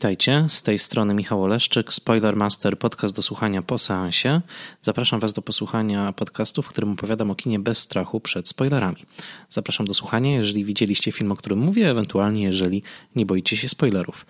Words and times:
Witajcie, 0.00 0.46
z 0.48 0.62
tej 0.62 0.78
strony 0.78 1.14
Michał 1.14 1.42
Oleszczyk, 1.42 1.92
Spoilermaster, 1.92 2.78
podcast 2.78 3.16
do 3.16 3.22
słuchania 3.22 3.62
po 3.62 3.78
seansie. 3.78 4.40
Zapraszam 4.82 5.20
Was 5.20 5.32
do 5.32 5.42
posłuchania 5.42 6.12
podcastu, 6.12 6.62
w 6.62 6.68
którym 6.68 6.92
opowiadam 6.92 7.30
o 7.30 7.34
kinie 7.34 7.58
bez 7.58 7.78
strachu 7.78 8.20
przed 8.20 8.48
spoilerami. 8.48 9.04
Zapraszam 9.48 9.86
do 9.86 9.94
słuchania, 9.94 10.34
jeżeli 10.34 10.64
widzieliście 10.64 11.12
film, 11.12 11.32
o 11.32 11.36
którym 11.36 11.58
mówię, 11.58 11.90
ewentualnie 11.90 12.42
jeżeli 12.42 12.82
nie 13.16 13.26
boicie 13.26 13.56
się 13.56 13.68
spoilerów. 13.68 14.26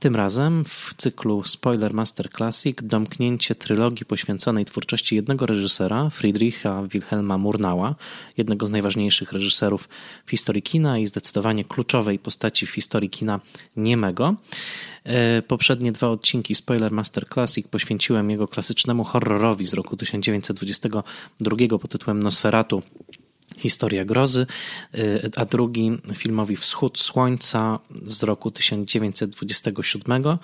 Tym 0.00 0.16
razem 0.16 0.64
w 0.64 0.94
cyklu 0.96 1.42
Spoiler 1.44 1.94
Master 1.94 2.30
Classic 2.30 2.78
domknięcie 2.82 3.54
trylogii 3.54 4.06
poświęconej 4.06 4.64
twórczości 4.64 5.16
jednego 5.16 5.46
reżysera, 5.46 6.10
Friedricha 6.10 6.82
Wilhelma 6.82 7.38
Murnała, 7.38 7.94
jednego 8.36 8.66
z 8.66 8.70
najważniejszych 8.70 9.32
reżyserów 9.32 9.88
w 10.26 10.30
historii 10.30 10.62
kina 10.62 10.98
i 10.98 11.06
zdecydowanie 11.06 11.64
kluczowej 11.64 12.18
postaci 12.18 12.66
w 12.66 12.70
historii 12.70 13.10
kina 13.10 13.40
niemego. 13.76 14.34
E, 15.04 15.42
poprzednie 15.42 15.92
dwa 15.92 16.08
odcinki 16.08 16.54
Spoiler 16.54 16.92
Master 16.92 17.28
Classic 17.28 17.68
poświęciłem 17.68 18.30
jego 18.30 18.48
klasycznemu 18.48 19.04
horrorowi 19.04 19.66
z 19.66 19.74
roku 19.74 19.96
1922 19.96 21.78
pod 21.78 21.90
tytułem 21.90 22.22
Nosferatu 22.22 22.82
Historia 23.60 24.04
grozy, 24.04 24.46
y, 24.94 25.30
a 25.36 25.44
drugi 25.44 25.98
filmowi 26.14 26.56
Wschód 26.56 26.98
Słońca 26.98 27.78
z 28.06 28.22
roku 28.22 28.50
1927 28.50 30.38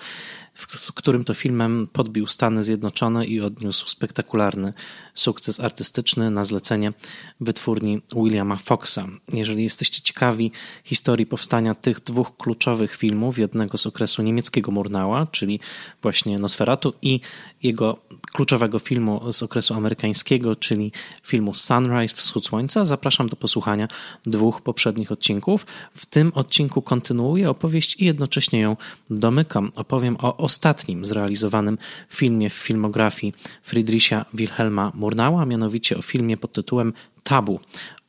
w 0.57 0.93
którym 0.93 1.23
to 1.23 1.33
filmem 1.33 1.87
podbił 1.93 2.27
Stany 2.27 2.63
Zjednoczone 2.63 3.25
i 3.25 3.41
odniósł 3.41 3.87
spektakularny 3.87 4.73
sukces 5.13 5.59
artystyczny 5.59 6.31
na 6.31 6.45
zlecenie 6.45 6.93
wytwórni 7.39 8.01
Williama 8.15 8.55
Foxa. 8.55 8.99
Jeżeli 9.33 9.63
jesteście 9.63 10.01
ciekawi 10.01 10.51
historii 10.83 11.25
powstania 11.25 11.75
tych 11.75 11.99
dwóch 11.99 12.37
kluczowych 12.37 12.95
filmów, 12.95 13.39
jednego 13.39 13.77
z 13.77 13.85
okresu 13.85 14.21
niemieckiego 14.21 14.71
Murnała, 14.71 15.27
czyli 15.31 15.59
właśnie 16.01 16.37
Nosferatu 16.39 16.93
i 17.01 17.19
jego 17.63 17.97
kluczowego 18.33 18.79
filmu 18.79 19.31
z 19.31 19.43
okresu 19.43 19.73
amerykańskiego, 19.73 20.55
czyli 20.55 20.91
filmu 21.23 21.53
Sunrise, 21.55 22.15
Wschód 22.15 22.45
Słońca, 22.45 22.85
zapraszam 22.85 23.29
do 23.29 23.35
posłuchania 23.35 23.87
dwóch 24.25 24.61
poprzednich 24.61 25.11
odcinków. 25.11 25.65
W 25.93 26.05
tym 26.05 26.31
odcinku 26.35 26.81
kontynuuję 26.81 27.49
opowieść 27.49 27.95
i 28.01 28.05
jednocześnie 28.05 28.59
ją 28.59 28.77
domykam. 29.09 29.71
Opowiem 29.75 30.17
o 30.19 30.37
ostatnim 30.47 31.05
zrealizowanym 31.05 31.77
filmie 32.09 32.49
w 32.49 32.53
filmografii 32.53 33.33
Friedricha 33.63 34.25
Wilhelma 34.33 34.91
Murnała, 34.95 35.45
mianowicie 35.45 35.97
o 35.97 36.01
filmie 36.01 36.37
pod 36.37 36.51
tytułem 36.51 36.93
Tabu. 37.23 37.59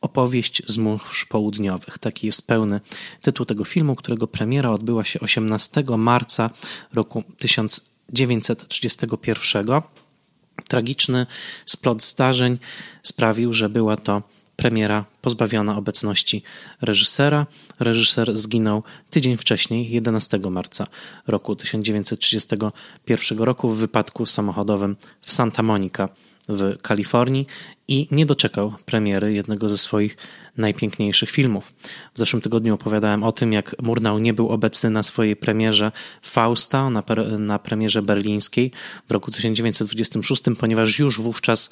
Opowieść 0.00 0.62
z 0.66 0.78
mórz 0.78 1.26
południowych. 1.26 1.98
Taki 1.98 2.26
jest 2.26 2.46
pełny 2.46 2.80
tytuł 3.20 3.46
tego 3.46 3.64
filmu, 3.64 3.96
którego 3.96 4.26
premiera 4.26 4.70
odbyła 4.70 5.04
się 5.04 5.20
18 5.20 5.84
marca 5.96 6.50
roku 6.94 7.24
1931. 7.36 9.66
Tragiczny 10.68 11.26
splot 11.66 12.02
zdarzeń 12.02 12.58
sprawił, 13.02 13.52
że 13.52 13.68
była 13.68 13.96
to 13.96 14.22
premiera 14.58 15.04
pozbawiona 15.22 15.76
obecności 15.76 16.42
reżysera. 16.80 17.46
Reżyser 17.80 18.36
zginął 18.36 18.82
tydzień 19.10 19.36
wcześniej, 19.36 19.90
11 19.90 20.38
marca 20.50 20.86
roku 21.26 21.56
1931 21.56 23.38
roku 23.38 23.68
w 23.68 23.78
wypadku 23.78 24.26
samochodowym 24.26 24.96
w 25.20 25.32
Santa 25.32 25.62
Monica 25.62 26.08
w 26.48 26.82
Kalifornii 26.82 27.46
i 27.88 28.08
nie 28.10 28.26
doczekał 28.26 28.72
premiery 28.86 29.32
jednego 29.32 29.68
ze 29.68 29.78
swoich 29.78 30.16
najpiękniejszych 30.56 31.30
filmów. 31.30 31.72
W 32.14 32.18
zeszłym 32.18 32.42
tygodniu 32.42 32.74
opowiadałem 32.74 33.24
o 33.24 33.32
tym, 33.32 33.52
jak 33.52 33.76
Murnau 33.82 34.18
nie 34.18 34.34
był 34.34 34.48
obecny 34.48 34.90
na 34.90 35.02
swojej 35.02 35.36
premierze 35.36 35.92
Fausta, 36.22 36.90
na, 36.90 37.02
pre, 37.02 37.24
na 37.24 37.58
premierze 37.58 38.02
berlińskiej 38.02 38.70
w 39.08 39.12
roku 39.12 39.30
1926, 39.30 40.42
ponieważ 40.60 40.98
już 40.98 41.20
wówczas 41.20 41.70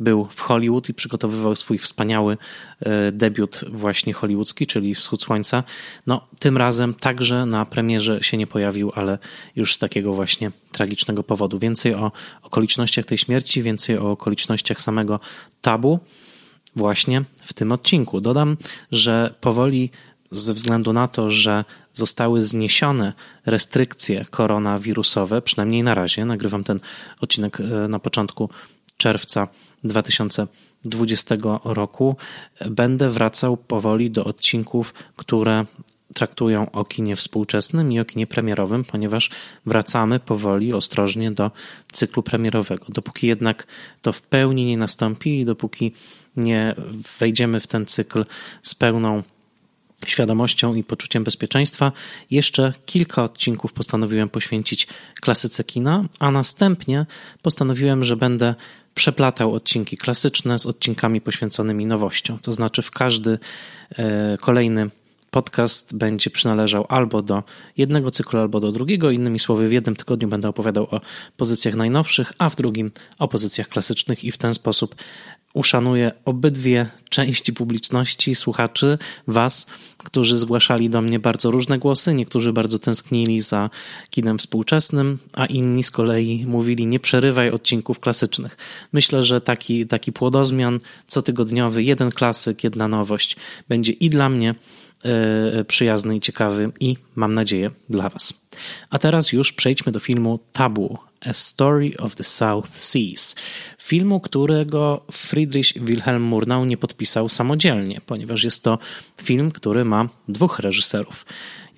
był 0.00 0.24
w 0.24 0.40
Hollywood 0.40 0.88
i 0.88 0.94
przygotowywał 0.94 1.56
swój 1.56 1.78
wspaniały 1.78 2.36
e, 2.80 3.12
debiut 3.12 3.60
właśnie 3.72 4.12
hollywoodzki, 4.12 4.66
czyli 4.66 4.94
Wschód 4.94 5.22
Słońca. 5.22 5.64
No, 6.06 6.26
tym 6.38 6.56
razem 6.56 6.94
także 6.94 7.46
na 7.46 7.66
premierze 7.66 8.22
się 8.22 8.36
nie 8.36 8.46
pojawił, 8.46 8.92
ale 8.94 9.18
już 9.56 9.74
z 9.74 9.78
takiego 9.78 10.12
właśnie 10.12 10.50
tragicznego 10.72 11.22
powodu. 11.22 11.58
Więcej 11.58 11.94
o 11.94 12.12
okolicznościach 12.42 13.04
tej 13.04 13.18
śmierci, 13.18 13.62
więcej 13.62 13.98
o 13.98 14.10
okolicznościach 14.10 14.80
samego 14.80 15.20
tabu 15.60 16.00
właśnie 16.76 17.22
w 17.42 17.52
tym 17.52 17.72
odcinku. 17.72 18.20
Dodam, 18.20 18.56
że 18.92 19.34
powoli 19.40 19.90
ze 20.32 20.54
względu 20.54 20.92
na 20.92 21.08
to, 21.08 21.30
że 21.30 21.64
zostały 21.92 22.42
zniesione 22.42 23.12
restrykcje 23.46 24.24
koronawirusowe, 24.24 25.42
przynajmniej 25.42 25.82
na 25.82 25.94
razie, 25.94 26.24
nagrywam 26.24 26.64
ten 26.64 26.80
odcinek 27.20 27.60
e, 27.60 27.88
na 27.88 27.98
początku 27.98 28.50
czerwca 28.96 29.48
2020 29.84 31.36
roku 31.64 32.16
będę 32.70 33.10
wracał 33.10 33.56
powoli 33.56 34.10
do 34.10 34.24
odcinków, 34.24 34.94
które 35.16 35.64
traktują 36.14 36.70
o 36.70 36.84
kinie 36.84 37.16
współczesnym 37.16 37.92
i 37.92 38.00
o 38.00 38.04
kinie 38.04 38.26
premierowym, 38.26 38.84
ponieważ 38.84 39.30
wracamy 39.66 40.20
powoli, 40.20 40.72
ostrożnie 40.72 41.30
do 41.30 41.50
cyklu 41.92 42.22
premierowego. 42.22 42.84
Dopóki 42.88 43.26
jednak 43.26 43.66
to 44.02 44.12
w 44.12 44.22
pełni 44.22 44.64
nie 44.64 44.76
nastąpi 44.76 45.40
i 45.40 45.44
dopóki 45.44 45.92
nie 46.36 46.74
wejdziemy 47.20 47.60
w 47.60 47.66
ten 47.66 47.86
cykl 47.86 48.24
z 48.62 48.74
pełną 48.74 49.22
świadomością 50.06 50.74
i 50.74 50.84
poczuciem 50.84 51.24
bezpieczeństwa, 51.24 51.92
jeszcze 52.30 52.72
kilka 52.86 53.22
odcinków 53.22 53.72
postanowiłem 53.72 54.28
poświęcić 54.28 54.86
klasyce 55.20 55.64
kina, 55.64 56.04
a 56.18 56.30
następnie 56.30 57.06
postanowiłem, 57.42 58.04
że 58.04 58.16
będę 58.16 58.54
przeplatał 58.94 59.54
odcinki 59.54 59.96
klasyczne 59.96 60.58
z 60.58 60.66
odcinkami 60.66 61.20
poświęconymi 61.20 61.86
nowościom. 61.86 62.38
To 62.38 62.52
znaczy, 62.52 62.82
w 62.82 62.90
każdy 62.90 63.38
e, 63.98 64.38
kolejny 64.40 64.90
podcast 65.30 65.96
będzie 65.96 66.30
przynależał 66.30 66.86
albo 66.88 67.22
do 67.22 67.42
jednego 67.76 68.10
cyklu, 68.10 68.40
albo 68.40 68.60
do 68.60 68.72
drugiego. 68.72 69.10
Innymi 69.10 69.38
słowy, 69.38 69.68
w 69.68 69.72
jednym 69.72 69.96
tygodniu 69.96 70.28
będę 70.28 70.48
opowiadał 70.48 70.84
o 70.84 71.00
pozycjach 71.36 71.74
najnowszych, 71.74 72.32
a 72.38 72.48
w 72.48 72.56
drugim 72.56 72.90
o 73.18 73.28
pozycjach 73.28 73.68
klasycznych, 73.68 74.24
i 74.24 74.30
w 74.30 74.38
ten 74.38 74.54
sposób 74.54 74.94
uszanuję 75.58 76.12
obydwie 76.24 76.86
części 77.08 77.52
publiczności, 77.52 78.34
słuchaczy, 78.34 78.98
Was, 79.26 79.66
którzy 79.98 80.38
zgłaszali 80.38 80.90
do 80.90 81.00
mnie 81.00 81.18
bardzo 81.18 81.50
różne 81.50 81.78
głosy. 81.78 82.14
Niektórzy 82.14 82.52
bardzo 82.52 82.78
tęsknili 82.78 83.40
za 83.40 83.70
kinem 84.10 84.38
współczesnym, 84.38 85.18
a 85.32 85.46
inni 85.46 85.82
z 85.82 85.90
kolei 85.90 86.46
mówili: 86.46 86.86
Nie 86.86 87.00
przerywaj 87.00 87.50
odcinków 87.50 88.00
klasycznych. 88.00 88.56
Myślę, 88.92 89.22
że 89.24 89.40
taki, 89.40 89.86
taki 89.86 90.12
płodozmian 90.12 90.80
cotygodniowy, 91.06 91.82
jeden 91.82 92.10
klasyk, 92.10 92.64
jedna 92.64 92.88
nowość 92.88 93.36
będzie 93.68 93.92
i 93.92 94.10
dla 94.10 94.28
mnie 94.28 94.54
przyjazny 95.66 96.16
i 96.16 96.20
ciekawy 96.20 96.72
i 96.80 96.96
mam 97.14 97.34
nadzieję 97.34 97.70
dla 97.90 98.08
Was. 98.08 98.42
A 98.90 98.98
teraz 98.98 99.32
już 99.32 99.52
przejdźmy 99.52 99.92
do 99.92 100.00
filmu 100.00 100.38
Tabu, 100.52 100.98
A 101.26 101.32
Story 101.32 101.92
of 101.98 102.14
the 102.14 102.24
South 102.24 102.70
Seas. 102.70 103.34
Filmu, 103.78 104.20
którego 104.20 105.04
Friedrich 105.12 105.72
Wilhelm 105.76 106.22
Murnau 106.22 106.64
nie 106.64 106.76
podpisał 106.76 107.28
samodzielnie, 107.28 108.00
ponieważ 108.06 108.44
jest 108.44 108.62
to 108.62 108.78
film, 109.22 109.50
który 109.50 109.84
ma 109.84 110.08
dwóch 110.28 110.58
reżyserów. 110.58 111.26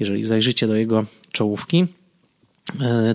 Jeżeli 0.00 0.24
zajrzycie 0.24 0.66
do 0.66 0.76
jego 0.76 1.04
czołówki, 1.32 1.86
E, 1.99 1.99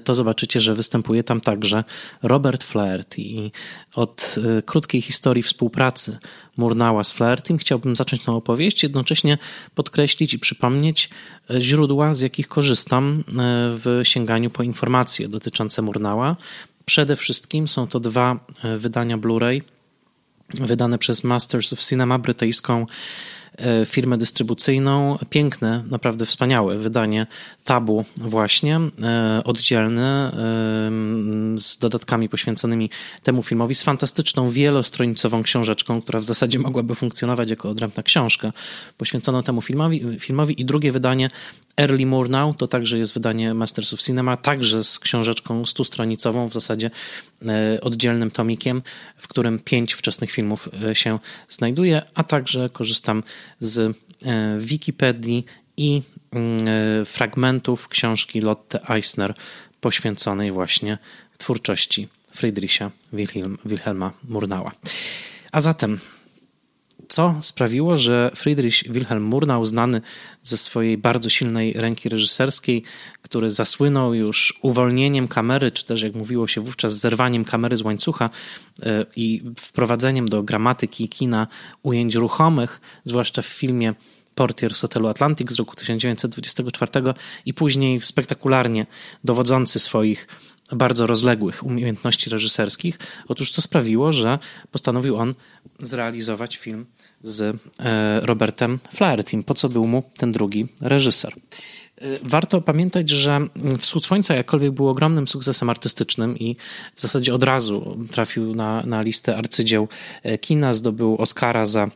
to 0.03 0.15
zobaczycie, 0.15 0.59
że 0.61 0.73
występuje 0.73 1.23
tam 1.23 1.41
także 1.41 1.83
Robert 2.23 2.63
Flaherty. 2.63 3.21
I 3.21 3.51
od 3.95 4.35
e, 4.57 4.61
krótkiej 4.61 5.01
historii 5.01 5.43
współpracy 5.43 6.17
Murnała 6.57 7.03
z 7.03 7.11
Flahertym 7.11 7.57
chciałbym 7.57 7.95
zacząć 7.95 8.23
tę 8.23 8.31
opowieść, 8.31 8.83
jednocześnie 8.83 9.37
podkreślić 9.75 10.33
i 10.33 10.39
przypomnieć 10.39 11.09
e, 11.49 11.61
źródła, 11.61 12.13
z 12.13 12.21
jakich 12.21 12.47
korzystam 12.47 13.23
w 13.83 14.01
sięganiu 14.03 14.49
po 14.49 14.63
informacje 14.63 15.27
dotyczące 15.27 15.81
Murnała. 15.81 16.35
Przede 16.85 17.15
wszystkim 17.15 17.67
są 17.67 17.87
to 17.87 17.99
dwa 17.99 18.39
wydania 18.77 19.17
Blu-ray 19.17 19.61
wydane 20.49 20.97
przez 20.97 21.23
Masters 21.23 21.73
of 21.73 21.79
Cinema, 21.79 22.19
brytyjską 22.19 22.85
E, 22.85 22.87
firmę 23.85 24.17
dystrybucyjną. 24.17 25.17
Piękne, 25.29 25.83
naprawdę 25.89 26.25
wspaniałe 26.25 26.77
wydanie 26.77 27.27
tabu 27.63 28.05
właśnie, 28.17 28.79
e, 29.03 29.41
oddzielne, 29.45 30.31
e, 30.31 31.59
z 31.59 31.77
dodatkami 31.77 32.29
poświęconymi 32.29 32.89
temu 33.23 33.43
filmowi, 33.43 33.75
z 33.75 33.83
fantastyczną 33.83 34.49
wielostronicową 34.49 35.43
książeczką, 35.43 36.01
która 36.01 36.19
w 36.19 36.23
zasadzie 36.23 36.59
mogłaby 36.59 36.95
funkcjonować 36.95 37.49
jako 37.49 37.69
odrębna 37.69 38.03
książka 38.03 38.53
poświęconą 38.97 39.43
temu 39.43 39.61
filmowi, 39.61 40.19
filmowi 40.19 40.61
i 40.61 40.65
drugie 40.65 40.91
wydanie 40.91 41.29
Early 41.77 42.05
Murnau, 42.05 42.53
to 42.53 42.67
także 42.67 42.97
jest 42.97 43.13
wydanie 43.13 43.53
Masters 43.53 43.93
of 43.93 44.01
Cinema, 44.01 44.37
także 44.37 44.83
z 44.83 44.99
książeczką 44.99 45.65
stustronicową, 45.65 46.47
w 46.49 46.53
zasadzie 46.53 46.91
oddzielnym 47.81 48.31
tomikiem, 48.31 48.81
w 49.17 49.27
którym 49.27 49.59
pięć 49.59 49.93
wczesnych 49.93 50.31
filmów 50.31 50.69
się 50.93 51.19
znajduje, 51.49 52.01
a 52.15 52.23
także 52.23 52.69
korzystam 52.69 53.23
z 53.59 53.79
e, 53.79 53.91
Wikipedii 54.59 55.45
i 55.77 56.01
mm, 56.31 57.05
fragmentów 57.05 57.87
książki 57.87 58.41
Lotte 58.41 58.89
Eisner 58.89 59.33
poświęconej 59.81 60.51
właśnie 60.51 60.97
twórczości 61.37 62.07
Friedricha 62.31 62.91
Wilhelm, 63.13 63.57
Wilhelma 63.65 64.11
Murnała. 64.23 64.71
A 65.51 65.61
zatem 65.61 65.99
co 67.07 67.35
sprawiło, 67.41 67.97
że 67.97 68.31
Friedrich 68.35 68.83
Wilhelm 68.89 69.23
Murnau, 69.23 69.65
znany 69.65 70.01
ze 70.43 70.57
swojej 70.57 70.97
bardzo 70.97 71.29
silnej 71.29 71.73
ręki 71.73 72.09
reżyserskiej, 72.09 72.83
który 73.21 73.49
zasłynął 73.49 74.13
już 74.13 74.59
uwolnieniem 74.61 75.27
kamery, 75.27 75.71
czy 75.71 75.85
też 75.85 76.01
jak 76.01 76.15
mówiło 76.15 76.47
się 76.47 76.61
wówczas, 76.61 76.99
zerwaniem 76.99 77.45
kamery 77.45 77.77
z 77.77 77.81
łańcucha 77.81 78.29
e, 78.83 79.05
i 79.15 79.43
wprowadzeniem 79.59 80.29
do 80.29 80.43
gramatyki 80.43 81.09
kina 81.09 81.47
ujęć 81.83 82.15
ruchomych, 82.15 82.81
zwłaszcza 83.03 83.41
w 83.41 83.45
filmie 83.45 83.93
portier 84.35 84.73
z 84.73 84.81
hotelu 84.81 85.07
Atlantic 85.07 85.51
z 85.51 85.55
roku 85.55 85.75
1924 85.75 86.91
i 87.45 87.53
później 87.53 87.99
spektakularnie 87.99 88.85
dowodzący 89.23 89.79
swoich 89.79 90.27
bardzo 90.71 91.07
rozległych 91.07 91.63
umiejętności 91.63 92.29
reżyserskich. 92.29 92.99
Otóż 93.27 93.51
co 93.51 93.61
sprawiło, 93.61 94.13
że 94.13 94.39
postanowił 94.71 95.17
on 95.17 95.35
zrealizować 95.79 96.57
film 96.57 96.85
z 97.21 97.41
e, 97.79 98.19
Robertem 98.19 98.79
Flahertym. 98.93 99.43
Po 99.43 99.53
co 99.53 99.69
był 99.69 99.87
mu 99.87 100.03
ten 100.17 100.31
drugi 100.31 100.67
reżyser? 100.81 101.33
E, 101.33 102.05
warto 102.23 102.61
pamiętać, 102.61 103.09
że 103.09 103.47
Wschód 103.79 104.05
Słońca 104.05 104.35
jakkolwiek 104.35 104.71
był 104.71 104.89
ogromnym 104.89 105.27
sukcesem 105.27 105.69
artystycznym 105.69 106.37
i 106.37 106.55
w 106.95 107.01
zasadzie 107.01 107.33
od 107.33 107.43
razu 107.43 107.97
trafił 108.11 108.55
na, 108.55 108.83
na 108.85 109.01
listę 109.01 109.37
arcydzieł 109.37 109.87
e, 110.23 110.37
kina, 110.37 110.73
zdobył 110.73 111.15
Oscara 111.15 111.65
za 111.65 111.89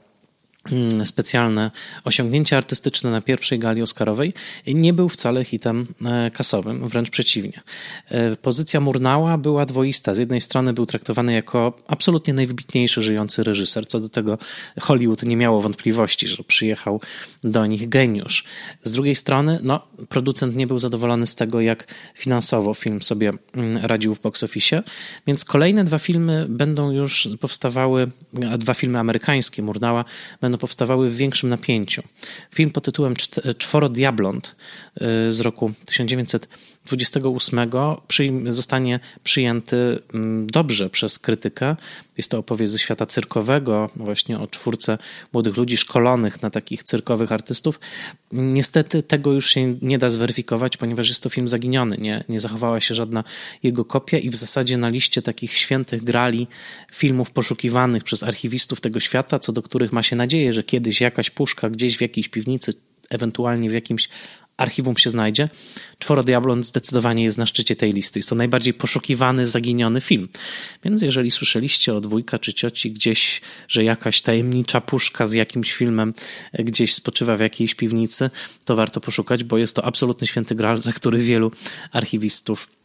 specjalne 1.05 1.71
osiągnięcie 2.03 2.57
artystyczne 2.57 3.11
na 3.11 3.21
pierwszej 3.21 3.59
gali 3.59 3.81
Oscarowej, 3.81 4.33
nie 4.67 4.93
był 4.93 5.09
wcale 5.09 5.45
hitem 5.45 5.87
e, 6.05 6.31
kasowym, 6.31 6.87
wręcz 6.87 7.09
przeciwnie. 7.09 7.61
E, 8.09 8.35
pozycja 8.35 8.79
Murnała 8.79 9.37
była 9.37 9.65
dwoista. 9.65 10.13
Z 10.13 10.17
jednej 10.17 10.41
strony 10.41 10.73
był 10.73 10.85
traktowany 10.85 11.33
jako 11.33 11.73
absolutnie 11.87 12.33
najwybitniejszy 12.33 13.01
żyjący 13.01 13.43
reżyser, 13.43 13.87
co 13.87 13.99
do 13.99 14.09
tego 14.09 14.37
Hollywood 14.81 15.23
nie 15.23 15.37
miało 15.37 15.61
wątpliwości, 15.61 16.27
że 16.27 16.43
przyjechał 16.43 17.01
do 17.43 17.65
nich 17.65 17.89
geniusz. 17.89 18.43
Z 18.83 18.91
drugiej 18.91 19.15
strony, 19.15 19.59
no, 19.63 19.87
producent 20.09 20.55
nie 20.55 20.67
był 20.67 20.79
zadowolony 20.79 21.27
z 21.27 21.35
tego, 21.35 21.61
jak 21.61 21.87
finansowo 22.15 22.73
film 22.73 23.01
sobie 23.01 23.31
mm, 23.53 23.85
radził 23.85 24.15
w 24.15 24.21
box 24.21 24.43
office, 24.43 24.83
więc 25.27 25.45
kolejne 25.45 25.83
dwa 25.83 25.99
filmy 25.99 26.45
będą 26.49 26.91
już 26.91 27.29
powstawały, 27.39 28.09
dwa 28.57 28.73
filmy 28.73 28.99
amerykańskie 28.99 29.61
Murnała 29.61 30.05
będą 30.41 30.57
powstawały 30.59 31.09
w 31.09 31.15
większym 31.15 31.49
napięciu. 31.49 32.03
Film 32.55 32.71
pod 32.71 32.85
tytułem 32.85 33.13
Czworo 33.57 33.89
Diablont 33.89 34.55
y, 35.27 35.33
z 35.33 35.39
roku 35.39 35.71
1928 36.97 38.53
zostanie 38.53 38.99
przyjęty 39.23 39.99
mm, 40.13 40.47
dobrze 40.47 40.89
przez 40.89 41.19
krytykę. 41.19 41.75
Jest 42.17 42.31
to 42.31 42.37
opowieść 42.37 42.71
ze 42.71 42.79
świata 42.79 43.05
cyrkowego, 43.05 43.89
właśnie 43.95 44.39
o 44.39 44.47
czwórce 44.47 44.97
młodych 45.33 45.57
ludzi 45.57 45.77
szkolonych 45.77 46.41
na 46.41 46.49
takich 46.49 46.83
cyrkowych 46.83 47.31
artystów. 47.31 47.79
Niestety 48.31 49.03
tego 49.03 49.33
już 49.33 49.49
się 49.49 49.75
nie 49.81 49.97
da 49.97 50.09
zweryfikować, 50.09 50.77
ponieważ 50.77 51.09
jest 51.09 51.23
to 51.23 51.29
film 51.29 51.47
zaginiony. 51.47 51.97
Nie, 51.97 52.23
nie 52.29 52.39
zachowała 52.39 52.79
się 52.79 52.95
żadna 52.95 53.23
jego 53.63 53.85
kopia 53.85 54.17
i 54.17 54.29
w 54.29 54.35
zasadzie 54.35 54.77
na 54.77 54.89
liście 54.89 55.21
takich 55.21 55.53
świętych 55.53 56.03
grali 56.03 56.47
filmów 56.93 57.31
poszukiwanych 57.31 58.03
przez 58.03 58.23
archiwistów 58.23 58.81
tego 58.81 58.99
świata, 58.99 59.39
co 59.39 59.53
do 59.53 59.61
których 59.61 59.91
ma 59.91 60.03
się 60.03 60.15
nadzieję, 60.15 60.53
że 60.53 60.63
kiedyś 60.63 61.01
jakaś 61.01 61.29
puszka 61.29 61.69
gdzieś 61.69 61.97
w 61.97 62.01
jakiejś 62.01 62.29
piwnicy 62.29 62.73
ewentualnie 63.09 63.69
w 63.69 63.73
jakimś 63.73 64.09
archiwum 64.59 64.97
się 64.97 65.09
znajdzie. 65.09 65.49
Czworo 65.99 66.23
Diablon 66.23 66.63
zdecydowanie 66.63 67.23
jest 67.23 67.37
na 67.37 67.45
szczycie 67.45 67.75
tej 67.75 67.93
listy. 67.93 68.19
Jest 68.19 68.29
to 68.29 68.35
najbardziej 68.35 68.73
poszukiwany, 68.73 69.47
zaginiony 69.47 70.01
film. 70.01 70.27
Więc 70.83 71.01
jeżeli 71.01 71.31
słyszeliście 71.31 71.93
od 71.93 72.05
wujka 72.05 72.39
czy 72.39 72.53
cioci 72.53 72.91
gdzieś, 72.91 73.41
że 73.67 73.83
jakaś 73.83 74.21
tajemnicza 74.21 74.81
puszka 74.81 75.27
z 75.27 75.33
jakimś 75.33 75.73
filmem 75.73 76.13
gdzieś 76.53 76.93
spoczywa 76.93 77.37
w 77.37 77.39
jakiejś 77.39 77.75
piwnicy, 77.75 78.29
to 78.65 78.75
warto 78.75 79.01
poszukać, 79.01 79.43
bo 79.43 79.57
jest 79.57 79.75
to 79.75 79.85
absolutny 79.85 80.27
święty 80.27 80.55
gral, 80.55 80.77
za 80.77 80.93
który 80.93 81.17
wielu 81.17 81.51
archiwistów 81.91 82.78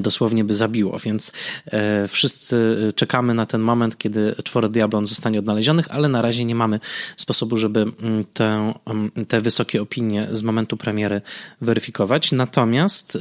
dosłownie 0.00 0.44
by 0.44 0.54
zabiło, 0.54 0.98
więc 0.98 1.32
e, 1.66 2.08
wszyscy 2.08 2.76
czekamy 2.94 3.34
na 3.34 3.46
ten 3.46 3.60
moment, 3.60 3.98
kiedy 3.98 4.34
czworo 4.44 4.68
Diablon 4.68 5.06
zostanie 5.06 5.38
odnalezionych, 5.38 5.86
ale 5.90 6.08
na 6.08 6.22
razie 6.22 6.44
nie 6.44 6.54
mamy 6.54 6.80
sposobu, 7.16 7.56
żeby 7.56 7.80
mm, 7.80 8.24
te, 8.24 8.74
mm, 8.86 9.10
te 9.28 9.40
wysokie 9.40 9.82
opinie 9.82 10.28
z 10.32 10.42
momentu 10.42 10.76
premiery 10.76 11.20
weryfikować. 11.60 12.32
Natomiast 12.32 13.18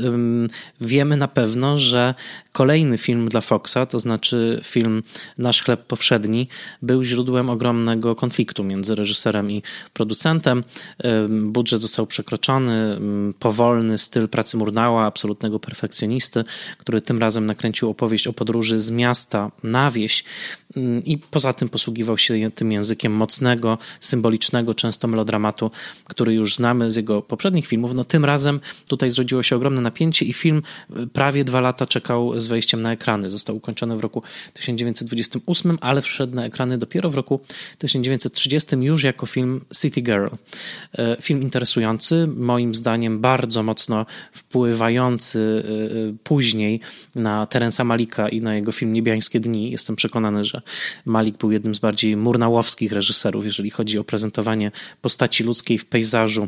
wiemy 0.81 1.17
na 1.17 1.27
pewno, 1.27 1.77
że 1.77 2.15
kolejny 2.51 2.97
film 2.97 3.29
dla 3.29 3.41
Foxa, 3.41 3.85
to 3.89 3.99
znaczy 3.99 4.59
film 4.63 5.03
Nasz 5.37 5.63
chleb 5.63 5.87
powszedni, 5.87 6.47
był 6.81 7.03
źródłem 7.03 7.49
ogromnego 7.49 8.15
konfliktu 8.15 8.63
między 8.63 8.95
reżyserem 8.95 9.51
i 9.51 9.63
producentem. 9.93 10.63
Budżet 11.29 11.81
został 11.81 12.07
przekroczony, 12.07 12.99
powolny 13.39 13.97
styl 13.97 14.29
pracy 14.29 14.57
Murnała, 14.57 15.05
absolutnego 15.05 15.59
perfekcjonisty, 15.59 16.44
który 16.77 17.01
tym 17.01 17.19
razem 17.19 17.45
nakręcił 17.45 17.89
opowieść 17.89 18.27
o 18.27 18.33
podróży 18.33 18.79
z 18.79 18.91
miasta 18.91 19.51
na 19.63 19.91
wieś 19.91 20.23
i 21.05 21.17
poza 21.17 21.53
tym 21.53 21.69
posługiwał 21.69 22.17
się 22.17 22.51
tym 22.55 22.71
językiem 22.71 23.13
mocnego, 23.13 23.77
symbolicznego, 23.99 24.73
często 24.73 25.07
melodramatu, 25.07 25.71
który 26.05 26.33
już 26.33 26.55
znamy 26.55 26.91
z 26.91 26.95
jego 26.95 27.21
poprzednich 27.21 27.67
filmów. 27.67 27.95
No 27.95 28.03
tym 28.03 28.25
razem 28.25 28.59
tutaj 28.87 29.11
zrodziło 29.11 29.43
się 29.43 29.55
ogromne 29.55 29.81
napięcie 29.81 30.25
i 30.25 30.33
film 30.33 30.61
prawie 31.13 31.43
dwa 31.43 31.61
lata 31.61 31.85
czekał 31.85 32.39
z 32.39 32.47
wejściem 32.47 32.81
na 32.81 32.91
ekrany. 32.91 33.29
Został 33.29 33.55
ukończony 33.55 33.97
w 33.97 33.99
roku 33.99 34.23
1928, 34.53 35.77
ale 35.81 36.01
wszedł 36.01 36.35
na 36.35 36.45
ekrany 36.45 36.77
dopiero 36.77 37.09
w 37.09 37.15
roku 37.15 37.39
1930 37.77 38.75
już 38.75 39.03
jako 39.03 39.25
film 39.25 39.61
City 39.81 40.01
Girl. 40.01 40.27
E, 40.97 41.17
film 41.21 41.41
interesujący, 41.41 42.27
moim 42.37 42.75
zdaniem 42.75 43.19
bardzo 43.19 43.63
mocno 43.63 44.05
wpływający 44.31 45.63
e, 45.65 46.17
później 46.23 46.79
na 47.15 47.45
Terensa 47.45 47.83
Malika 47.83 48.29
i 48.29 48.41
na 48.41 48.55
jego 48.55 48.71
film 48.71 48.93
Niebiańskie 48.93 49.39
Dni. 49.39 49.71
Jestem 49.71 49.95
przekonany, 49.95 50.43
że 50.43 50.61
Malik 51.05 51.37
był 51.37 51.51
jednym 51.51 51.75
z 51.75 51.79
bardziej 51.79 52.17
murnałowskich 52.17 52.91
reżyserów, 52.91 53.45
jeżeli 53.45 53.69
chodzi 53.69 53.99
o 53.99 54.03
prezentowanie 54.03 54.71
postaci 55.01 55.43
ludzkiej 55.43 55.77
w 55.77 55.85
pejzażu 55.85 56.47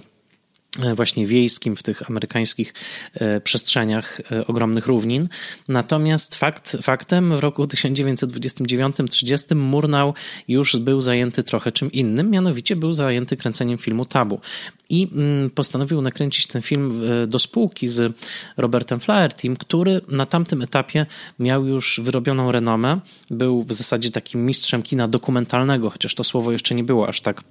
właśnie 0.95 1.25
wiejskim, 1.25 1.75
w 1.75 1.83
tych 1.83 2.09
amerykańskich 2.09 2.73
e, 3.13 3.41
przestrzeniach 3.41 4.21
e, 4.31 4.47
ogromnych 4.47 4.87
równin. 4.87 5.27
Natomiast 5.67 6.35
fakt, 6.35 6.77
faktem 6.81 7.37
w 7.37 7.39
roku 7.39 7.63
1929-30 7.63 9.55
Murnau 9.55 10.13
już 10.47 10.77
był 10.77 11.01
zajęty 11.01 11.43
trochę 11.43 11.71
czym 11.71 11.91
innym, 11.91 12.29
mianowicie 12.29 12.75
był 12.75 12.93
zajęty 12.93 13.37
kręceniem 13.37 13.77
filmu 13.77 14.05
Tabu. 14.05 14.39
I 14.89 15.07
mm, 15.11 15.49
postanowił 15.49 16.01
nakręcić 16.01 16.47
ten 16.47 16.61
film 16.61 17.01
do 17.27 17.39
spółki 17.39 17.87
z 17.87 18.13
Robertem 18.57 18.99
Flahertym, 18.99 19.55
który 19.55 20.01
na 20.07 20.25
tamtym 20.25 20.61
etapie 20.61 21.05
miał 21.39 21.65
już 21.65 21.99
wyrobioną 22.03 22.51
renomę. 22.51 22.99
Był 23.29 23.63
w 23.63 23.73
zasadzie 23.73 24.11
takim 24.11 24.45
mistrzem 24.45 24.83
kina 24.83 25.07
dokumentalnego, 25.07 25.89
chociaż 25.89 26.15
to 26.15 26.23
słowo 26.23 26.51
jeszcze 26.51 26.75
nie 26.75 26.83
było 26.83 27.07
aż 27.07 27.21
tak 27.21 27.43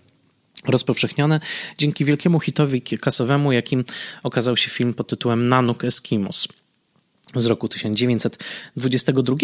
rozpowszechnione 0.68 1.40
dzięki 1.78 2.04
wielkiemu 2.04 2.40
hitowi 2.40 2.82
kasowemu, 2.82 3.52
jakim 3.52 3.85
okazał 4.23 4.56
się 4.56 4.70
film 4.70 4.94
pod 4.94 5.08
tytułem 5.08 5.49
Nanuk 5.49 5.85
Eskimos 5.85 6.49
z 7.35 7.47
roku 7.47 7.68
1922, 7.68 9.37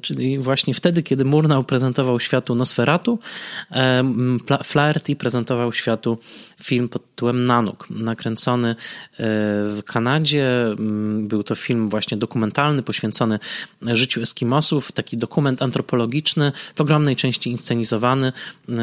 czyli 0.00 0.38
właśnie 0.38 0.74
wtedy, 0.74 1.02
kiedy 1.02 1.24
Murnau 1.24 1.64
prezentował 1.64 2.20
światu 2.20 2.54
Nosferatu, 2.54 3.18
Flaherty 4.64 5.16
prezentował 5.16 5.72
światu 5.72 6.18
film 6.62 6.88
pod 6.88 7.10
tytułem 7.10 7.46
Nanuk, 7.46 7.86
nakręcony 7.90 8.68
e, 8.70 8.74
w 9.18 9.80
Kanadzie. 9.84 10.48
Był 11.18 11.42
to 11.42 11.54
film 11.54 11.88
właśnie 11.88 12.16
dokumentalny, 12.16 12.82
poświęcony 12.82 13.38
życiu 13.82 14.20
Eskimosów, 14.22 14.92
taki 14.92 15.16
dokument 15.16 15.62
antropologiczny, 15.62 16.52
w 16.74 16.80
ogromnej 16.80 17.16
części 17.16 17.50
inscenizowany, 17.50 18.32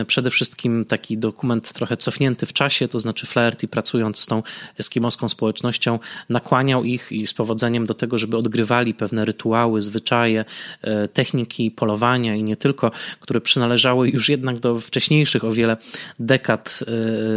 przede 0.07 0.29
wszystkim 0.29 0.85
taki 0.85 1.17
dokument 1.17 1.73
trochę 1.73 1.97
cofnięty 1.97 2.45
w 2.45 2.53
czasie, 2.53 2.87
to 2.87 2.99
znaczy 2.99 3.25
Flaherty 3.25 3.67
pracując 3.67 4.19
z 4.19 4.25
tą 4.25 4.43
eskimoską 4.79 5.29
społecznością 5.29 5.99
nakłaniał 6.29 6.83
ich 6.83 7.11
i 7.11 7.27
z 7.27 7.33
powodzeniem 7.33 7.85
do 7.85 7.93
tego, 7.93 8.14
tego, 8.15 8.19
żeby 8.19 8.37
odgrywali 8.37 8.93
pewne 8.93 9.25
rytuały, 9.25 9.81
zwyczaje, 9.81 10.45
techniki 11.13 11.71
polowania 11.71 12.35
i 12.35 12.43
nie 12.43 12.55
tylko, 12.55 12.91
które 13.19 13.41
przynależały 13.41 14.09
już 14.09 14.29
jednak 14.29 14.59
do 14.59 14.79
wcześniejszych 14.79 15.43
o 15.43 15.51
wiele 15.51 15.77
dekad 16.19 16.83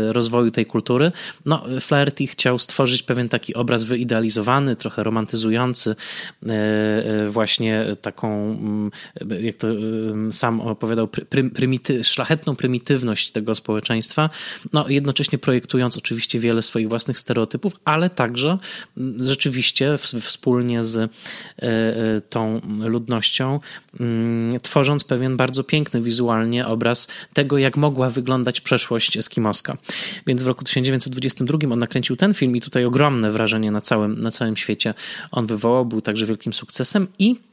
rozwoju 0.09 0.51
tej 0.51 0.67
kultury. 0.67 1.13
No, 1.47 1.65
Flaherty 1.81 2.27
chciał 2.27 2.59
stworzyć 2.59 3.03
pewien 3.03 3.29
taki 3.29 3.55
obraz 3.55 3.85
wyidealizowany, 3.85 4.77
trochę 4.77 5.03
romantyzujący, 5.03 5.97
właśnie 7.31 7.87
taką, 8.01 8.51
mm, 8.51 8.91
jak 9.41 9.57
to 9.57 9.69
sam 10.31 10.61
opowiadał, 10.61 11.09
szlachetną 12.03 12.57
prymitywność 12.57 13.31
tego 13.31 13.55
społeczeństwa, 13.55 14.31
no 14.73 14.89
jednocześnie 14.89 15.39
projektując 15.39 15.99
oczywiście 15.99 16.39
wiele 16.39 16.63
swoich 16.63 16.89
własnych 16.89 17.19
stereotypów, 17.19 17.73
ale 17.85 18.11
także 18.11 18.59
mm, 18.97 19.25
rzeczywiście 19.25 19.99
wspólnie 20.21 20.68
z 20.81 20.97
e, 20.97 21.09
e, 21.63 22.21
tą 22.21 22.61
ludnością, 22.81 23.61
mm, 24.01 24.61
tworząc 24.61 25.05
pewien 25.05 25.37
bardzo 25.37 25.65
piękny 25.65 26.01
wizualnie 26.01 26.67
obraz 26.67 27.09
tego, 27.33 27.59
jak 27.59 27.77
mogła 27.77 28.11
wyglądać 28.11 28.61
przeszłość 28.61 29.17
eskimoska. 29.17 29.77
Więc 30.27 30.43
w 30.43 30.47
roku 30.47 30.65
1922 30.65 31.73
on 31.73 31.79
nakręcił 31.79 32.17
ten 32.17 32.35
film 32.35 32.57
i 32.57 32.61
tutaj 32.61 32.85
ogromne 32.85 33.31
wrażenie 33.31 33.71
na 33.71 33.81
całym, 33.81 34.21
na 34.21 34.31
całym 34.31 34.57
świecie 34.57 34.95
on 35.31 35.47
wywołał, 35.47 35.85
był 35.85 36.01
także 36.01 36.27
wielkim 36.27 36.53
sukcesem 36.53 37.07
i 37.19 37.48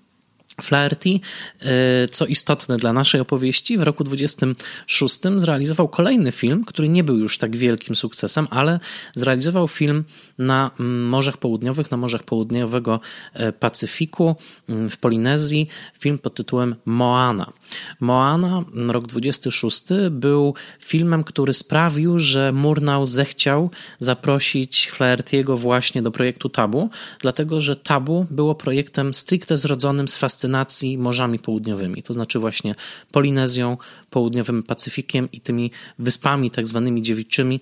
Flaherty, 0.62 1.20
e, 1.62 2.08
co 2.08 2.26
istotne 2.26 2.78
dla 2.78 2.94
naszej 2.94 3.22
opowieści, 3.22 3.78
w 3.78 3.84
roku 3.84 4.04
26 4.04 5.20
zrealizował 5.38 5.88
kolejny 5.88 6.32
film, 6.32 6.66
który 6.66 6.90
nie 6.90 7.04
był 7.04 7.18
już 7.18 7.38
tak 7.38 7.56
wielkim 7.56 7.96
sukcesem, 7.96 8.48
ale 8.50 8.80
zrealizował 9.16 9.68
film 9.68 10.04
na 10.38 10.72
Morzach 11.10 11.38
Południowych, 11.38 11.92
na 11.92 11.98
Morzach 11.98 12.24
Południowego 12.24 13.00
e, 13.34 13.52
Pacyfiku 13.52 14.36
w 14.68 14.98
Polinezji, 14.98 15.68
film 16.00 16.18
pod 16.18 16.36
tytułem 16.36 16.76
Moana. 16.86 17.52
Moana, 18.00 18.64
rok 18.88 19.08
26, 19.08 19.84
był 20.12 20.54
filmem, 20.80 21.24
który 21.24 21.54
sprawił, 21.54 22.20
że 22.20 22.52
Murnau 22.52 23.06
zechciał 23.06 23.70
zaprosić 24.00 24.92
Flaherty'ego 24.92 25.58
właśnie 25.58 26.02
do 26.02 26.12
projektu 26.12 26.50
Tabu, 26.50 26.90
dlatego 27.20 27.62
że 27.62 27.76
Tabu 27.76 28.26
było 28.32 28.56
projektem 28.56 29.14
stricte 29.14 29.58
zrodzonym 29.58 30.08
z 30.08 30.18
fascynacji 30.18 30.45
fascynacji 30.46 30.98
morzami 30.98 31.40
południowymi, 31.40 32.04
to 32.04 32.14
znaczy 32.14 32.40
właśnie 32.40 32.76
Polinezją, 33.12 33.78
południowym 34.16 34.64
Pacyfikiem 34.64 35.32
i 35.32 35.42
tymi 35.42 35.72
wyspami 36.00 36.52
tak 36.52 36.68
zwanymi 36.68 37.02
dziewiczymi, 37.02 37.60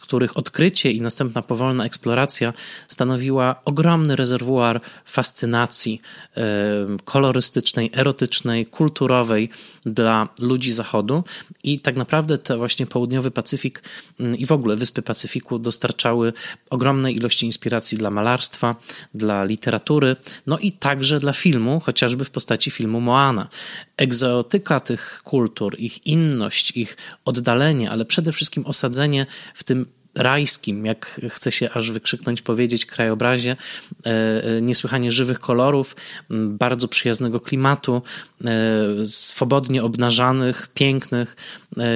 których 0.00 0.36
odkrycie 0.36 0.92
i 0.92 1.00
następna 1.00 1.42
powolna 1.42 1.84
eksploracja 1.84 2.52
stanowiła 2.88 3.60
ogromny 3.64 4.16
rezerwuar 4.16 4.80
fascynacji 5.04 6.00
kolorystycznej, 7.04 7.90
erotycznej, 7.94 8.66
kulturowej 8.66 9.50
dla 9.86 10.28
ludzi 10.40 10.72
Zachodu. 10.72 11.24
I 11.64 11.80
tak 11.80 11.96
naprawdę 11.96 12.38
te 12.38 12.56
właśnie 12.56 12.86
południowy 12.86 13.30
Pacyfik 13.30 13.82
mm, 14.20 14.36
i 14.36 14.46
w 14.46 14.52
ogóle 14.52 14.76
wyspy 14.76 15.02
Pacyfiku 15.02 15.58
dostarczały 15.58 16.32
ogromnej 16.70 17.16
ilości 17.16 17.46
inspiracji 17.46 17.98
dla 17.98 18.10
malarstwa, 18.10 18.76
dla 19.14 19.44
literatury, 19.44 20.16
no 20.46 20.58
i 20.58 20.72
także 20.72 21.20
dla 21.20 21.32
filmu, 21.32 21.80
chociażby 21.80 22.24
w 22.24 22.30
postaci 22.30 22.70
filmu 22.70 23.00
Moana. 23.00 23.48
Egzotyka 23.96 24.80
tych 24.80 25.20
kultur, 25.24 25.73
ich 25.74 26.06
inność, 26.06 26.76
ich 26.76 26.96
oddalenie, 27.24 27.90
ale 27.90 28.04
przede 28.04 28.32
wszystkim 28.32 28.66
osadzenie 28.66 29.26
w 29.54 29.64
tym 29.64 29.86
rajskim, 30.14 30.86
jak 30.86 31.20
chce 31.28 31.52
się 31.52 31.70
aż 31.72 31.90
wykrzyknąć, 31.90 32.42
powiedzieć, 32.42 32.86
krajobrazie, 32.86 33.56
e, 34.06 34.10
e, 34.44 34.60
niesłychanie 34.60 35.12
żywych 35.12 35.38
kolorów, 35.38 35.96
bardzo 36.30 36.88
przyjaznego 36.88 37.40
klimatu, 37.40 38.02
e, 38.44 38.50
swobodnie 39.08 39.82
obnażanych, 39.82 40.68
pięknych, 40.74 41.36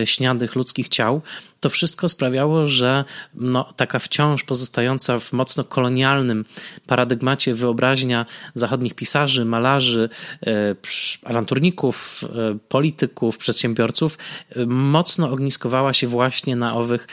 śniadych 0.05 0.55
ludzkich 0.55 0.89
ciał 0.89 1.23
to 1.61 1.71
wszystko 1.71 2.09
sprawiało, 2.09 2.67
że 2.67 3.05
no, 3.35 3.73
taka 3.77 3.99
wciąż 3.99 4.45
pozostająca 4.45 5.19
w 5.19 5.33
mocno 5.33 5.65
kolonialnym 5.65 6.45
paradygmacie 6.87 7.55
wyobraźnia 7.55 8.27
zachodnich 8.55 8.95
pisarzy, 8.95 9.45
malarzy, 9.45 10.09
e, 10.47 10.75
awanturników, 11.25 12.25
e, 12.25 12.59
polityków, 12.69 13.39
przedsiębiorców 13.39 14.19
e, 14.57 14.67
mocno 14.67 15.31
ogniskowała 15.31 15.93
się 15.93 16.07
właśnie 16.07 16.57
na 16.57 16.75
owych 16.75 17.07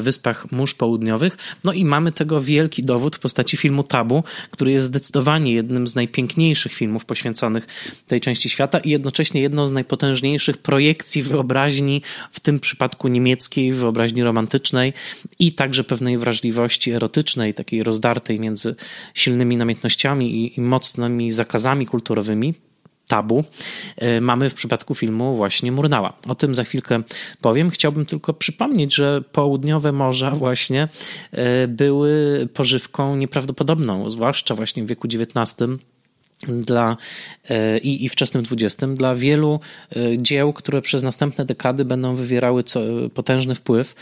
wyspach 0.00 0.52
mórz 0.52 0.74
południowych. 0.74 1.36
No 1.64 1.72
i 1.72 1.84
mamy 1.84 2.12
tego 2.12 2.40
wielki 2.40 2.82
dowód 2.82 3.16
w 3.16 3.18
postaci 3.18 3.56
filmu 3.56 3.82
Tabu, 3.82 4.24
który 4.50 4.72
jest 4.72 4.86
zdecydowanie 4.86 5.52
jednym 5.52 5.86
z 5.86 5.94
najpiękniejszych 5.94 6.72
filmów 6.72 7.04
poświęconych 7.04 7.66
tej 8.06 8.20
części 8.20 8.48
świata 8.48 8.78
i 8.78 8.90
jednocześnie 8.90 9.40
jedną 9.40 9.68
z 9.68 9.72
najpotężniejszych 9.72 10.58
projekcji 10.58 11.22
wyobraźni, 11.22 12.02
w 12.32 12.40
tym 12.40 12.60
przypadku 12.60 13.08
niemieckiej, 13.08 13.72
wyobraźni 13.78 14.22
romantycznej 14.22 14.92
i 15.38 15.52
także 15.52 15.84
pewnej 15.84 16.18
wrażliwości 16.18 16.92
erotycznej, 16.92 17.54
takiej 17.54 17.82
rozdartej 17.82 18.40
między 18.40 18.74
silnymi 19.14 19.56
namiętnościami 19.56 20.44
i, 20.44 20.58
i 20.58 20.60
mocnymi 20.60 21.32
zakazami 21.32 21.86
kulturowymi 21.86 22.54
tabu 23.08 23.44
e, 23.96 24.20
mamy 24.20 24.50
w 24.50 24.54
przypadku 24.54 24.94
filmu 24.94 25.36
właśnie 25.36 25.72
Murnała. 25.72 26.12
O 26.28 26.34
tym 26.34 26.54
za 26.54 26.64
chwilkę 26.64 27.02
powiem. 27.40 27.70
Chciałbym 27.70 28.06
tylko 28.06 28.34
przypomnieć, 28.34 28.94
że 28.94 29.22
południowe 29.32 29.92
morza 29.92 30.30
właśnie 30.30 30.88
e, 31.32 31.68
były 31.68 32.48
pożywką 32.54 33.16
nieprawdopodobną, 33.16 34.10
zwłaszcza 34.10 34.54
właśnie 34.54 34.84
w 34.84 34.86
wieku 34.86 35.08
XIX 35.08 35.56
dla, 36.46 36.96
e, 37.50 37.78
i, 37.78 38.04
i 38.04 38.08
wczesnym 38.08 38.44
XX 38.52 38.94
dla 38.94 39.14
wielu 39.14 39.60
e, 39.96 40.18
dzieł, 40.18 40.52
które 40.52 40.82
przez 40.82 41.02
następne 41.02 41.44
dekady 41.44 41.84
będą 41.84 42.16
wywierały 42.16 42.62
co, 42.62 42.80
potężny 43.14 43.54
wpływ 43.54 43.94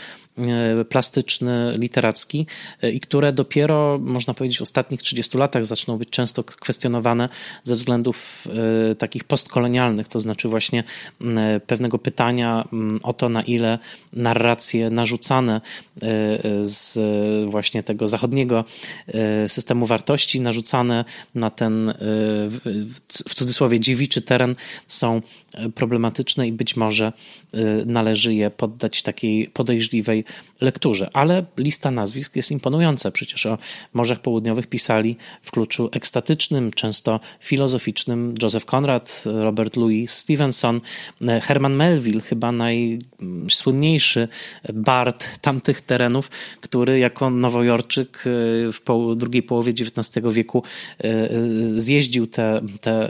plastyczny, 0.89 1.73
literacki 1.77 2.45
i 2.93 2.99
które 2.99 3.31
dopiero, 3.31 3.99
można 4.01 4.33
powiedzieć, 4.33 4.59
w 4.59 4.61
ostatnich 4.61 5.01
30 5.01 5.37
latach 5.37 5.65
zaczną 5.65 5.97
być 5.97 6.09
często 6.09 6.43
kwestionowane 6.43 7.29
ze 7.63 7.75
względów 7.75 8.47
takich 8.97 9.23
postkolonialnych, 9.23 10.07
to 10.07 10.19
znaczy 10.19 10.49
właśnie 10.49 10.83
pewnego 11.67 11.99
pytania 11.99 12.67
o 13.03 13.13
to, 13.13 13.29
na 13.29 13.41
ile 13.41 13.79
narracje 14.13 14.89
narzucane 14.89 15.61
z 16.61 16.99
właśnie 17.49 17.83
tego 17.83 18.07
zachodniego 18.07 18.65
systemu 19.47 19.85
wartości, 19.85 20.41
narzucane 20.41 21.05
na 21.35 21.49
ten 21.49 21.93
w 23.07 23.35
cudzysłowie 23.35 23.79
dziewiczy 23.79 24.21
teren 24.21 24.55
są 24.87 25.21
problematyczne 25.75 26.47
i 26.47 26.51
być 26.51 26.75
może 26.75 27.05
e, 27.53 27.57
należy 27.85 28.33
je 28.33 28.49
poddać 28.49 29.01
takiej 29.01 29.47
podejrzliwej 29.47 30.23
lekturze. 30.61 31.09
Ale 31.13 31.45
lista 31.57 31.91
nazwisk 31.91 32.35
jest 32.35 32.51
imponująca. 32.51 33.11
Przecież 33.11 33.45
o 33.45 33.57
Morzach 33.93 34.19
Południowych 34.19 34.67
pisali 34.67 35.17
w 35.41 35.51
kluczu 35.51 35.89
ekstatycznym, 35.91 36.71
często 36.71 37.19
filozoficznym 37.39 38.33
Joseph 38.43 38.65
Conrad, 38.65 39.23
Robert 39.25 39.77
Louis 39.77 40.11
Stevenson, 40.11 40.81
e, 41.21 41.41
Herman 41.41 41.73
Melville, 41.73 42.21
chyba 42.21 42.51
najsłynniejszy 42.51 44.27
bard 44.73 45.37
tamtych 45.37 45.81
terenów, 45.81 46.29
który 46.61 46.99
jako 46.99 47.29
nowojorczyk 47.29 48.17
e, 48.17 48.21
w 48.71 49.15
drugiej 49.15 49.43
połowie 49.43 49.71
XIX 49.71 50.25
wieku 50.31 50.63
zjeździł 51.75 52.27
te, 52.27 52.61
te 52.81 53.09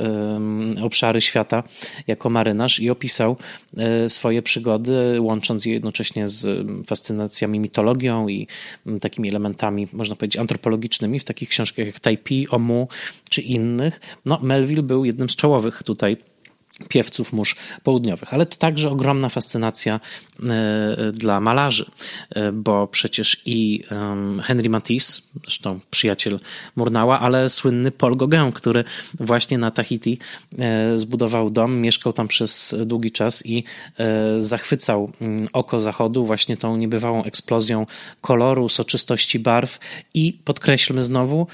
obszary 0.84 1.22
świata 1.22 1.64
jako 2.08 2.30
marynarz 2.30 2.80
i 2.80 2.90
opisał 2.90 3.38
e, 3.78 4.10
swoje 4.10 4.42
przygody, 4.42 5.22
łącząc 5.22 5.66
je 5.66 5.74
jednocześnie 5.74 6.28
z 6.28 6.68
fascynacjami 7.08 7.60
mitologią 7.60 8.28
i 8.28 8.48
takimi 9.02 9.30
elementami, 9.30 9.88
można 9.94 10.16
powiedzieć, 10.16 10.38
antropologicznymi 10.38 11.20
w 11.20 11.24
takich 11.24 11.50
książkach 11.50 11.86
jak 11.86 12.00
Taipi, 12.00 12.48
Omu 12.50 12.88
czy 13.30 13.42
innych. 13.42 14.00
No, 14.26 14.40
Melville 14.42 14.84
był 14.84 15.06
jednym 15.06 15.30
z 15.30 15.36
czołowych 15.36 15.84
tutaj 15.84 16.18
piewców 16.90 17.34
mórz 17.34 17.56
południowych, 17.84 18.34
ale 18.34 18.46
to 18.46 18.58
także 18.58 18.90
ogromna 18.90 19.30
fascynacja 19.30 20.00
e, 20.40 21.12
dla 21.12 21.40
malarzy, 21.40 21.86
e, 22.30 22.52
bo 22.52 22.88
przecież 22.88 23.42
i 23.46 23.84
Henry 24.44 24.70
Matisse, 24.70 25.22
zresztą 25.42 25.80
przyjaciel 25.92 26.40
Murnała, 26.76 27.20
ale 27.20 27.50
słynny 27.50 27.92
Paul 27.92 28.18
Gauguin, 28.18 28.52
który 28.52 28.84
właśnie 29.14 29.58
na 29.58 29.72
Tahiti 29.72 30.20
e, 30.60 31.00
zbudował 31.00 31.50
dom, 31.50 31.78
mieszkał 31.78 32.14
tam 32.14 32.28
przez 32.28 32.76
długi 32.86 33.12
czas 33.12 33.46
i 33.46 33.64
zachwycał 34.40 35.12
mm, 35.22 35.48
oko 35.54 35.80
zachodu 35.80 36.26
właśnie 36.26 36.58
tą 36.58 36.78
niebywałą 36.78 37.24
eksplozją 37.24 37.86
koloru, 38.22 38.70
soczystości 38.70 39.40
barw 39.40 39.80
i 40.14 40.40
podkreślmy 40.46 41.04
znowu 41.04 41.48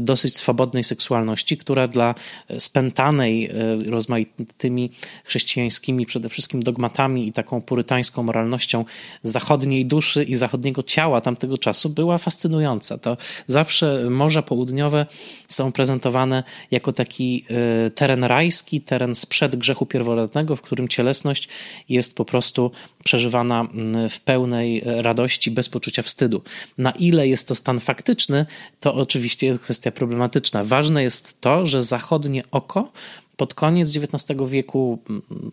dosyć 0.00 0.36
swobodnej 0.36 0.84
seksualności, 0.84 1.56
która 1.56 1.88
dla 1.88 2.14
spętanej, 2.58 3.50
rozmaitej 3.86 4.43
tymi 4.56 4.90
chrześcijańskimi 5.24 6.06
przede 6.06 6.28
wszystkim 6.28 6.62
dogmatami 6.62 7.28
i 7.28 7.32
taką 7.32 7.62
purytańską 7.62 8.22
moralnością 8.22 8.84
zachodniej 9.22 9.86
duszy 9.86 10.24
i 10.24 10.36
zachodniego 10.36 10.82
ciała 10.82 11.20
tamtego 11.20 11.58
czasu 11.58 11.90
była 11.90 12.18
fascynująca. 12.18 12.98
To 12.98 13.16
zawsze 13.46 14.06
Morza 14.10 14.42
Południowe 14.42 15.06
są 15.48 15.72
prezentowane 15.72 16.42
jako 16.70 16.92
taki 16.92 17.44
e, 17.86 17.90
teren 17.90 18.24
rajski, 18.24 18.80
teren 18.80 19.14
sprzed 19.14 19.56
grzechu 19.56 19.86
pierworodnego, 19.86 20.56
w 20.56 20.62
którym 20.62 20.88
cielesność 20.88 21.48
jest 21.88 22.16
po 22.16 22.24
prostu 22.24 22.70
przeżywana 23.04 23.60
mm, 23.60 24.08
w 24.08 24.20
pełnej 24.20 24.82
radości, 24.84 25.50
bez 25.50 25.68
poczucia 25.68 26.02
wstydu. 26.02 26.42
Na 26.78 26.90
ile 26.90 27.28
jest 27.28 27.48
to 27.48 27.54
stan 27.54 27.80
faktyczny, 27.80 28.46
to 28.80 28.94
oczywiście 28.94 29.46
jest 29.46 29.62
kwestia 29.62 29.90
problematyczna. 29.92 30.62
Ważne 30.64 31.02
jest 31.02 31.40
to, 31.40 31.66
że 31.66 31.82
zachodnie 31.82 32.42
oko 32.50 32.92
pod 33.36 33.54
koniec 33.54 33.96
XIX 33.96 34.40
wieku, 34.48 34.98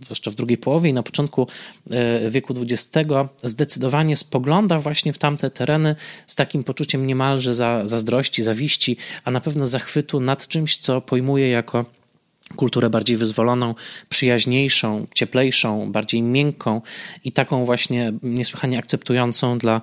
zwłaszcza 0.03 0.31
w 0.31 0.35
drugiej 0.35 0.57
połowie 0.57 0.89
i 0.89 0.93
na 0.93 1.03
początku 1.03 1.47
e, 1.91 2.29
wieku 2.31 2.53
XX, 2.61 3.09
zdecydowanie 3.43 4.17
spogląda 4.17 4.79
właśnie 4.79 5.13
w 5.13 5.17
tamte 5.17 5.49
tereny 5.49 5.95
z 6.27 6.35
takim 6.35 6.63
poczuciem 6.63 7.07
niemalże 7.07 7.55
zazdrości, 7.85 8.43
zawiści, 8.43 8.97
a 9.23 9.31
na 9.31 9.41
pewno 9.41 9.67
zachwytu 9.67 10.19
nad 10.19 10.47
czymś, 10.47 10.77
co 10.77 11.01
pojmuje 11.01 11.49
jako 11.49 11.85
kulturę 12.55 12.89
bardziej 12.89 13.17
wyzwoloną, 13.17 13.75
przyjaźniejszą, 14.09 15.07
cieplejszą, 15.15 15.91
bardziej 15.91 16.21
miękką 16.21 16.81
i 17.23 17.31
taką 17.31 17.65
właśnie 17.65 18.13
niesłychanie 18.23 18.79
akceptującą 18.79 19.57
dla, 19.57 19.81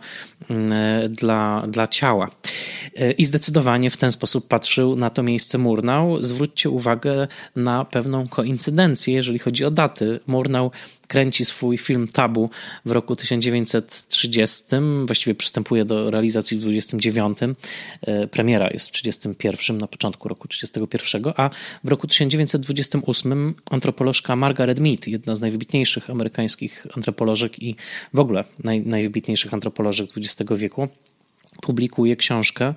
mm, 0.50 1.12
dla, 1.12 1.64
dla 1.68 1.86
ciała. 1.86 2.30
I 3.18 3.24
zdecydowanie 3.24 3.90
w 3.90 3.96
ten 3.96 4.12
sposób 4.12 4.48
patrzył 4.48 4.96
na 4.96 5.10
to 5.10 5.22
miejsce 5.22 5.58
Murnau. 5.58 6.22
Zwróćcie 6.22 6.70
uwagę 6.70 7.28
na 7.56 7.84
pewną 7.84 8.28
koincydencję, 8.28 9.14
jeżeli 9.14 9.38
chodzi 9.38 9.64
o 9.64 9.70
daty. 9.70 10.20
Murnau 10.26 10.70
kręci 11.08 11.44
swój 11.44 11.78
film 11.78 12.08
Tabu 12.08 12.50
w 12.84 12.90
roku 12.90 13.16
1930, 13.16 14.64
właściwie 15.06 15.34
przystępuje 15.34 15.84
do 15.84 16.10
realizacji 16.10 16.56
w 16.56 16.60
29. 16.60 17.38
E, 18.02 18.26
premiera 18.26 18.68
jest 18.70 18.88
w 18.88 18.92
31, 18.92 19.78
na 19.78 19.86
początku 19.86 20.28
roku 20.28 20.48
31, 20.48 21.22
a 21.36 21.50
w 21.84 21.88
roku 21.88 22.06
1928 22.06 23.54
antropolożka 23.70 24.36
Margaret 24.36 24.78
Mead, 24.78 25.06
jedna 25.06 25.36
z 25.36 25.40
najwybitniejszych 25.40 26.10
amerykańskich 26.10 26.86
antropolożek 26.96 27.62
i 27.62 27.76
w 28.14 28.20
ogóle 28.20 28.44
naj, 28.64 28.80
najwybitniejszych 28.80 29.54
antropolożek 29.54 30.10
XX 30.16 30.52
wieku, 30.56 30.88
publikuje 31.60 32.16
książkę 32.16 32.74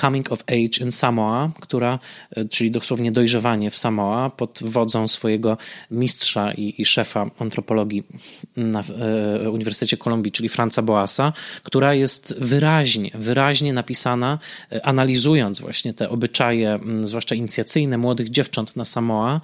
Coming 0.00 0.32
of 0.32 0.44
Age 0.46 0.84
in 0.84 0.90
Samoa, 0.90 1.50
która, 1.60 1.98
e, 2.30 2.44
czyli 2.44 2.70
dosłownie 2.70 3.12
dojrzewanie 3.12 3.70
w 3.70 3.76
Samoa, 3.76 4.30
pod 4.30 4.58
wodzą 4.62 5.08
swojego 5.08 5.58
mistrza 5.90 6.52
i, 6.52 6.74
i 6.78 6.84
szefa 6.84 7.30
antropologii 7.38 8.04
na 8.56 8.82
e, 9.44 9.50
Uniwersytecie 9.50 9.96
Kolumbii, 9.96 10.32
czyli 10.32 10.48
Franca 10.48 10.82
Boasa, 10.82 11.32
która 11.62 11.94
jest 11.94 12.34
wyraźnie, 12.38 13.10
wyraźnie 13.14 13.72
napisana, 13.72 14.38
analizując 14.82 15.60
właśnie 15.60 15.94
te 15.94 16.08
obyczaje, 16.08 16.78
zwłaszcza 17.02 17.34
inicjacyjne 17.34 17.98
młodych 17.98 18.30
dziewcząt 18.30 18.76
na 18.76 18.84
Samoa, 18.84 19.40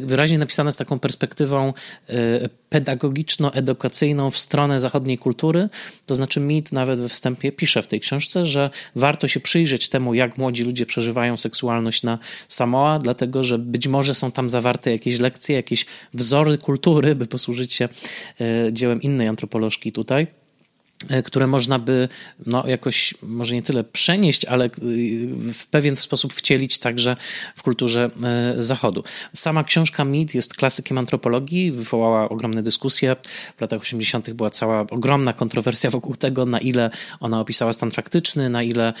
wyraźnie 0.00 0.38
napisane 0.38 0.72
z 0.72 0.76
taką 0.76 0.98
perspektywą 0.98 1.72
pedagogiczno-edukacyjną 2.70 4.30
w 4.30 4.38
stronę 4.38 4.80
zachodniej 4.80 5.18
kultury, 5.18 5.68
to 6.06 6.16
znaczy 6.16 6.40
mit 6.40 6.72
nawet 6.72 7.00
we 7.00 7.08
wstępie 7.08 7.52
pisze 7.52 7.82
w 7.82 7.86
tej 7.86 8.00
książce, 8.00 8.46
że 8.46 8.70
się 9.28 9.40
przyjrzeć 9.40 9.88
temu, 9.88 10.14
jak 10.14 10.38
młodzi 10.38 10.64
ludzie 10.64 10.86
przeżywają 10.86 11.36
seksualność 11.36 12.02
na 12.02 12.18
Samoa, 12.48 12.98
dlatego 12.98 13.44
że 13.44 13.58
być 13.58 13.88
może 13.88 14.14
są 14.14 14.32
tam 14.32 14.50
zawarte 14.50 14.92
jakieś 14.92 15.18
lekcje, 15.18 15.56
jakieś 15.56 15.86
wzory 16.14 16.58
kultury, 16.58 17.14
by 17.14 17.26
posłużyć 17.26 17.72
się 17.72 17.88
e, 18.40 18.72
dziełem 18.72 19.02
innej 19.02 19.28
antropolożki 19.28 19.92
tutaj. 19.92 20.37
E, 21.08 21.22
które 21.22 21.46
można 21.46 21.78
by 21.78 22.08
no, 22.46 22.66
jakoś, 22.66 23.14
może 23.22 23.54
nie 23.54 23.62
tyle 23.62 23.84
przenieść, 23.84 24.44
ale 24.44 24.64
e, 24.64 24.70
w 25.52 25.66
pewien 25.70 25.96
sposób 25.96 26.32
wcielić 26.32 26.78
także 26.78 27.16
w 27.56 27.62
kulturze 27.62 28.10
e, 28.24 28.54
Zachodu. 28.62 29.04
Sama 29.34 29.64
książka 29.64 30.04
Mead 30.04 30.34
jest 30.34 30.54
klasykiem 30.54 30.98
antropologii, 30.98 31.72
wywołała 31.72 32.28
ogromne 32.28 32.62
dyskusje. 32.62 33.16
W 33.56 33.60
latach 33.60 33.80
80. 33.80 34.30
była 34.30 34.50
cała 34.50 34.80
ogromna 34.80 35.32
kontrowersja 35.32 35.90
wokół 35.90 36.14
tego, 36.14 36.46
na 36.46 36.60
ile 36.60 36.90
ona 37.20 37.40
opisała 37.40 37.72
stan 37.72 37.90
faktyczny, 37.90 38.50
na 38.50 38.62
ile 38.62 38.92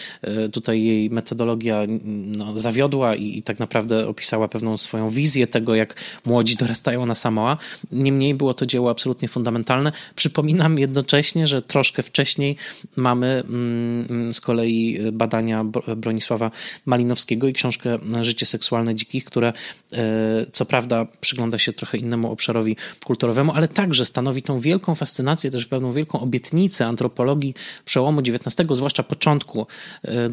tutaj 0.52 0.82
jej 0.82 1.10
metodologia 1.10 1.82
no, 2.04 2.56
zawiodła 2.56 3.14
i, 3.14 3.38
i 3.38 3.42
tak 3.42 3.58
naprawdę 3.58 4.08
opisała 4.08 4.48
pewną 4.48 4.78
swoją 4.78 5.10
wizję 5.10 5.46
tego, 5.46 5.74
jak 5.74 5.94
młodzi 6.26 6.56
dorastają 6.56 7.06
na 7.06 7.14
Samoa. 7.14 7.56
Niemniej 7.92 8.34
było 8.34 8.54
to 8.54 8.66
dzieło 8.66 8.90
absolutnie 8.90 9.28
fundamentalne. 9.28 9.92
Przypominam 10.14 10.78
jednocześnie, 10.78 11.46
że 11.46 11.62
troszkę 11.62 11.87
troszkę 11.88 12.02
wcześniej 12.02 12.56
mamy 12.96 13.42
mm, 13.48 14.32
z 14.32 14.40
kolei 14.40 14.98
badania 15.12 15.64
Bronisława 15.96 16.50
Malinowskiego 16.86 17.48
i 17.48 17.52
książkę 17.52 17.98
Życie 18.20 18.46
seksualne 18.46 18.94
dzikich, 18.94 19.24
które 19.24 19.52
e, 19.92 20.46
co 20.52 20.64
prawda 20.64 21.06
przygląda 21.20 21.58
się 21.58 21.72
trochę 21.72 21.98
innemu 21.98 22.32
obszarowi 22.32 22.76
kulturowemu, 23.04 23.52
ale 23.52 23.68
także 23.68 24.06
stanowi 24.06 24.42
tą 24.42 24.60
wielką 24.60 24.94
fascynację, 24.94 25.50
też 25.50 25.66
pewną 25.66 25.92
wielką 25.92 26.20
obietnicę 26.20 26.86
antropologii 26.86 27.54
przełomu 27.84 28.20
XIX, 28.20 28.68
zwłaszcza 28.72 29.02
początku 29.02 29.66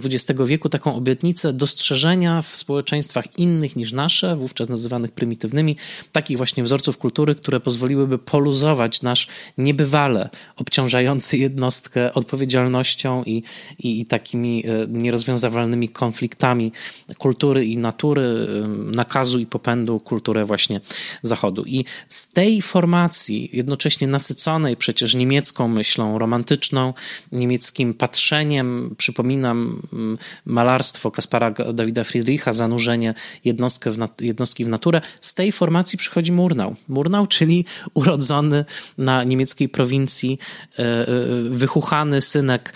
XX 0.05 0.39
e, 0.39 0.45
wieku, 0.45 0.69
taką 0.69 0.95
obietnicę 0.95 1.53
dostrzeżenia 1.53 2.41
w 2.41 2.47
społeczeństwach 2.47 3.39
innych 3.39 3.75
niż 3.75 3.91
nasze, 3.91 4.35
wówczas 4.35 4.69
nazywanych 4.69 5.11
prymitywnymi, 5.11 5.75
takich 6.11 6.37
właśnie 6.37 6.63
wzorców 6.63 6.97
kultury, 6.97 7.35
które 7.35 7.59
pozwoliłyby 7.59 8.17
poluzować 8.17 9.01
nasz 9.01 9.27
niebywale 9.57 10.29
obciążający 10.55 11.37
jednostkę 11.45 12.13
odpowiedzialnością 12.13 13.23
i, 13.23 13.43
i, 13.79 13.99
i 13.99 14.05
takimi 14.05 14.63
e, 14.65 14.87
nierozwiązywalnymi 14.87 15.89
konfliktami 15.89 16.71
kultury 17.17 17.65
i 17.65 17.77
natury, 17.77 18.21
e, 18.21 18.67
nakazu 18.95 19.39
i 19.39 19.45
popędu 19.45 19.99
kulturę 19.99 20.45
właśnie 20.45 20.81
Zachodu. 21.21 21.63
I 21.65 21.85
z 22.07 22.31
tej 22.31 22.61
formacji, 22.61 23.49
jednocześnie 23.53 24.07
nasyconej 24.07 24.77
przecież 24.77 25.15
niemiecką 25.15 25.67
myślą 25.67 26.19
romantyczną, 26.19 26.93
niemieckim 27.31 27.93
patrzeniem, 27.93 28.95
przypominam 28.97 29.81
mm, 29.93 30.17
malarstwo 30.45 31.11
Kaspara 31.11 31.51
Dawida 31.51 32.03
Friedricha, 32.03 32.53
zanurzenie 32.53 33.13
jednostkę 33.45 33.91
w 33.91 33.97
jednostki 34.21 34.65
w 34.65 34.67
naturę, 34.67 35.01
z 35.21 35.33
tej 35.33 35.51
formacji 35.51 35.97
przychodzi 35.97 36.31
Murnau. 36.31 36.75
Murnau, 36.87 37.27
czyli 37.27 37.65
urodzony 37.93 38.65
na 38.97 39.23
niemieckiej 39.23 39.69
prowincji 39.69 40.39
e, 40.79 41.05
wychuchany 41.49 42.21
synek 42.21 42.73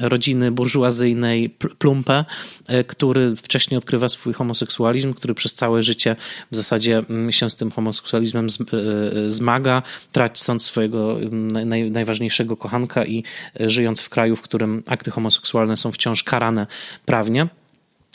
rodziny 0.00 0.50
burżuazyjnej 0.50 1.50
Plumpe, 1.50 2.24
e, 2.68 2.84
który 2.84 3.36
wcześniej 3.36 3.78
odkrywa 3.78 4.08
swój 4.08 4.32
homoseksualizm, 4.32 5.14
który 5.14 5.34
przez 5.34 5.54
całe 5.54 5.82
życie 5.82 6.16
w 6.50 6.56
zasadzie 6.56 6.98
mm, 6.98 7.32
się 7.32 7.50
z 7.50 7.56
tym 7.56 7.70
homoseksualizmem 7.70 8.46
e, 8.46 9.30
zmaga, 9.30 9.82
tracąc 10.12 10.62
swojego 10.62 11.20
mm, 11.20 11.68
naj, 11.68 11.90
najważniejszego 11.90 12.56
kochanka 12.56 13.04
i 13.04 13.24
e, 13.60 13.70
żyjąc 13.70 14.00
w 14.00 14.08
kraju, 14.08 14.36
w 14.36 14.42
którym 14.42 14.82
akty 14.86 15.10
homoseksualne 15.10 15.76
są 15.76 15.92
wciąż 15.92 16.24
karane 16.24 16.66
prawnie. 17.04 17.46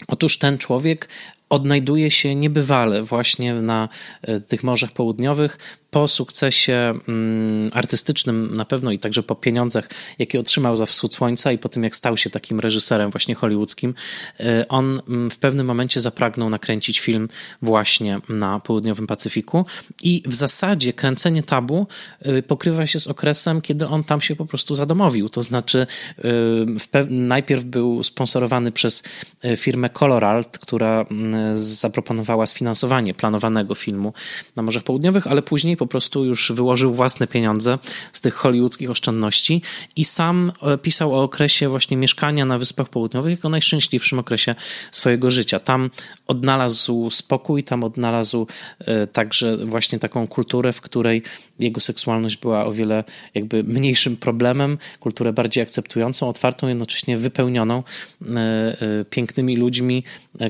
Otóż 0.08 0.38
ten 0.38 0.58
człowiek 0.58 1.10
odnajduje 1.50 2.12
się 2.12 2.36
niebywale 2.36 3.04
właśnie 3.04 3.54
na 3.54 3.90
tych 4.48 4.64
morzach 4.64 4.92
południowych, 4.92 5.58
po 5.92 6.08
sukcesie 6.08 6.94
mm, 7.08 7.72
artystycznym 7.74 8.56
na 8.56 8.66
pewno 8.66 8.92
i 8.92 9.00
także 9.00 9.24
po 9.24 9.36
pieniądzach, 9.36 9.90
jakie 10.20 10.40
otrzymał 10.40 10.76
za 10.76 10.86
Wschód 10.86 11.14
Słońca 11.14 11.52
i 11.52 11.58
po 11.58 11.70
tym, 11.70 11.84
jak 11.84 11.96
stał 11.96 12.18
się 12.18 12.30
takim 12.30 12.60
reżyserem 12.60 13.12
właśnie 13.12 13.36
hollywoodzkim, 13.36 13.94
y, 14.40 14.68
on 14.68 15.02
mm, 15.08 15.30
w 15.30 15.38
pewnym 15.38 15.66
momencie 15.66 16.02
zapragnął 16.02 16.50
nakręcić 16.50 17.00
film 17.00 17.28
właśnie 17.62 18.22
na 18.30 18.60
południowym 18.60 19.08
Pacyfiku 19.08 19.66
i 20.04 20.24
w 20.26 20.34
zasadzie 20.34 20.94
kręcenie 20.94 21.44
tabu 21.44 21.88
y, 22.26 22.44
pokrywa 22.44 22.88
się 22.88 23.00
z 23.00 23.08
okresem, 23.08 23.62
kiedy 23.62 23.88
on 23.88 24.04
tam 24.04 24.22
się 24.22 24.36
po 24.36 24.46
prostu 24.46 24.76
zadomowił. 24.76 25.30
To 25.30 25.44
znaczy 25.44 25.88
y, 26.20 27.06
najpierw 27.10 27.64
był 27.64 28.04
sponsorowany 28.04 28.72
przez 28.72 29.04
firmę 29.58 29.90
Coloralt, 29.90 30.58
która 30.58 31.06
mm, 31.12 31.58
zaproponowała 31.58 32.46
sfinansowanie 32.46 33.14
planowanego 33.14 33.76
filmu 33.76 34.14
na 34.56 34.64
Morzach 34.64 34.84
Południowych, 34.84 35.28
ale 35.28 35.42
później 35.42 35.78
po 35.82 35.88
prostu 35.88 36.26
już 36.26 36.52
wyłożył 36.52 36.94
własne 36.94 37.28
pieniądze 37.28 37.78
z 38.14 38.22
tych 38.22 38.34
hollywoodzkich 38.34 38.90
oszczędności 38.90 39.62
i 39.96 40.06
sam 40.06 40.52
e, 40.62 40.78
pisał 40.78 41.16
o 41.16 41.24
okresie 41.24 41.70
właśnie 41.70 41.98
mieszkania 41.98 42.46
na 42.46 42.58
Wyspach 42.58 42.90
Południowych 42.90 43.32
jako 43.32 43.50
najszczęśliwszym 43.50 44.20
okresie 44.20 44.56
swojego 44.92 45.32
życia. 45.32 45.60
Tam 45.60 45.90
odnalazł 46.28 47.10
spokój, 47.10 47.64
tam 47.64 47.84
odnalazł 47.84 48.48
e, 48.80 49.08
także 49.08 49.58
właśnie 49.58 50.00
taką 50.00 50.28
kulturę, 50.28 50.74
w 50.74 50.82
której 50.82 51.24
jego 51.60 51.82
seksualność 51.82 52.38
była 52.38 52.66
o 52.66 52.72
wiele 52.72 53.04
jakby 53.34 53.64
mniejszym 53.64 54.18
problemem, 54.18 54.78
kulturę 55.00 55.34
bardziej 55.34 55.64
akceptującą, 55.64 56.30
otwartą, 56.30 56.68
jednocześnie 56.68 57.18
wypełnioną 57.18 57.84
pięknymi 59.10 59.58
ludźmi, 59.58 60.04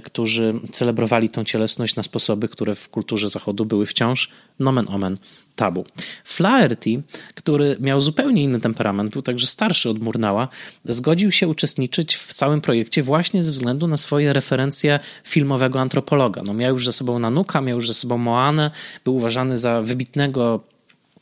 którzy 0.03 0.53
celebrowali 0.71 1.29
tą 1.29 1.43
cielesność 1.43 1.95
na 1.95 2.03
sposoby, 2.03 2.47
które 2.47 2.75
w 2.75 2.89
kulturze 2.89 3.29
zachodu 3.29 3.65
były 3.65 3.85
wciąż 3.85 4.29
nomen 4.61 4.85
omen 4.89 5.17
tabu. 5.55 5.85
Flaherty, 6.23 7.03
który 7.35 7.77
miał 7.79 8.01
zupełnie 8.01 8.43
inny 8.43 8.59
temperament, 8.59 9.11
był 9.11 9.21
także 9.21 9.47
starszy 9.47 9.89
od 9.89 9.99
Murnała, 9.99 10.47
zgodził 10.85 11.31
się 11.31 11.47
uczestniczyć 11.47 12.15
w 12.15 12.33
całym 12.33 12.61
projekcie 12.61 13.03
właśnie 13.03 13.43
ze 13.43 13.51
względu 13.51 13.87
na 13.87 13.97
swoje 13.97 14.33
referencje 14.33 14.99
filmowego 15.23 15.79
antropologa. 15.79 16.41
No, 16.45 16.53
miał 16.53 16.73
już 16.73 16.85
ze 16.85 16.91
sobą 16.91 17.19
Nanuka, 17.19 17.61
miał 17.61 17.75
już 17.75 17.87
ze 17.87 17.93
sobą 17.93 18.17
Moanę, 18.17 18.71
był 19.03 19.15
uważany 19.15 19.57
za 19.57 19.81
wybitnego 19.81 20.63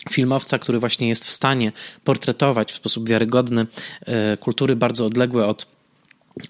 filmowca, 0.09 0.59
który 0.59 0.79
właśnie 0.79 1.07
jest 1.09 1.25
w 1.25 1.31
stanie 1.31 1.71
portretować 2.03 2.71
w 2.71 2.75
sposób 2.75 3.09
wiarygodny 3.09 3.67
e, 4.05 4.37
kultury 4.37 4.75
bardzo 4.75 5.05
odległe 5.05 5.47
od, 5.47 5.67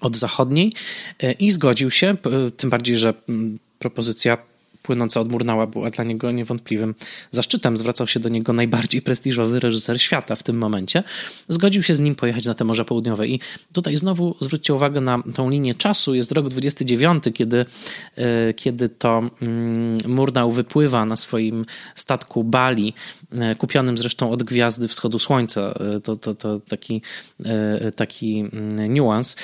od 0.00 0.16
zachodniej 0.16 0.72
e, 1.22 1.32
i 1.32 1.50
zgodził 1.50 1.90
się, 1.90 2.16
tym 2.56 2.70
bardziej, 2.70 2.96
że 2.96 3.14
propozycja 3.78 4.38
płynąca 4.82 5.20
od 5.20 5.32
Murnała 5.32 5.66
była 5.66 5.90
dla 5.90 6.04
niego 6.04 6.30
niewątpliwym 6.30 6.94
zaszczytem. 7.30 7.76
Zwracał 7.76 8.06
się 8.06 8.20
do 8.20 8.28
niego 8.28 8.52
najbardziej 8.52 9.02
prestiżowy 9.02 9.60
reżyser 9.60 10.02
świata 10.02 10.36
w 10.36 10.42
tym 10.42 10.58
momencie. 10.58 11.02
Zgodził 11.48 11.82
się 11.82 11.94
z 11.94 12.00
nim 12.00 12.14
pojechać 12.14 12.44
na 12.44 12.54
te 12.54 12.64
Morze 12.64 12.84
Południowe. 12.84 13.28
I 13.28 13.40
tutaj 13.72 13.96
znowu 13.96 14.36
zwróćcie 14.40 14.74
uwagę 14.74 15.00
na 15.00 15.22
tą 15.34 15.50
linię 15.50 15.74
czasu. 15.74 16.14
Jest 16.14 16.32
rok 16.32 16.48
29, 16.48 17.24
kiedy, 17.34 17.66
e, 18.16 18.54
kiedy 18.54 18.88
to 18.88 19.22
mm, 19.42 19.98
Murnał 20.06 20.52
wypływa 20.52 21.04
na 21.04 21.16
swoim 21.16 21.64
statku 21.94 22.44
Bali, 22.44 22.94
e, 23.32 23.54
kupionym 23.54 23.98
zresztą 23.98 24.30
od 24.30 24.42
Gwiazdy 24.42 24.88
Wschodu 24.88 25.18
Słońca. 25.18 25.60
E, 25.96 26.00
to, 26.00 26.16
to, 26.16 26.34
to 26.34 26.60
taki, 26.60 27.02
taki 27.96 28.40
mm, 28.40 28.94
niuans 28.94 29.36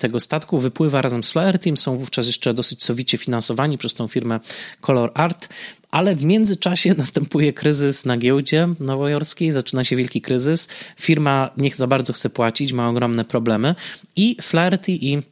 tego 0.00 0.20
statku. 0.20 0.58
Wypływa 0.58 1.02
razem 1.02 1.24
z 1.24 1.32
Flahertym. 1.32 1.76
Są 1.76 1.98
wówczas 1.98 2.26
jeszcze 2.26 2.54
dosyć 2.54 2.84
sowicie 2.84 3.18
finansowani 3.18 3.78
przez 3.78 3.94
tą 3.94 4.01
firmę 4.08 4.40
Color 4.80 5.10
Art, 5.14 5.48
ale 5.90 6.16
w 6.16 6.24
międzyczasie 6.24 6.94
następuje 6.98 7.52
kryzys 7.52 8.04
na 8.04 8.16
giełdzie 8.16 8.68
nowojorskiej, 8.80 9.52
zaczyna 9.52 9.84
się 9.84 9.96
wielki 9.96 10.20
kryzys, 10.20 10.68
firma 11.00 11.50
niech 11.56 11.76
za 11.76 11.86
bardzo 11.86 12.12
chce 12.12 12.30
płacić, 12.30 12.72
ma 12.72 12.88
ogromne 12.88 13.24
problemy. 13.24 13.74
I 14.16 14.36
Flaherty 14.42 14.92
i 14.92 15.22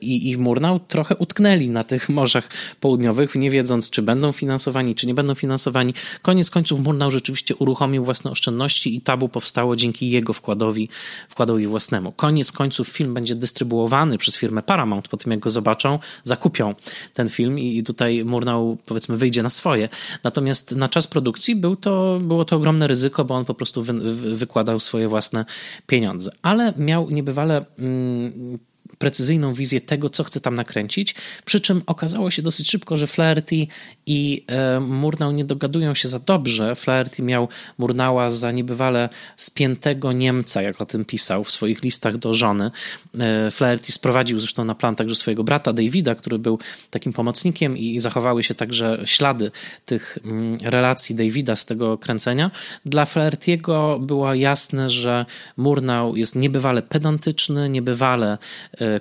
i, 0.00 0.30
i 0.30 0.38
Murnau 0.38 0.80
trochę 0.80 1.16
utknęli 1.16 1.70
na 1.70 1.84
tych 1.84 2.08
morzach 2.18 2.48
południowych, 2.80 3.34
nie 3.34 3.50
wiedząc, 3.50 3.90
czy 3.90 4.02
będą 4.02 4.32
finansowani, 4.32 4.94
czy 4.94 5.06
nie 5.06 5.14
będą 5.14 5.34
finansowani. 5.34 5.94
Koniec 6.22 6.50
końców 6.50 6.80
Murnau 6.80 7.10
rzeczywiście 7.10 7.56
uruchomił 7.56 8.04
własne 8.04 8.30
oszczędności 8.30 8.96
i 8.96 9.02
tabu 9.02 9.28
powstało 9.28 9.76
dzięki 9.76 10.10
jego 10.10 10.32
wkładowi, 10.32 10.88
wkładowi 11.28 11.66
własnemu. 11.66 12.12
Koniec 12.12 12.52
końców 12.52 12.88
film 12.88 13.14
będzie 13.14 13.34
dystrybuowany 13.34 14.18
przez 14.18 14.36
firmę 14.36 14.62
Paramount, 14.62 15.08
po 15.08 15.16
tym 15.16 15.32
jak 15.32 15.40
go 15.40 15.50
zobaczą, 15.50 15.98
zakupią 16.22 16.74
ten 17.12 17.28
film 17.28 17.58
i 17.58 17.82
tutaj 17.82 18.24
Murnau 18.24 18.78
powiedzmy 18.86 19.16
wyjdzie 19.16 19.42
na 19.42 19.50
swoje. 19.50 19.88
Natomiast 20.24 20.72
na 20.76 20.88
czas 20.88 21.06
produkcji 21.06 21.56
był 21.56 21.76
to, 21.76 22.20
było 22.22 22.44
to 22.44 22.56
ogromne 22.56 22.86
ryzyko, 22.86 23.24
bo 23.24 23.34
on 23.34 23.44
po 23.44 23.54
prostu 23.54 23.82
wy, 23.82 23.92
wykładał 24.34 24.80
swoje 24.80 25.08
własne 25.08 25.44
pieniądze. 25.86 26.30
Ale 26.42 26.72
miał 26.76 27.10
niebywale... 27.10 27.64
Mm, 27.78 28.58
precyzyjną 28.98 29.54
wizję 29.54 29.80
tego, 29.80 30.10
co 30.10 30.24
chce 30.24 30.40
tam 30.40 30.54
nakręcić, 30.54 31.14
przy 31.44 31.60
czym 31.60 31.82
okazało 31.86 32.30
się 32.30 32.42
dosyć 32.42 32.70
szybko, 32.70 32.96
że 32.96 33.06
Flaherty 33.06 33.66
i 34.06 34.44
e, 34.46 34.80
Murnau 34.80 35.32
nie 35.32 35.44
dogadują 35.44 35.94
się 35.94 36.08
za 36.08 36.18
dobrze. 36.18 36.74
Flaherty 36.74 37.22
miał 37.22 37.48
Murnała 37.78 38.30
za 38.30 38.50
niebywale 38.50 39.08
spiętego 39.36 40.12
Niemca, 40.12 40.62
jak 40.62 40.80
o 40.80 40.86
tym 40.86 41.04
pisał 41.04 41.44
w 41.44 41.50
swoich 41.50 41.82
listach 41.82 42.16
do 42.16 42.34
żony. 42.34 42.70
E, 43.20 43.50
Flaherty 43.50 43.92
sprowadził 43.92 44.38
zresztą 44.38 44.64
na 44.64 44.74
plan 44.74 44.96
także 44.96 45.14
swojego 45.14 45.44
brata 45.44 45.72
Davida, 45.72 46.14
który 46.14 46.38
był 46.38 46.58
takim 46.90 47.12
pomocnikiem 47.12 47.78
i 47.78 48.00
zachowały 48.00 48.44
się 48.44 48.54
także 48.54 49.02
ślady 49.04 49.50
tych 49.86 50.18
mm, 50.24 50.58
relacji 50.62 51.14
Davida 51.14 51.56
z 51.56 51.66
tego 51.66 51.98
kręcenia. 51.98 52.50
Dla 52.84 53.04
Flaherty'ego 53.04 54.00
było 54.00 54.34
jasne, 54.34 54.90
że 54.90 55.26
Murnau 55.56 56.16
jest 56.16 56.34
niebywale 56.34 56.82
pedantyczny, 56.82 57.68
niebywale 57.68 58.38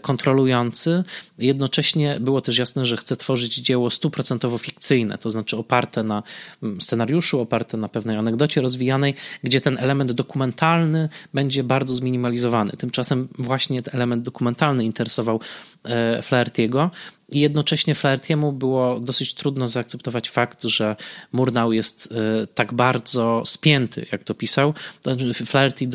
kontrolujący. 0.01 1.03
Jednocześnie 1.39 2.17
było 2.19 2.41
też 2.41 2.57
jasne, 2.57 2.85
że 2.85 2.97
chce 2.97 3.15
tworzyć 3.15 3.55
dzieło 3.55 3.89
stuprocentowo 3.89 4.57
fikcyjne, 4.57 5.17
to 5.17 5.31
znaczy 5.31 5.57
oparte 5.57 6.03
na 6.03 6.23
mm, 6.63 6.81
scenariuszu, 6.81 7.39
oparte 7.39 7.77
na 7.77 7.89
pewnej 7.89 8.17
anegdocie 8.17 8.61
rozwijanej, 8.61 9.15
gdzie 9.43 9.61
ten 9.61 9.77
element 9.79 10.11
dokumentalny 10.11 11.09
będzie 11.33 11.63
bardzo 11.63 11.95
zminimalizowany. 11.95 12.71
Tymczasem 12.71 13.27
właśnie 13.39 13.81
ten 13.81 13.95
element 13.95 14.23
dokumentalny 14.23 14.85
interesował 14.85 15.39
e, 15.83 16.21
Flaherty'ego 16.21 16.89
i 17.33 17.39
jednocześnie 17.39 17.95
Flaherty'emu 17.95 18.53
było 18.53 18.99
dosyć 18.99 19.33
trudno 19.33 19.67
zaakceptować 19.67 20.29
fakt, 20.29 20.63
że 20.63 20.95
Murnau 21.31 21.71
jest 21.71 22.09
e, 22.11 22.47
tak 22.47 22.73
bardzo 22.73 23.43
spięty, 23.45 24.05
jak 24.11 24.23
to 24.23 24.33
pisał. 24.33 24.73
Znaczy, 25.01 25.33
Flaherty 25.33 25.87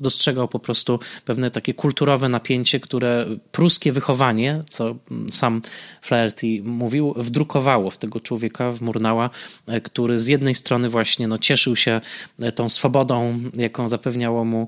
dostrzegał 0.00 0.48
po 0.48 0.58
prostu 0.58 0.98
pewne 1.24 1.50
takie 1.50 1.74
kulturowe 1.74 2.28
napięcie, 2.28 2.80
które 2.80 3.21
pruskie 3.52 3.92
wychowanie, 3.92 4.60
co 4.68 4.96
sam 5.30 5.62
Flaherty 6.02 6.46
mówił, 6.64 7.14
wdrukowało 7.16 7.90
w 7.90 7.98
tego 7.98 8.20
człowieka, 8.20 8.72
w 8.72 8.80
Murnała, 8.80 9.30
e, 9.66 9.80
który 9.80 10.18
z 10.18 10.26
jednej 10.26 10.54
strony 10.54 10.88
właśnie 10.88 11.28
no, 11.28 11.38
cieszył 11.38 11.76
się 11.76 12.00
e, 12.38 12.52
tą 12.52 12.68
swobodą, 12.68 13.40
jaką 13.54 13.88
zapewniało 13.88 14.44
mu 14.44 14.66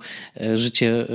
życie 0.55 1.07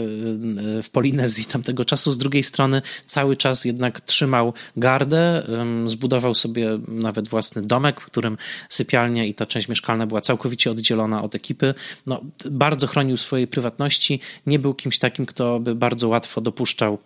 w 0.83 0.87
Polinezji 0.91 1.45
tamtego 1.45 1.85
czasu, 1.85 2.11
z 2.11 2.17
drugiej 2.17 2.43
strony 2.43 2.81
cały 3.05 3.37
czas 3.37 3.65
jednak 3.65 4.01
trzymał 4.01 4.53
gar 4.77 4.99
gardę, 4.99 5.43
zbudował 5.85 6.35
sobie 6.35 6.79
nawet 6.87 7.27
własny 7.27 7.61
domek, 7.61 8.01
w 8.01 8.05
którym 8.05 8.37
sypialnia 8.69 9.25
i 9.25 9.33
ta 9.33 9.45
część 9.45 9.67
mieszkalna 9.67 10.07
była 10.07 10.21
całkowicie 10.21 10.71
oddzielona 10.71 11.23
od 11.23 11.35
ekipy. 11.35 11.73
No, 12.05 12.21
bardzo 12.51 12.87
chronił 12.87 13.17
swojej 13.17 13.47
prywatności, 13.47 14.19
nie 14.45 14.59
był 14.59 14.73
kimś 14.73 14.99
takim, 14.99 15.25
kto 15.25 15.59
by 15.59 15.75
bardzo 15.75 16.07
łatwo 16.07 16.41
dopuszczał 16.41 16.97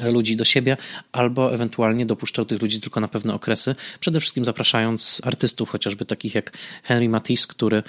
ludzi 0.00 0.36
do 0.36 0.44
siebie, 0.44 0.76
albo 1.12 1.54
ewentualnie 1.54 2.06
dopuszczał 2.06 2.44
tych 2.44 2.62
ludzi 2.62 2.80
tylko 2.80 3.00
na 3.00 3.08
pewne 3.08 3.34
okresy, 3.34 3.74
przede 4.00 4.20
wszystkim 4.20 4.44
zapraszając 4.44 5.20
artystów, 5.24 5.70
chociażby 5.70 6.04
takich 6.04 6.34
jak 6.34 6.52
Henry 6.82 7.08
Matisse, 7.08 7.46
który, 7.48 7.82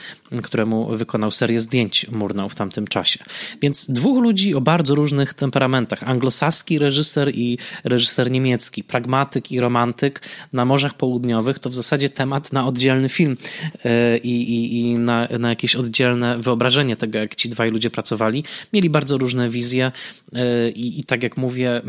któremu 0.44 0.98
wykonał 0.98 1.32
serię 1.32 1.62
zdjęć 1.62 2.08
Murnau 2.12 2.50
w 2.50 2.56
tamtym 2.56 2.88
czasie. 2.88 3.20
Więc 3.62 3.86
dwóch 3.90 4.24
ludzi 4.24 4.56
o 4.56 4.62
bardzo 4.62 4.96
różnych 4.96 5.34
temperamentach. 5.34 6.04
Anglosaski 6.04 6.80
reżyser 6.80 7.36
i 7.36 7.58
reżyser 7.84 8.32
niemiecki, 8.32 8.84
pragmatyk 8.84 9.52
i 9.52 9.60
romantyk 9.60 10.22
na 10.54 10.66
Morzach 10.66 10.94
Południowych 10.94 11.60
to 11.60 11.70
w 11.70 11.76
zasadzie 11.76 12.10
temat 12.10 12.54
na 12.54 12.68
oddzielny 12.68 13.10
film 13.10 13.38
e, 13.86 14.18
i, 14.18 14.54
i, 14.54 14.80
i 14.80 15.00
na, 15.00 15.28
na 15.40 15.50
jakieś 15.50 15.76
oddzielne 15.76 16.40
wyobrażenie 16.40 16.96
tego, 16.96 17.20
jak 17.20 17.36
ci 17.36 17.50
dwaj 17.50 17.72
ludzie 17.72 17.90
pracowali. 17.90 18.44
Mieli 18.74 18.90
bardzo 18.90 19.18
różne 19.18 19.50
wizje 19.50 19.92
e, 20.36 20.70
i, 20.70 21.00
i 21.00 21.04
tak 21.04 21.24
jak 21.24 21.38
mówię, 21.38 21.82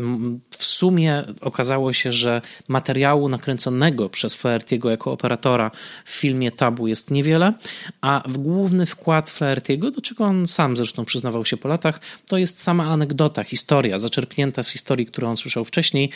w 0.49 0.65
sumie 0.65 1.23
okazało 1.41 1.93
się, 1.93 2.11
że 2.11 2.41
materiału 2.67 3.27
nakręconego 3.27 4.09
przez 4.09 4.37
Flaherty'ego 4.37 4.89
jako 4.89 5.11
operatora 5.11 5.71
w 6.05 6.09
filmie 6.09 6.51
Tabu 6.51 6.87
jest 6.87 7.11
niewiele, 7.11 7.53
a 8.01 8.23
w 8.27 8.37
główny 8.37 8.85
wkład 8.85 9.29
Flaherty'ego, 9.29 9.91
do 9.91 10.01
czego 10.01 10.23
on 10.23 10.47
sam 10.47 10.77
zresztą 10.77 11.05
przyznawał 11.05 11.45
się 11.45 11.57
po 11.57 11.67
latach, 11.67 11.99
to 12.27 12.37
jest 12.37 12.63
sama 12.63 12.83
anegdota, 12.83 13.43
historia, 13.43 13.99
zaczerpnięta 13.99 14.63
z 14.63 14.69
historii, 14.69 15.05
którą 15.05 15.29
on 15.29 15.37
słyszał 15.37 15.65
wcześniej. 15.65 16.09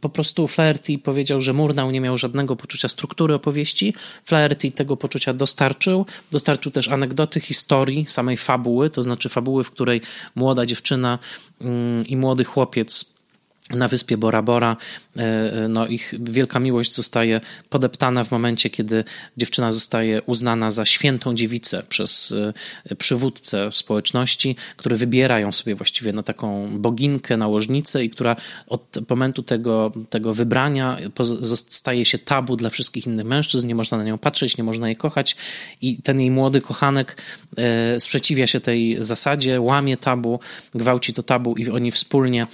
Po 0.00 0.08
prostu 0.08 0.48
Flaherty 0.48 0.98
powiedział, 0.98 1.40
że 1.40 1.52
Murnau 1.52 1.90
nie 1.90 2.00
miał 2.00 2.18
żadnego 2.18 2.56
poczucia 2.56 2.88
struktury 2.88 3.34
opowieści. 3.34 3.94
Flaherty 4.24 4.72
tego 4.72 4.96
poczucia 4.96 5.32
dostarczył. 5.32 6.06
Dostarczył 6.30 6.72
też 6.72 6.88
anegdoty, 6.88 7.40
historii, 7.40 8.06
samej 8.08 8.36
fabuły, 8.36 8.90
to 8.90 9.02
znaczy 9.02 9.28
fabuły, 9.28 9.64
w 9.64 9.70
której 9.70 10.00
młoda 10.34 10.66
dziewczyna 10.66 11.18
mm, 11.60 12.06
i 12.06 12.16
młody 12.16 12.44
chłopiec 12.44 13.13
na 13.70 13.88
wyspie 13.88 14.16
Bora 14.16 14.42
Bora. 14.42 14.76
E, 15.16 15.20
e, 15.20 15.68
no, 15.68 15.86
ich 15.86 16.14
wielka 16.20 16.60
miłość 16.60 16.94
zostaje 16.94 17.40
podeptana 17.68 18.24
w 18.24 18.30
momencie, 18.30 18.70
kiedy 18.70 19.04
dziewczyna 19.36 19.72
zostaje 19.72 20.22
uznana 20.22 20.70
za 20.70 20.84
świętą 20.84 21.34
dziewicę 21.34 21.82
przez 21.88 22.34
e, 22.90 22.96
przywódcę 22.96 23.72
społeczności, 23.72 24.56
który 24.76 24.96
wybiera 24.96 25.40
ją 25.40 25.52
sobie 25.52 25.74
właściwie 25.74 26.12
na 26.12 26.22
taką 26.22 26.68
boginkę, 26.78 27.36
nałożnicę 27.36 28.04
i 28.04 28.10
która 28.10 28.36
od 28.66 29.10
momentu 29.10 29.42
tego, 29.42 29.92
tego 30.10 30.34
wybrania 30.34 30.96
staje 31.54 32.04
się 32.04 32.18
tabu 32.18 32.56
dla 32.56 32.70
wszystkich 32.70 33.06
innych 33.06 33.26
mężczyzn, 33.26 33.66
nie 33.66 33.74
można 33.74 33.98
na 33.98 34.04
nią 34.04 34.18
patrzeć, 34.18 34.56
nie 34.56 34.64
można 34.64 34.86
jej 34.86 34.96
kochać 34.96 35.36
i 35.82 35.96
ten 36.02 36.20
jej 36.20 36.30
młody 36.30 36.60
kochanek 36.60 37.16
sprzeciwia 37.98 38.46
się 38.46 38.60
tej 38.60 38.96
zasadzie, 39.04 39.60
łamie 39.60 39.96
tabu, 39.96 40.40
gwałci 40.74 41.12
to 41.12 41.22
tabu 41.22 41.54
i 41.56 41.70
oni 41.70 41.90
wspólnie 41.90 42.46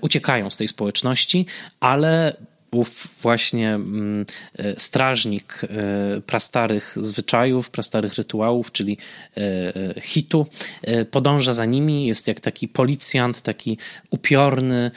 uciekają 0.00 0.35
wynikają 0.36 0.50
z 0.50 0.56
tej 0.56 0.68
społeczności, 0.68 1.46
ale 1.80 2.36
ów 2.70 3.08
właśnie 3.22 3.74
mm, 3.74 4.26
e, 4.58 4.80
strażnik 4.80 5.60
e, 5.64 6.20
prastarych 6.20 6.94
zwyczajów, 7.00 7.70
prastarych 7.70 8.14
rytuałów, 8.14 8.72
czyli 8.72 8.98
e, 9.36 10.00
hitu, 10.00 10.46
podąża 11.10 11.52
za 11.52 11.64
nimi, 11.64 12.06
jest 12.06 12.28
jak 12.28 12.40
taki 12.40 12.68
policjant, 12.68 13.42
taki 13.42 13.78
upiorny 14.10 14.90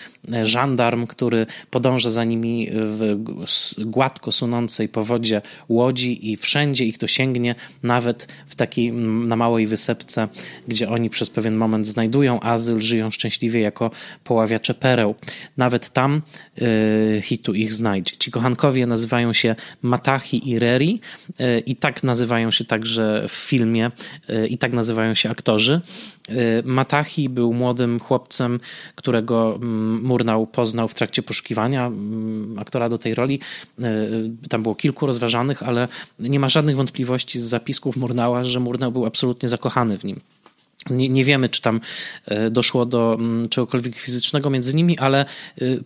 żandarm, 0.44 1.08
który 1.08 1.46
podąża 1.70 2.10
za 2.10 2.24
nimi 2.24 2.70
w 2.72 3.16
gładko 3.78 4.32
sunącej 4.32 4.90
po 4.90 5.04
wodzie 5.04 5.42
łodzi 5.70 6.32
i 6.32 6.36
wszędzie 6.36 6.86
ich 6.86 6.98
dosięgnie, 6.98 7.56
nawet 7.84 8.28
w 8.48 8.56
takiej 8.56 8.94
na 8.94 9.36
małej 9.36 9.68
wysepce, 9.68 10.28
gdzie 10.68 10.90
oni 10.90 11.10
przez 11.10 11.30
pewien 11.30 11.56
moment 11.56 11.88
znajdują 11.88 12.40
azyl, 12.40 12.80
żyją 12.80 13.12
szczęśliwie 13.12 13.60
jako 13.60 13.92
poławiacze 14.24 14.74
pereł. 14.74 15.16
Nawet 15.58 15.90
tam 15.90 16.22
hitu 17.22 17.54
ich 17.62 17.74
znajdzie. 17.74 18.16
Ci 18.20 18.32
kochankowie 18.32 18.86
nazywają 18.86 19.34
się 19.34 19.56
Matahi 19.82 20.50
i 20.50 20.60
Reri 20.60 21.02
e, 21.40 21.60
i 21.60 21.76
tak 21.76 22.04
nazywają 22.04 22.52
się 22.52 22.66
także 22.66 23.26
w 23.28 23.32
filmie 23.32 23.92
e, 24.30 24.48
i 24.48 24.58
tak 24.58 24.74
nazywają 24.74 25.14
się 25.14 25.30
aktorzy. 25.30 25.82
E, 26.30 26.34
Matahi 26.64 27.30
był 27.30 27.54
młodym 27.54 28.00
chłopcem, 28.00 28.60
którego 28.96 29.56
mm, 29.56 30.04
Murnau 30.04 30.48
poznał 30.48 30.88
w 30.88 30.94
trakcie 30.94 31.24
poszukiwania 31.24 31.86
mm, 31.86 32.60
aktora 32.60 32.90
do 32.90 32.98
tej 32.98 33.16
roli. 33.16 33.40
Tam 34.50 34.64
było 34.64 34.76
kilku 34.76 35.06
rozważanych, 35.06 35.64
ale 35.64 35.88
nie 36.20 36.40
ma 36.40 36.50
żadnych 36.50 36.76
wątpliwości 36.76 37.40
z 37.40 37.44
zapisków 37.44 37.98
Murnała, 37.98 38.44
że 38.44 38.60
Murnau 38.60 38.92
był 38.92 39.06
absolutnie 39.06 39.50
zakochany 39.50 39.98
w 39.98 40.04
nim. 40.04 40.20
Nie, 40.90 41.10
nie, 41.10 41.26
wiemy, 41.26 41.50
czy 41.50 41.62
tam 41.62 41.80
doszło 42.52 42.86
do 42.86 43.18
mm, 43.20 43.50
czegokolwiek 43.50 43.96
fizycznego 43.96 44.50
między 44.50 44.76
nimi, 44.76 44.98
ale 44.98 45.26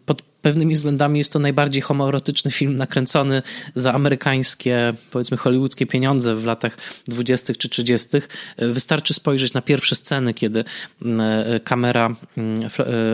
pod 0.06 0.33
pewnymi 0.44 0.76
względami 0.76 1.18
jest 1.18 1.34
to 1.34 1.40
najbardziej 1.40 1.82
homoerotyczny 1.82 2.52
film 2.52 2.76
nakręcony 2.76 3.42
za 3.76 3.94
amerykańskie, 3.94 4.94
powiedzmy 5.12 5.38
hollywoodzkie 5.38 5.86
pieniądze 5.86 6.36
w 6.36 6.46
latach 6.46 6.78
20. 7.08 7.54
czy 7.54 7.70
30. 7.70 8.10
Wystarczy 8.58 9.14
spojrzeć 9.14 9.54
na 9.54 9.62
pierwsze 9.62 9.96
sceny, 9.96 10.34
kiedy 10.34 10.64
mm, 11.02 11.22
e, 11.22 11.60
kamera 11.60 12.16
mm, 12.38 12.60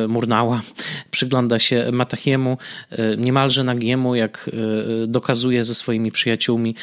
e, 0.04 0.08
Murnała 0.08 0.62
przygląda 1.12 1.60
się 1.60 1.90
Matachiemu, 1.92 2.58
e, 2.92 3.18
niemalże 3.18 3.64
nagiemu, 3.64 4.16
jak 4.16 4.50
dokazuje 5.08 5.66
ze 5.66 5.76
swoimi 5.76 6.12
przyjaciółmi, 6.12 6.76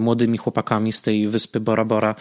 młodymi 0.00 0.38
chłopakami 0.38 0.92
z 0.92 1.02
tej 1.02 1.28
wyspy 1.28 1.60
Bora 1.60 1.84
Bora 1.84 2.14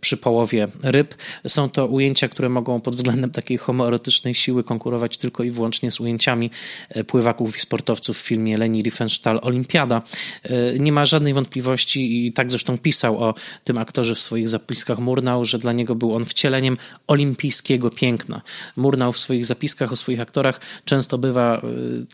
przy 0.00 0.16
połowie 0.16 0.68
ryb. 0.82 1.14
Są 1.46 1.70
to 1.70 1.86
ujęcia, 1.86 2.28
które 2.28 2.48
mogą 2.48 2.80
pod 2.80 2.96
względem 2.96 3.30
takiej 3.30 3.58
homoerotycznej 3.58 4.34
siły 4.34 4.64
konkurować 4.64 5.16
tylko 5.16 5.42
i 5.42 5.50
wyłącznie 5.50 5.90
z 5.90 6.00
ujęciami 6.00 6.15
ujęciami 6.16 6.50
e, 6.88 7.04
pływaków 7.04 7.56
i 7.56 7.60
sportowców 7.60 8.18
w 8.18 8.20
filmie 8.20 8.58
Leni 8.58 8.82
Riefenstahl 8.82 9.38
Olimpiada. 9.42 10.02
E, 10.42 10.78
nie 10.78 10.92
ma 10.92 11.06
żadnej 11.06 11.34
wątpliwości 11.34 12.26
i 12.26 12.32
tak 12.32 12.50
zresztą 12.50 12.78
pisał 12.78 13.18
o 13.18 13.34
tym 13.64 13.78
aktorze 13.78 14.14
w 14.14 14.20
swoich 14.20 14.48
zapiskach 14.48 14.98
Murnau, 14.98 15.44
że 15.44 15.58
dla 15.58 15.72
niego 15.72 15.94
był 15.94 16.14
on 16.14 16.24
wcieleniem 16.24 16.76
olimpijskiego 17.06 17.90
piękna. 17.90 18.42
Murnau 18.76 19.12
w 19.12 19.18
swoich 19.18 19.44
zapiskach 19.44 19.92
o 19.92 19.96
swoich 19.96 20.20
aktorach 20.20 20.60
często 20.84 21.18
bywa 21.18 21.56
e, 21.56 21.62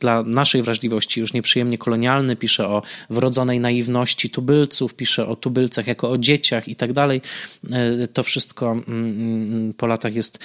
dla 0.00 0.22
naszej 0.22 0.62
wrażliwości 0.62 1.20
już 1.20 1.32
nieprzyjemnie 1.32 1.78
kolonialny, 1.78 2.36
pisze 2.36 2.68
o 2.68 2.82
wrodzonej 3.10 3.60
naiwności 3.60 4.30
tubylców, 4.30 4.94
pisze 4.94 5.26
o 5.26 5.36
tubylcach 5.36 5.86
jako 5.86 6.10
o 6.10 6.18
dzieciach 6.18 6.68
i 6.68 6.76
tak 6.76 6.92
dalej. 6.92 7.20
To 8.12 8.22
wszystko 8.22 8.72
mm, 8.72 8.86
mm, 8.88 9.72
po 9.74 9.86
latach 9.86 10.14
jest 10.14 10.38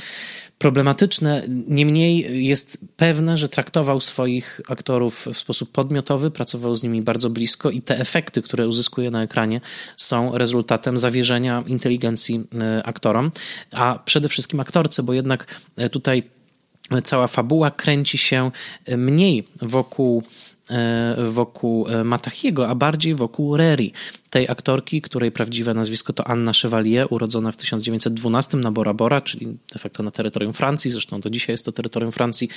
problematyczne. 0.57 1.43
Niemniej 1.67 2.45
jest 2.45 2.77
pewne, 2.97 3.37
że 3.37 3.49
traktował 3.49 4.01
swoich 4.01 4.61
aktorów 4.69 5.27
w 5.33 5.37
sposób 5.37 5.71
podmiotowy, 5.71 6.31
pracował 6.31 6.75
z 6.75 6.83
nimi 6.83 7.01
bardzo 7.01 7.29
blisko 7.29 7.69
i 7.69 7.81
te 7.81 7.99
efekty, 7.99 8.41
które 8.41 8.67
uzyskuje 8.67 9.11
na 9.11 9.23
ekranie, 9.23 9.61
są 9.97 10.37
rezultatem 10.37 10.97
zawierzenia 10.97 11.63
inteligencji 11.67 12.43
e, 12.61 12.83
aktorom, 12.85 13.31
a 13.71 13.99
przede 14.05 14.29
wszystkim 14.29 14.59
aktorce, 14.59 15.03
bo 15.03 15.13
jednak 15.13 15.61
e, 15.75 15.89
tutaj 15.89 16.23
cała 17.03 17.27
fabuła 17.27 17.71
kręci 17.71 18.17
się 18.17 18.51
e, 18.85 18.97
mniej 18.97 19.47
wokół 19.61 20.23
wokół 21.27 21.87
Matachiego, 22.03 22.69
a 22.69 22.75
bardziej 22.75 23.15
wokół 23.15 23.57
Reri, 23.57 23.93
tej 24.29 24.49
aktorki, 24.49 25.01
której 25.01 25.31
prawdziwe 25.31 25.73
nazwisko 25.73 26.13
to 26.13 26.27
Anna 26.27 26.51
Chevalier, 26.53 27.07
urodzona 27.09 27.51
w 27.51 27.57
1912 27.57 28.57
na 28.57 28.71
Bora 28.71 28.93
Bora, 28.93 29.21
czyli 29.21 29.57
de 29.73 29.79
facto 29.79 30.03
na 30.03 30.11
terytorium 30.11 30.53
Francji, 30.53 30.91
zresztą 30.91 31.19
do 31.19 31.29
dzisiaj 31.29 31.53
jest 31.53 31.65
to 31.65 31.71
terytorium 31.71 32.11
Francji. 32.11 32.49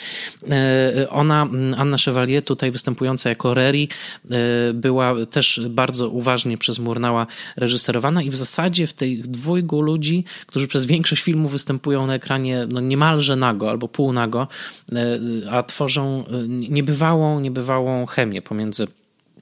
E, 0.50 1.11
ona, 1.11 1.48
Anna 1.76 1.96
Chevalier, 2.04 2.44
tutaj 2.44 2.70
występująca 2.70 3.28
jako 3.28 3.54
Reri, 3.54 3.88
e, 4.30 4.72
była 4.74 5.14
też 5.26 5.61
bardzo 5.70 6.09
uważnie 6.09 6.59
przez 6.59 6.78
Murnała 6.78 7.26
reżyserowana 7.56 8.22
i 8.22 8.30
w 8.30 8.37
zasadzie 8.37 8.87
w 8.87 8.92
tej 8.92 9.18
dwójgu 9.18 9.83
ludzi, 9.83 10.24
którzy 10.46 10.68
przez 10.68 10.87
większość 10.87 11.22
filmu 11.22 11.48
występują 11.48 12.06
na 12.06 12.14
ekranie 12.14 12.66
no 12.68 12.80
niemalże 12.80 13.37
nago 13.37 13.70
albo 13.70 13.88
półnago, 13.88 14.48
e, 14.92 15.18
a 15.50 15.62
tworzą 15.62 16.24
niebywałą, 16.48 17.40
niebywałą 17.40 18.06
chemię 18.06 18.42
pomiędzy, 18.42 18.87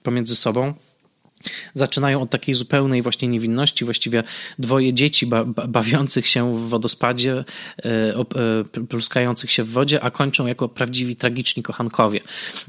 pomiędzy 0.03 0.37
sobą. 0.37 0.75
Zaczynają 1.75 2.23
od 2.23 2.31
takiej 2.31 2.55
zupełnej 2.55 3.03
właśnie 3.03 3.29
niewinności, 3.29 3.85
właściwie 3.85 4.25
dwoje 4.59 4.95
dzieci 4.95 5.27
ba 5.27 5.45
bawiących 5.45 6.27
się 6.27 6.57
w 6.57 6.69
wodospadzie, 6.69 7.45
e, 7.85 8.85
pluskających 8.89 9.51
się 9.51 9.63
w 9.63 9.71
wodzie, 9.71 10.01
a 10.01 10.11
kończą 10.11 10.47
jako 10.47 10.69
prawdziwi 10.69 11.17
tragiczni 11.17 11.63
kochankowie. 11.63 12.21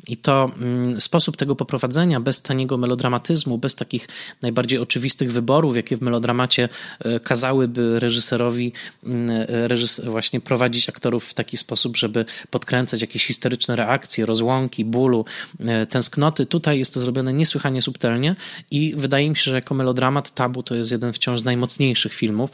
I 0.08 0.18
to 0.18 0.52
mm, 0.62 1.02
sposób 1.02 1.38
tego 1.38 1.56
poprowadzenia, 1.56 2.20
bez 2.20 2.42
taniego 2.42 2.78
melodramatyzmu, 2.78 3.58
bez 3.58 3.76
takich 3.76 4.08
najbardziej 4.42 4.80
oczywistych 4.80 5.32
wyborów, 5.32 5.76
jakie 5.76 5.98
w 5.98 6.02
melodramacie 6.02 6.70
e, 7.00 7.20
kazałyby 7.20 8.00
reżyserowi 8.00 8.74
mm, 9.04 9.30
reżys 9.48 10.02
właśnie 10.06 10.42
prowadzić 10.42 10.90
aktorów 10.90 11.26
w 11.26 11.34
taki 11.34 11.58
sposób, 11.58 11.98
żeby 11.98 12.26
podkręcać 12.50 13.02
jakieś 13.02 13.26
historyczne 13.26 13.76
reakcje, 13.76 14.26
rozłąki, 14.26 14.86
bólu, 14.86 15.26
tęsknoty. 15.90 16.46
Tutaj 16.46 16.80
jest 16.80 16.94
to 16.94 17.00
zrobione 17.00 17.34
niesłychanie 17.34 17.82
subtelnie 17.82 18.36
i 18.72 18.94
wydaje 18.98 19.30
mi 19.30 19.36
się, 19.36 19.52
że 19.52 19.56
jako 19.56 19.76
melodramat 19.76 20.32
Tabu 20.32 20.64
to 20.64 20.76
jest 20.76 20.92
jeden 20.92 21.14
wciąż 21.14 21.40
z 21.40 21.44
najmocniejszych 21.44 22.14
filmów 22.14 22.52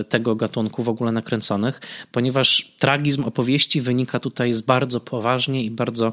y, 0.00 0.04
tego 0.04 0.36
gatunku 0.36 0.82
w 0.82 0.88
ogóle 0.88 1.12
nakręconych, 1.12 1.80
ponieważ 2.12 2.72
tragizm 2.78 3.24
opowieści 3.24 3.80
wynika 3.80 4.18
tutaj 4.18 4.52
z 4.52 4.60
bardzo 4.60 5.00
poważnie 5.00 5.64
i 5.64 5.70
bardzo 5.70 6.12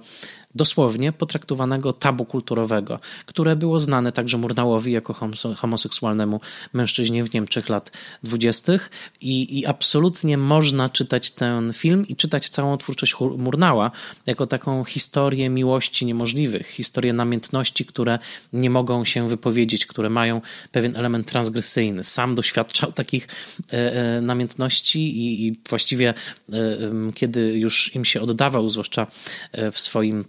dosłownie 0.56 1.12
potraktowanego 1.12 1.94
tabu 1.94 2.26
kulturowego, 2.26 3.00
które 3.26 3.56
było 3.56 3.80
znane 3.80 4.12
także 4.12 4.38
Murnałowi 4.38 4.92
jako 4.92 5.16
homoseksualnemu 5.56 6.42
mężczyźnie 6.74 7.24
w 7.24 7.34
Niemczech 7.34 7.70
lat 7.70 7.92
dwudziestych 8.24 8.90
i, 9.22 9.60
i 9.60 9.66
absolutnie 9.66 10.38
można 10.38 10.90
czytać 10.90 11.32
ten 11.32 11.74
film 11.74 12.08
i 12.08 12.16
czytać 12.16 12.50
całą 12.50 12.78
twórczość 12.78 13.16
Murnała 13.38 13.92
jako 14.26 14.48
taką 14.48 14.84
historię 14.84 15.50
miłości 15.50 16.06
niemożliwych, 16.06 16.68
historię 16.68 17.14
namiętności, 17.14 17.86
które 17.86 18.20
nie 18.54 18.70
mogą 18.70 19.06
się 19.06 19.30
wypowiedzieć, 19.30 19.86
które 19.86 20.10
mają 20.10 20.42
pewien 20.72 20.96
element 20.96 21.28
transgresyjny. 21.28 22.04
Sam 22.04 22.36
doświadczał 22.36 22.92
takich 22.92 23.28
e, 23.74 23.94
e, 23.94 24.22
namiętności 24.22 25.00
i, 25.00 25.48
i 25.48 25.60
właściwie 25.70 26.14
e, 26.54 26.54
kiedy 27.14 27.60
już 27.60 27.96
im 27.96 28.06
się 28.06 28.22
oddawał, 28.22 28.70
zwłaszcza 28.70 29.08
w 29.72 29.80
swoim 29.80 30.26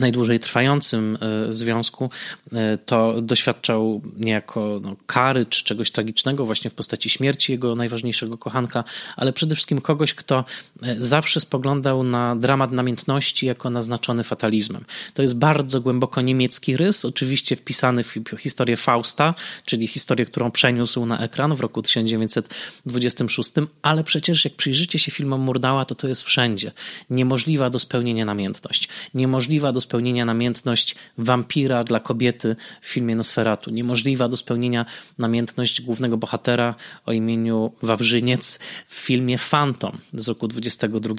najdłużej 0.00 0.40
trwającym 0.40 1.18
e, 1.20 1.52
związku, 1.52 2.10
e, 2.52 2.78
to 2.78 3.22
doświadczał 3.22 4.02
niejako 4.16 4.80
no, 4.82 4.96
kary 5.06 5.46
czy 5.46 5.64
czegoś 5.64 5.90
tragicznego 5.90 6.46
właśnie 6.46 6.70
w 6.70 6.74
postaci 6.74 7.10
śmierci 7.10 7.52
jego 7.52 7.74
najważniejszego 7.74 8.38
kochanka, 8.38 8.84
ale 9.16 9.32
przede 9.32 9.54
wszystkim 9.54 9.80
kogoś, 9.80 10.14
kto 10.14 10.44
e, 10.82 10.96
zawsze 10.98 11.40
spoglądał 11.40 12.02
na 12.02 12.36
dramat 12.36 12.72
namiętności 12.72 13.46
jako 13.46 13.70
naznaczony 13.70 14.24
fatalizmem. 14.24 14.84
To 15.14 15.22
jest 15.22 15.36
bardzo 15.36 15.80
głęboko 15.80 16.20
niemiecki 16.20 16.76
rys, 16.76 17.04
oczywiście 17.04 17.56
wpisany 17.56 18.02
w 18.02 18.14
historię 18.38 18.76
Fausta, 18.76 19.34
czyli 19.66 19.86
historię, 19.86 20.26
którą 20.26 20.50
przeniósł 20.50 21.06
na 21.06 21.18
ekran 21.18 21.54
w 21.54 21.60
roku 21.60 21.82
1926, 21.82 23.52
ale 23.82 24.04
przecież 24.04 24.44
jak 24.44 24.54
przyjrzycie 24.54 24.98
się 24.98 25.10
filmom 25.10 25.40
Murnała, 25.40 25.84
to 25.84 25.94
to 25.94 26.08
jest 26.08 26.22
wszędzie. 26.22 26.72
Niemożliwa 27.10 27.70
do 27.70 27.78
spełnienia 27.78 28.24
namiętność, 28.24 28.88
niemożliwa 29.14 29.72
do 29.72 29.81
spełnienia 29.82 30.24
namiętność 30.24 30.94
wampira 31.18 31.84
dla 31.84 32.00
kobiety 32.00 32.56
w 32.80 32.88
filmie 32.88 33.16
Nosferatu. 33.16 33.70
Niemożliwa 33.70 34.28
do 34.28 34.36
spełnienia 34.36 34.86
namiętność 35.18 35.80
głównego 35.80 36.16
bohatera 36.16 36.74
o 37.06 37.12
imieniu 37.12 37.72
Wawrzyniec 37.82 38.58
w 38.88 38.94
filmie 38.94 39.38
Phantom 39.50 39.98
z 40.14 40.28
roku 40.28 40.48
22 40.48 41.14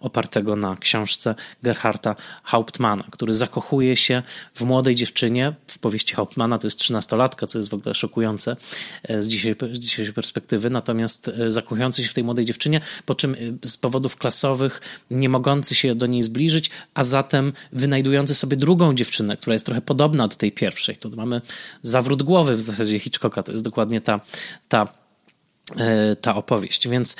opartego 0.00 0.56
na 0.56 0.76
książce 0.76 1.34
Gerharta 1.62 2.16
Hauptmana, 2.42 3.04
który 3.10 3.34
zakochuje 3.34 3.96
się 3.96 4.22
w 4.54 4.62
młodej 4.64 4.94
dziewczynie. 4.94 5.52
W 5.66 5.78
powieści 5.78 6.14
Hauptmana 6.14 6.58
to 6.58 6.66
jest 6.66 6.78
trzynastolatka, 6.78 7.46
co 7.46 7.58
jest 7.58 7.70
w 7.70 7.74
ogóle 7.74 7.94
szokujące 7.94 8.56
e, 9.02 9.22
z 9.22 9.28
dzisiejszej, 9.28 9.74
z 9.74 9.78
dzisiejszej 9.78 10.14
perspektywy. 10.14 10.70
Natomiast 10.70 11.28
e, 11.28 11.50
zakochujący 11.50 12.02
się 12.02 12.08
w 12.08 12.14
tej 12.14 12.24
młodej 12.24 12.44
dziewczynie, 12.44 12.80
po 13.06 13.14
czym 13.14 13.34
e, 13.34 13.68
z 13.68 13.76
powodów 13.76 14.16
klasowych 14.16 14.80
nie 15.10 15.28
mogący 15.28 15.74
się 15.74 15.94
do 15.94 16.06
niej 16.06 16.22
zbliżyć, 16.22 16.70
a 16.94 17.04
zatem 17.04 17.52
wynajdujący 17.72 18.01
znajdujący 18.02 18.34
sobie 18.34 18.56
drugą 18.56 18.94
dziewczynę, 18.94 19.36
która 19.36 19.54
jest 19.54 19.66
trochę 19.66 19.80
podobna 19.80 20.28
do 20.28 20.36
tej 20.36 20.52
pierwszej. 20.52 20.96
To 20.96 21.08
mamy 21.08 21.40
zawrót 21.82 22.22
głowy 22.22 22.56
w 22.56 22.60
zasadzie 22.60 22.98
Hitchcocka. 22.98 23.42
To 23.42 23.52
jest 23.52 23.64
dokładnie 23.64 24.00
ta, 24.00 24.20
ta 24.68 25.01
ta 26.20 26.34
opowieść. 26.34 26.88
Więc 26.88 27.12
e, 27.12 27.18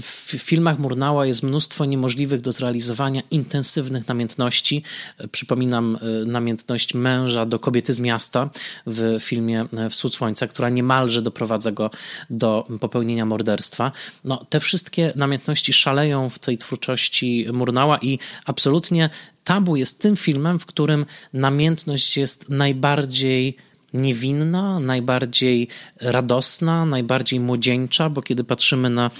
w 0.00 0.34
filmach 0.38 0.78
Murnała 0.78 1.26
jest 1.26 1.42
mnóstwo 1.42 1.84
niemożliwych 1.84 2.40
do 2.40 2.52
zrealizowania 2.52 3.22
intensywnych 3.30 4.08
namiętności. 4.08 4.82
E, 5.18 5.28
przypominam 5.28 5.98
namiętność 6.26 6.94
męża 6.94 7.44
do 7.44 7.58
kobiety 7.58 7.94
z 7.94 8.00
miasta 8.00 8.50
w 8.86 9.16
filmie 9.20 9.66
Wschód 9.90 10.14
Słońca, 10.14 10.46
która 10.46 10.68
niemalże 10.68 11.22
doprowadza 11.22 11.72
go 11.72 11.90
do 12.30 12.66
popełnienia 12.80 13.26
morderstwa. 13.26 13.92
No, 14.24 14.46
te 14.50 14.60
wszystkie 14.60 15.12
namiętności 15.16 15.72
szaleją 15.72 16.28
w 16.28 16.38
tej 16.38 16.58
twórczości 16.58 17.46
Murnała 17.52 17.98
i 17.98 18.18
absolutnie 18.44 19.10
Tabu 19.44 19.76
jest 19.76 20.02
tym 20.02 20.16
filmem, 20.16 20.58
w 20.58 20.66
którym 20.66 21.06
namiętność 21.32 22.16
jest 22.16 22.48
najbardziej 22.48 23.56
niewinna, 23.94 24.80
najbardziej 24.80 25.68
radosna, 26.00 26.86
najbardziej 26.86 27.40
młodzieńcza, 27.40 28.10
bo 28.10 28.22
kiedy 28.22 28.44
patrzymy 28.44 28.90
na 28.90 29.10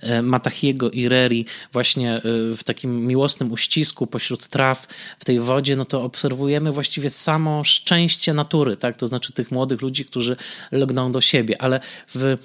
e, 0.00 0.22
Matachiego 0.22 0.90
i 0.90 1.08
Reri 1.08 1.46
właśnie 1.72 2.14
e, 2.14 2.22
w 2.56 2.64
takim 2.64 3.06
miłosnym 3.06 3.52
uścisku 3.52 4.06
pośród 4.06 4.48
traw 4.48 4.86
w 5.18 5.24
tej 5.24 5.38
wodzie, 5.38 5.76
no 5.76 5.84
to 5.84 6.02
obserwujemy 6.02 6.72
właściwie 6.72 7.10
samo 7.10 7.64
szczęście 7.64 8.34
natury, 8.34 8.76
tak? 8.76 8.96
To 8.96 9.06
znaczy 9.06 9.32
tych 9.32 9.50
młodych 9.50 9.82
ludzi, 9.82 10.04
którzy 10.04 10.36
lgną 10.72 11.12
do 11.12 11.20
siebie, 11.20 11.62
ale 11.62 11.80
w 12.14 12.36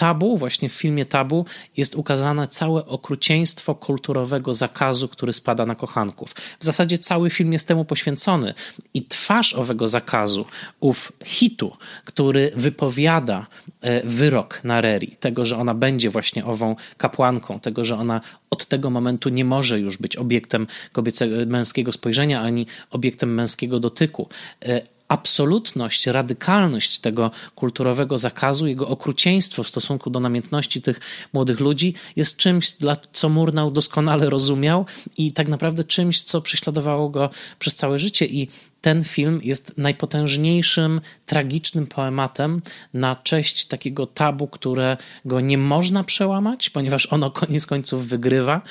Tabu, 0.00 0.36
właśnie 0.36 0.68
w 0.68 0.72
filmie 0.72 1.06
Tabu, 1.06 1.44
jest 1.76 1.94
ukazane 1.94 2.48
całe 2.48 2.86
okrucieństwo 2.86 3.74
kulturowego 3.74 4.54
zakazu, 4.54 5.08
który 5.08 5.32
spada 5.32 5.66
na 5.66 5.74
kochanków. 5.74 6.34
W 6.60 6.64
zasadzie 6.64 6.98
cały 6.98 7.30
film 7.30 7.52
jest 7.52 7.68
temu 7.68 7.84
poświęcony 7.84 8.54
i 8.94 9.04
twarz 9.04 9.54
owego 9.54 9.88
zakazu, 9.88 10.44
ów 10.80 11.12
hitu, 11.24 11.76
który 12.04 12.52
wypowiada 12.56 13.46
e, 13.80 14.06
wyrok 14.06 14.60
na 14.64 14.80
Reri, 14.80 15.16
tego, 15.20 15.44
że 15.44 15.56
ona 15.56 15.74
będzie 15.74 16.10
właśnie 16.10 16.44
ową 16.44 16.76
kapłanką, 16.96 17.60
tego, 17.60 17.84
że 17.84 17.96
ona 17.96 18.20
od 18.50 18.66
tego 18.66 18.90
momentu 18.90 19.28
nie 19.28 19.44
może 19.44 19.80
już 19.80 19.96
być 19.98 20.16
obiektem 20.16 20.66
kobiecego, 20.92 21.36
męskiego 21.46 21.92
spojrzenia 21.92 22.40
ani 22.40 22.66
obiektem 22.90 23.34
męskiego 23.34 23.80
dotyku 23.80 24.28
e, 24.62 24.80
absolutność, 25.10 26.06
radykalność 26.06 26.98
tego 26.98 27.30
kulturowego 27.54 28.18
zakazu, 28.18 28.66
jego 28.66 28.88
okrucieństwo 28.88 29.62
w 29.62 29.68
stosunku 29.68 30.10
do 30.10 30.20
namiętności 30.20 30.82
tych 30.82 31.00
młodych 31.32 31.60
ludzi 31.60 31.94
jest 32.16 32.36
czymś, 32.36 32.76
co 33.12 33.28
Murnau 33.28 33.70
doskonale 33.70 34.30
rozumiał 34.30 34.86
i 35.16 35.32
tak 35.32 35.48
naprawdę 35.48 35.84
czymś, 35.84 36.22
co 36.22 36.40
prześladowało 36.40 37.08
go 37.08 37.30
przez 37.58 37.76
całe 37.76 37.98
życie. 37.98 38.26
I 38.26 38.48
ten 38.80 39.04
film 39.04 39.40
jest 39.42 39.72
najpotężniejszym, 39.76 41.00
tragicznym 41.26 41.86
poematem 41.86 42.62
na 42.94 43.16
cześć 43.16 43.64
takiego 43.64 44.06
tabu, 44.06 44.46
którego 44.46 45.40
nie 45.42 45.58
można 45.58 46.04
przełamać, 46.04 46.70
ponieważ 46.70 47.12
ono 47.12 47.30
koniec 47.40 47.66
końców 47.66 48.06
wygrywa. 48.06 48.62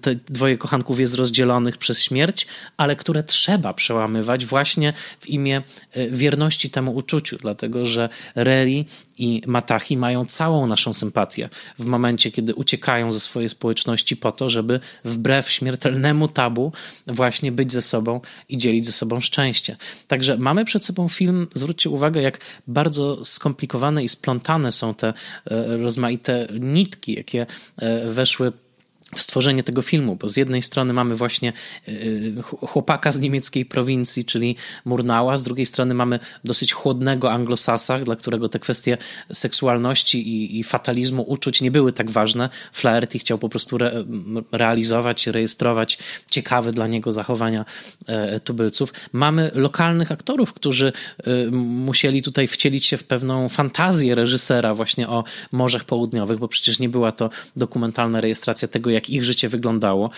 Te 0.00 0.14
dwoje 0.14 0.58
kochanków 0.58 1.00
jest 1.00 1.14
rozdzielonych 1.14 1.76
przez 1.76 2.02
śmierć, 2.02 2.46
ale 2.76 2.96
które 2.96 3.22
trzeba 3.22 3.74
przełamywać 3.74 4.46
właśnie 4.46 4.92
w 5.20 5.28
imię 5.28 5.62
e, 5.92 6.10
wierności 6.10 6.70
temu 6.70 6.94
uczuciu, 6.94 7.36
dlatego 7.36 7.84
że 7.84 8.08
Reri 8.34 8.84
i 9.18 9.42
Matachi 9.46 9.96
mają 9.96 10.24
całą 10.24 10.66
naszą 10.66 10.94
sympatię 10.94 11.48
w 11.78 11.84
momencie, 11.84 12.30
kiedy 12.30 12.54
uciekają 12.54 13.12
ze 13.12 13.20
swojej 13.20 13.48
społeczności 13.48 14.16
po 14.16 14.32
to, 14.32 14.50
żeby 14.50 14.80
wbrew 15.04 15.50
śmiertelnemu 15.50 16.28
tabu 16.28 16.72
właśnie 17.06 17.52
być 17.52 17.72
ze 17.72 17.82
sobą 17.82 18.20
i 18.48 18.58
dzielić 18.58 18.86
ze 18.86 18.92
sobą 18.92 19.20
szczęście. 19.20 19.35
Także 20.08 20.36
mamy 20.38 20.64
przed 20.64 20.84
sobą 20.84 21.08
film, 21.08 21.46
zwróćcie 21.54 21.90
uwagę, 21.90 22.22
jak 22.22 22.38
bardzo 22.66 23.24
skomplikowane 23.24 24.04
i 24.04 24.08
splątane 24.08 24.72
są 24.72 24.94
te 24.94 25.08
e, 25.08 25.76
rozmaite 25.76 26.46
nitki, 26.60 27.14
jakie 27.14 27.46
e, 27.76 28.06
weszły 28.06 28.52
w 29.14 29.22
stworzenie 29.22 29.62
tego 29.62 29.82
filmu, 29.82 30.16
bo 30.16 30.28
z 30.28 30.36
jednej 30.36 30.62
strony 30.62 30.92
mamy 30.92 31.14
właśnie 31.14 31.52
y, 31.88 31.92
y, 31.92 32.42
chłopaka 32.42 33.12
z 33.12 33.20
niemieckiej 33.20 33.66
prowincji, 33.66 34.24
czyli 34.24 34.56
Murnała, 34.84 35.36
z 35.36 35.42
drugiej 35.42 35.66
strony 35.66 35.94
mamy 35.94 36.18
dosyć 36.44 36.72
chłodnego 36.72 37.32
anglosasa, 37.32 37.98
dla 37.98 38.16
którego 38.16 38.48
te 38.48 38.58
kwestie 38.58 38.98
seksualności 39.32 40.28
i, 40.28 40.58
i 40.58 40.64
fatalizmu 40.64 41.22
uczuć 41.22 41.60
nie 41.62 41.70
były 41.70 41.92
tak 41.92 42.10
ważne. 42.10 42.48
Flaherty 42.72 43.18
chciał 43.18 43.38
po 43.38 43.48
prostu 43.48 43.76
re, 43.76 44.04
realizować, 44.52 45.26
rejestrować 45.26 45.98
ciekawe 46.30 46.72
dla 46.72 46.86
niego 46.86 47.12
zachowania 47.12 47.64
e, 48.06 48.40
tubylców. 48.40 48.92
Mamy 49.12 49.50
lokalnych 49.54 50.12
aktorów, 50.12 50.52
którzy 50.52 50.92
e, 51.18 51.50
musieli 51.60 52.22
tutaj 52.22 52.46
wcielić 52.46 52.86
się 52.86 52.96
w 52.96 53.04
pewną 53.04 53.48
fantazję 53.48 54.14
reżysera 54.14 54.74
właśnie 54.74 55.08
o 55.08 55.24
Morzach 55.52 55.84
Południowych, 55.84 56.38
bo 56.38 56.48
przecież 56.48 56.78
nie 56.78 56.88
była 56.88 57.12
to 57.12 57.30
dokumentalna 57.56 58.20
rejestracja 58.20 58.68
tego, 58.68 58.95
jak 58.96 59.10
ich 59.10 59.24
życie 59.24 59.48
wyglądało. 59.48 60.10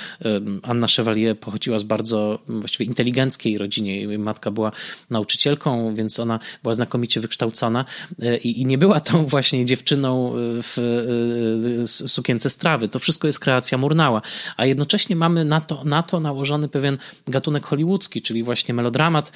Anna 0.63 0.87
Chevalier 0.87 1.39
pochodziła 1.39 1.79
z 1.79 1.83
bardzo 1.83 2.39
właściwie 2.49 2.87
inteligenckiej 2.87 3.59
rodzinie. 3.59 4.01
Jej 4.01 4.19
matka 4.19 4.51
była 4.51 4.73
nauczycielką, 5.11 5.95
więc 5.95 6.21
ona 6.21 6.39
była 6.63 6.75
znakomicie 6.75 7.21
wykształcona 7.21 7.85
e, 8.23 8.37
i, 8.37 8.61
i 8.61 8.67
nie 8.67 8.79
była 8.79 9.01
tą 9.01 9.27
właśnie 9.27 9.65
dziewczyną 9.65 10.33
e, 10.33 10.37
w 10.63 10.79
e, 11.83 11.87
sukience 12.09 12.51
strawy. 12.51 12.89
To 12.89 12.99
wszystko 12.99 13.27
jest 13.27 13.39
kreacja 13.39 13.79
Murnała. 13.79 14.23
A 14.57 14.67
jednocześnie 14.67 15.17
mamy 15.17 15.45
na 15.45 15.61
to, 15.61 15.85
na 15.85 16.03
to 16.03 16.21
nałożony 16.21 16.69
pewien 16.69 16.99
gatunek 17.27 17.67
hollywoodzki, 17.67 18.23
czyli 18.23 18.43
właśnie 18.43 18.75
melodramat 18.75 19.33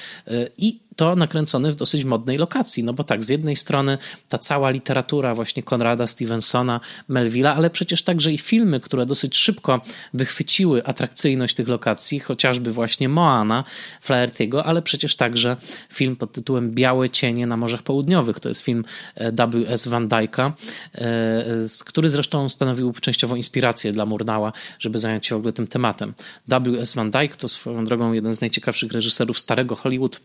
i 0.59 0.78
to 0.96 1.16
nakręcony 1.16 1.72
w 1.72 1.74
dosyć 1.74 2.05
modnej 2.05 2.38
lokacji. 2.38 2.85
No 2.85 2.92
bo 2.92 3.05
tak, 3.05 3.24
z 3.24 3.28
jednej 3.28 3.57
strony 3.57 3.98
ta 4.28 4.38
cała 4.38 4.70
literatura 4.70 5.35
właśnie 5.35 5.62
Konrada 5.62 6.07
Stevensona, 6.07 6.81
Melvilla, 7.09 7.55
ale 7.55 7.70
przecież 7.70 8.02
także 8.02 8.33
i 8.33 8.38
filmy, 8.38 8.81
które 8.81 9.07
dosyć 9.07 9.31
szybko 9.36 9.80
wychwyciły 10.14 10.84
atrakcyjność 10.84 11.54
tych 11.54 11.68
lokacji, 11.68 12.20
chociażby 12.20 12.72
właśnie 12.72 13.08
Moana 13.08 13.64
Flaherty'ego, 14.04 14.62
ale 14.64 14.82
przecież 14.82 15.16
także 15.16 15.56
film 15.88 16.16
pod 16.16 16.32
tytułem 16.32 16.70
Białe 16.70 17.10
cienie 17.10 17.46
na 17.46 17.56
Morzach 17.56 17.82
Południowych. 17.82 18.40
To 18.40 18.48
jest 18.48 18.60
film 18.60 18.84
e, 19.14 19.32
W.S. 19.32 19.88
Van 19.88 20.08
Dyka, 20.08 20.52
e, 20.94 21.44
który 21.86 22.10
zresztą 22.10 22.48
stanowił 22.48 22.92
częściową 22.92 23.34
inspirację 23.34 23.92
dla 23.92 24.06
Murnała, 24.06 24.52
żeby 24.78 24.98
zająć 24.98 25.26
się 25.26 25.34
w 25.34 25.38
ogóle 25.38 25.52
tym 25.52 25.66
tematem. 25.66 26.14
W.S. 26.48 26.94
Van 26.94 27.10
Dyke 27.10 27.36
to 27.36 27.48
swoją 27.48 27.84
drogą 27.84 28.12
jeden 28.12 28.34
z 28.34 28.40
najciekawszych 28.40 28.92
reżyserów 28.92 29.38
starego 29.38 29.76
Hollywood, 29.76 30.20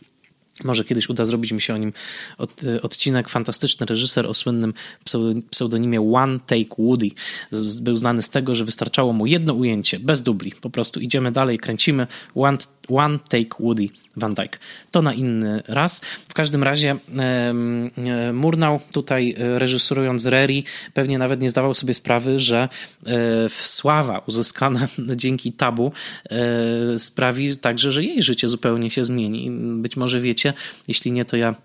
może 0.64 0.84
kiedyś 0.84 1.10
uda 1.10 1.26
zrobić 1.26 1.52
mi 1.52 1.62
się 1.62 1.74
o 1.74 1.78
nim 1.78 1.94
od, 2.38 2.64
e, 2.64 2.82
odcinek. 2.82 3.30
Fantastyczny 3.30 3.86
reżyser 3.86 4.28
o 4.28 4.34
słynnym 4.34 4.74
pseudonimie 5.50 6.02
One 6.14 6.40
Take 6.40 6.76
Woody. 6.80 7.10
Był 7.82 7.98
znany 7.98 8.22
z 8.22 8.30
tego, 8.30 8.56
że 8.56 8.66
wystarczało 8.66 9.14
mu 9.14 9.26
jedno 9.26 9.54
ujęcie, 9.54 10.00
bez 10.00 10.22
dubli. 10.22 10.52
Po 10.62 10.70
prostu 10.70 11.00
idziemy 11.00 11.32
dalej, 11.32 11.58
kręcimy. 11.58 12.08
One, 12.36 12.58
One 12.90 13.20
Take 13.20 13.56
Woody 13.60 13.88
Van 14.16 14.34
Dyke. 14.34 14.60
To 14.92 15.02
na 15.02 15.14
inny 15.14 15.64
raz. 15.68 16.02
W 16.30 16.34
każdym 16.34 16.64
razie 16.64 16.96
Murnau 18.34 18.80
tutaj 18.94 19.36
reżyserując 19.38 20.26
Reri 20.26 20.64
pewnie 20.94 21.18
nawet 21.18 21.42
nie 21.42 21.50
zdawał 21.50 21.74
sobie 21.74 21.94
sprawy, 21.94 22.40
że 22.40 22.70
sława 23.50 24.22
uzyskana 24.28 24.88
dzięki 25.16 25.52
tabu 25.52 25.92
sprawi 26.98 27.58
także, 27.58 27.92
że 27.92 28.04
jej 28.04 28.24
życie 28.24 28.50
zupełnie 28.50 28.90
się 28.90 29.06
zmieni. 29.06 29.52
Być 29.82 29.98
może 29.98 30.20
wiecie, 30.20 30.54
jeśli 30.88 31.12
nie, 31.12 31.26
to 31.26 31.38
ja 31.38 31.56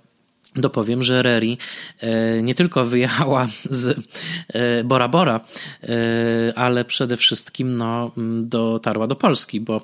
dopowiem, 0.57 1.03
że 1.03 1.23
Reri 1.23 1.59
e, 2.01 2.43
nie 2.43 2.55
tylko 2.55 2.85
wyjechała 2.85 3.47
z 3.65 3.99
e, 4.49 4.85
Bora 4.85 5.09
Bora, 5.09 5.41
e, 5.83 6.59
ale 6.59 6.85
przede 6.85 7.17
wszystkim 7.17 7.77
no, 7.77 8.11
dotarła 8.43 9.07
do 9.07 9.17
Polski, 9.17 9.61
bo 9.61 9.83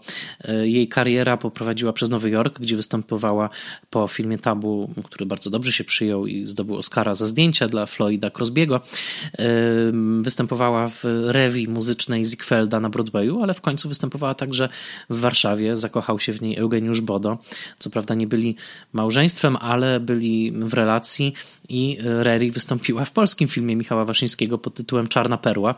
jej 0.62 0.88
kariera 0.88 1.36
poprowadziła 1.36 1.92
przez 1.92 2.10
Nowy 2.10 2.30
Jork, 2.30 2.60
gdzie 2.60 2.76
występowała 2.76 3.50
po 3.90 4.08
filmie 4.08 4.38
Tabu, 4.38 4.90
który 5.04 5.26
bardzo 5.26 5.50
dobrze 5.50 5.72
się 5.72 5.84
przyjął 5.84 6.26
i 6.26 6.44
zdobył 6.44 6.76
Oscara 6.76 7.14
za 7.14 7.26
zdjęcia 7.26 7.68
dla 7.68 7.86
Floyda 7.86 8.30
Crosbiego. 8.30 8.80
Występowała 10.22 10.86
w 10.86 11.04
rewi 11.26 11.68
muzycznej 11.68 12.24
Ziegfelda 12.24 12.80
na 12.80 12.90
Broadwayu, 12.90 13.42
ale 13.42 13.54
w 13.54 13.60
końcu 13.60 13.88
występowała 13.88 14.34
także 14.34 14.68
w 15.10 15.20
Warszawie. 15.20 15.76
Zakochał 15.76 16.18
się 16.18 16.32
w 16.32 16.42
niej 16.42 16.56
Eugeniusz 16.56 17.00
Bodo. 17.00 17.38
Co 17.78 17.90
prawda 17.90 18.14
nie 18.14 18.26
byli 18.26 18.56
małżeństwem, 18.92 19.56
ale 19.56 20.00
byli 20.00 20.52
w 20.66 20.74
relacji 20.74 21.34
i 21.68 21.98
Reri 22.00 22.50
wystąpiła 22.50 23.04
w 23.04 23.10
polskim 23.10 23.48
filmie 23.48 23.76
Michała 23.76 24.04
Waszyńskiego 24.04 24.58
pod 24.58 24.74
tytułem 24.74 25.08
Czarna 25.08 25.38
Perła, 25.38 25.74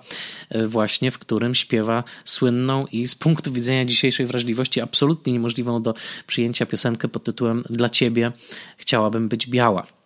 e, 0.49 0.67
właśnie 0.67 1.11
w 1.11 1.19
którym 1.19 1.55
śpiewa 1.55 2.05
słynną 2.25 2.87
i 2.87 3.07
z 3.07 3.15
punktu 3.15 3.53
widzenia 3.53 3.85
dzisiejszej 3.85 4.27
wrażliwości 4.27 4.81
absolutnie 4.81 5.33
niemożliwą 5.33 5.83
do 5.83 5.95
przyjęcia 6.27 6.67
piosenkę 6.67 7.09
pod 7.09 7.25
tytułem 7.25 7.65
Dla 7.71 7.89
ciebie 7.89 8.33
chciałabym 8.77 9.29
być 9.29 9.47
biała. 9.47 10.00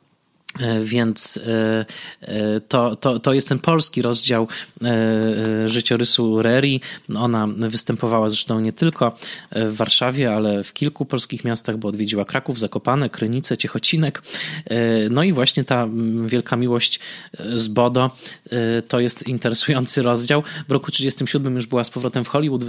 E, 0.61 0.81
więc 0.81 1.37
e, 1.47 1.85
e, 2.21 2.61
to, 2.61 2.97
to, 2.97 3.19
to 3.19 3.33
jest 3.33 3.49
ten 3.49 3.59
polski 3.59 4.03
rozdział 4.03 4.49
życiorysu 5.67 6.43
Reri. 6.43 6.81
Ona 7.17 7.47
występowała 7.47 8.29
zresztą 8.29 8.61
nie 8.61 8.73
tylko 8.73 9.17
w 9.53 9.77
Warszawie, 9.77 10.35
ale 10.35 10.63
w 10.63 10.73
kilku 10.73 11.05
polskich 11.05 11.45
miastach, 11.45 11.77
bo 11.77 11.89
odwiedziła 11.89 12.25
Kraków, 12.25 12.59
Zakopane, 12.59 13.11
Krynice, 13.11 13.57
Ciechocinek. 13.57 14.23
No 15.11 15.23
i 15.23 15.33
właśnie 15.33 15.65
ta 15.65 15.89
wielka 16.27 16.57
miłość 16.57 17.01
z 17.55 17.69
Bodo 17.69 18.11
to 18.89 19.01
jest 19.01 19.29
interesujący 19.29 20.03
rozdział. 20.03 20.43
W 20.69 20.73
roku 20.73 20.91
1937 20.91 21.57
już 21.57 21.67
była 21.67 21.85
z 21.85 21.91
powrotem 21.91 22.25
w 22.25 22.29
Hollywood, 22.29 22.65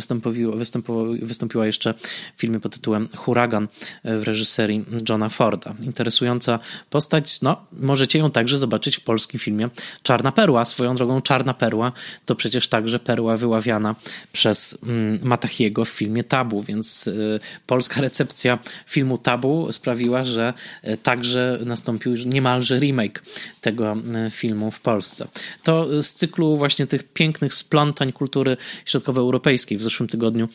wystąpiła 1.21 1.65
jeszcze 1.65 1.93
w 2.37 2.41
filmie 2.41 2.59
pod 2.59 2.73
tytułem 2.73 3.09
Huragan 3.15 3.67
w 4.03 4.23
reżyserii 4.23 4.85
Johna 5.09 5.29
Forda. 5.29 5.73
Interesująca 5.81 6.59
postać, 6.89 7.41
no 7.41 7.65
możecie 7.79 8.19
ją 8.19 8.31
także 8.31 8.57
zobaczyć 8.57 8.97
w 8.97 9.01
polskim 9.01 9.39
filmie 9.39 9.69
Czarna 10.03 10.31
Perła. 10.31 10.65
Swoją 10.65 10.95
drogą 10.95 11.21
Czarna 11.21 11.53
Perła 11.53 11.91
to 12.25 12.35
przecież 12.35 12.67
także 12.67 12.99
perła 12.99 13.37
wyławiana 13.37 13.95
przez 14.31 14.77
mm, 14.83 15.19
Matachiego 15.23 15.85
w 15.85 15.89
filmie 15.89 16.23
Tabu, 16.23 16.61
więc 16.61 17.07
y, 17.07 17.39
polska 17.67 18.01
recepcja 18.01 18.59
filmu 18.85 19.17
Tabu 19.17 19.71
sprawiła, 19.71 20.23
że 20.23 20.53
y, 20.87 20.97
także 20.97 21.59
nastąpił 21.65 22.15
niemalże 22.25 22.79
remake 22.79 23.23
tego 23.61 23.97
y, 24.27 24.29
filmu 24.29 24.71
w 24.71 24.79
Polsce. 24.79 25.27
To 25.63 26.03
z 26.03 26.13
cyklu 26.13 26.57
właśnie 26.57 26.87
tych 26.87 27.03
pięknych 27.13 27.53
splątań 27.53 28.11
kultury 28.11 28.57
środkowoeuropejskiej. 28.85 29.77
W 29.77 29.81
zeszłym 29.81 30.09
tygodniu 30.09 30.49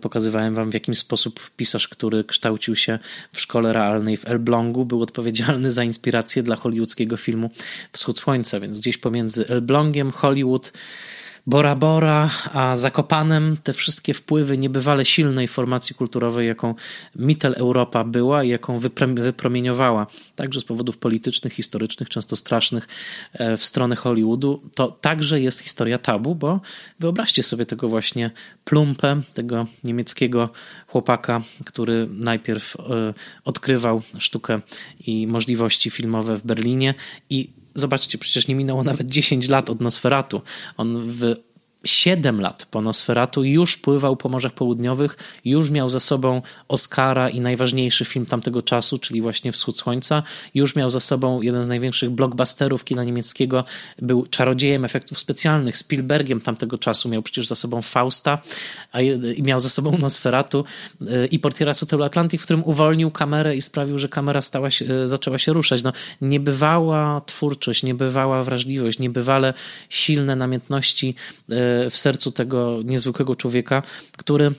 pokazywałem 0.00 0.54
wam 0.54 0.70
w 0.70 0.74
jakim 0.74 0.94
sposób 0.94 1.50
pisarz, 1.56 1.88
który 1.88 2.24
kształcił 2.24 2.76
się 2.76 2.98
w 3.32 3.40
szkole 3.40 3.72
realnej 3.72 4.16
w 4.16 4.26
Elblągu, 4.26 4.84
był 4.84 5.02
odpowiedzialny 5.02 5.72
za 5.72 5.84
inspirację 5.84 6.29
dla 6.42 6.56
hollywoodzkiego 6.56 7.16
filmu 7.16 7.50
Wschód 7.92 8.18
Słońca, 8.18 8.60
więc 8.60 8.78
gdzieś 8.78 8.98
pomiędzy 8.98 9.48
Elblągiem, 9.48 10.10
Hollywood, 10.10 10.72
Bora 11.50 11.74
Bora, 11.74 12.30
a 12.52 12.76
Zakopanem 12.76 13.56
te 13.62 13.72
wszystkie 13.72 14.14
wpływy 14.14 14.58
niebywale 14.58 15.04
silnej 15.04 15.48
formacji 15.48 15.94
kulturowej, 15.94 16.48
jaką 16.48 16.74
Mittel 17.16 17.54
Europa 17.56 18.04
była 18.04 18.44
i 18.44 18.48
jaką 18.48 18.78
wypromieniowała, 19.14 20.06
także 20.36 20.60
z 20.60 20.64
powodów 20.64 20.98
politycznych, 20.98 21.52
historycznych, 21.52 22.08
często 22.08 22.36
strasznych, 22.36 22.88
e, 23.32 23.56
w 23.56 23.64
stronę 23.64 23.96
Hollywoodu, 23.96 24.62
to 24.74 24.88
także 24.90 25.40
jest 25.40 25.60
historia 25.60 25.98
tabu, 25.98 26.34
bo 26.34 26.60
wyobraźcie 27.00 27.42
sobie 27.42 27.66
tego 27.66 27.88
właśnie 27.88 28.30
plumpę, 28.64 29.20
tego 29.34 29.66
niemieckiego 29.84 30.48
chłopaka, 30.86 31.40
który 31.64 32.08
najpierw 32.10 32.76
e, 32.76 33.14
odkrywał 33.44 34.02
sztukę 34.18 34.60
i 35.06 35.26
możliwości 35.26 35.90
filmowe 35.90 36.36
w 36.36 36.42
Berlinie 36.42 36.94
i 37.30 37.59
zobaczcie, 37.74 38.18
przecież 38.18 38.48
nie 38.48 38.54
minęło 38.54 38.84
nawet 38.84 39.06
10 39.06 39.48
lat 39.48 39.70
od 39.70 39.80
Nosferatu. 39.80 40.42
On 40.76 41.06
w 41.06 41.34
7 41.84 42.40
lat 42.40 42.66
po 42.70 42.80
Nosferatu 42.80 43.44
już 43.44 43.76
pływał 43.76 44.16
po 44.16 44.28
Morzach 44.28 44.52
Południowych, 44.52 45.16
już 45.44 45.70
miał 45.70 45.90
za 45.90 46.00
sobą 46.00 46.42
Oscara 46.68 47.28
i 47.28 47.40
najważniejszy 47.40 48.04
film 48.04 48.26
tamtego 48.26 48.62
czasu, 48.62 48.98
czyli 48.98 49.22
właśnie 49.22 49.52
Wschód 49.52 49.78
Słońca, 49.78 50.22
już 50.54 50.76
miał 50.76 50.90
za 50.90 51.00
sobą 51.00 51.42
jeden 51.42 51.64
z 51.64 51.68
największych 51.68 52.10
blockbusterów 52.10 52.84
kina 52.84 53.04
niemieckiego, 53.04 53.64
był 54.02 54.26
czarodziejem 54.26 54.84
efektów 54.84 55.18
specjalnych, 55.18 55.76
Spielbergiem 55.76 56.40
tamtego 56.40 56.78
czasu, 56.78 57.08
miał 57.08 57.22
przecież 57.22 57.46
za 57.46 57.54
sobą 57.54 57.82
Fausta 57.82 58.38
a, 58.92 59.00
i 59.36 59.42
miał 59.42 59.60
za 59.60 59.68
sobą 59.68 59.98
Nosferatu 59.98 60.64
y, 61.02 61.26
i 61.26 61.38
Portiera 61.38 61.72
Hotelu 61.80 62.04
Atlantic, 62.04 62.40
w 62.40 62.44
którym 62.44 62.64
uwolnił 62.64 63.10
kamerę 63.10 63.56
i 63.56 63.62
sprawił, 63.62 63.98
że 63.98 64.08
kamera 64.08 64.42
stała 64.42 64.70
się, 64.70 64.84
y, 64.84 65.08
zaczęła 65.08 65.38
się 65.38 65.52
ruszać. 65.52 65.82
No, 65.82 65.92
niebywała 66.20 67.20
twórczość, 67.26 67.82
niebywała 67.82 68.42
wrażliwość, 68.42 68.98
niebywale 68.98 69.54
silne 69.88 70.36
namiętności 70.36 71.14
y, 71.50 71.54
w 71.90 71.96
sercu 71.96 72.32
tego 72.32 72.78
niezwykłego 72.84 73.36
człowieka, 73.36 73.82
który 74.16 74.50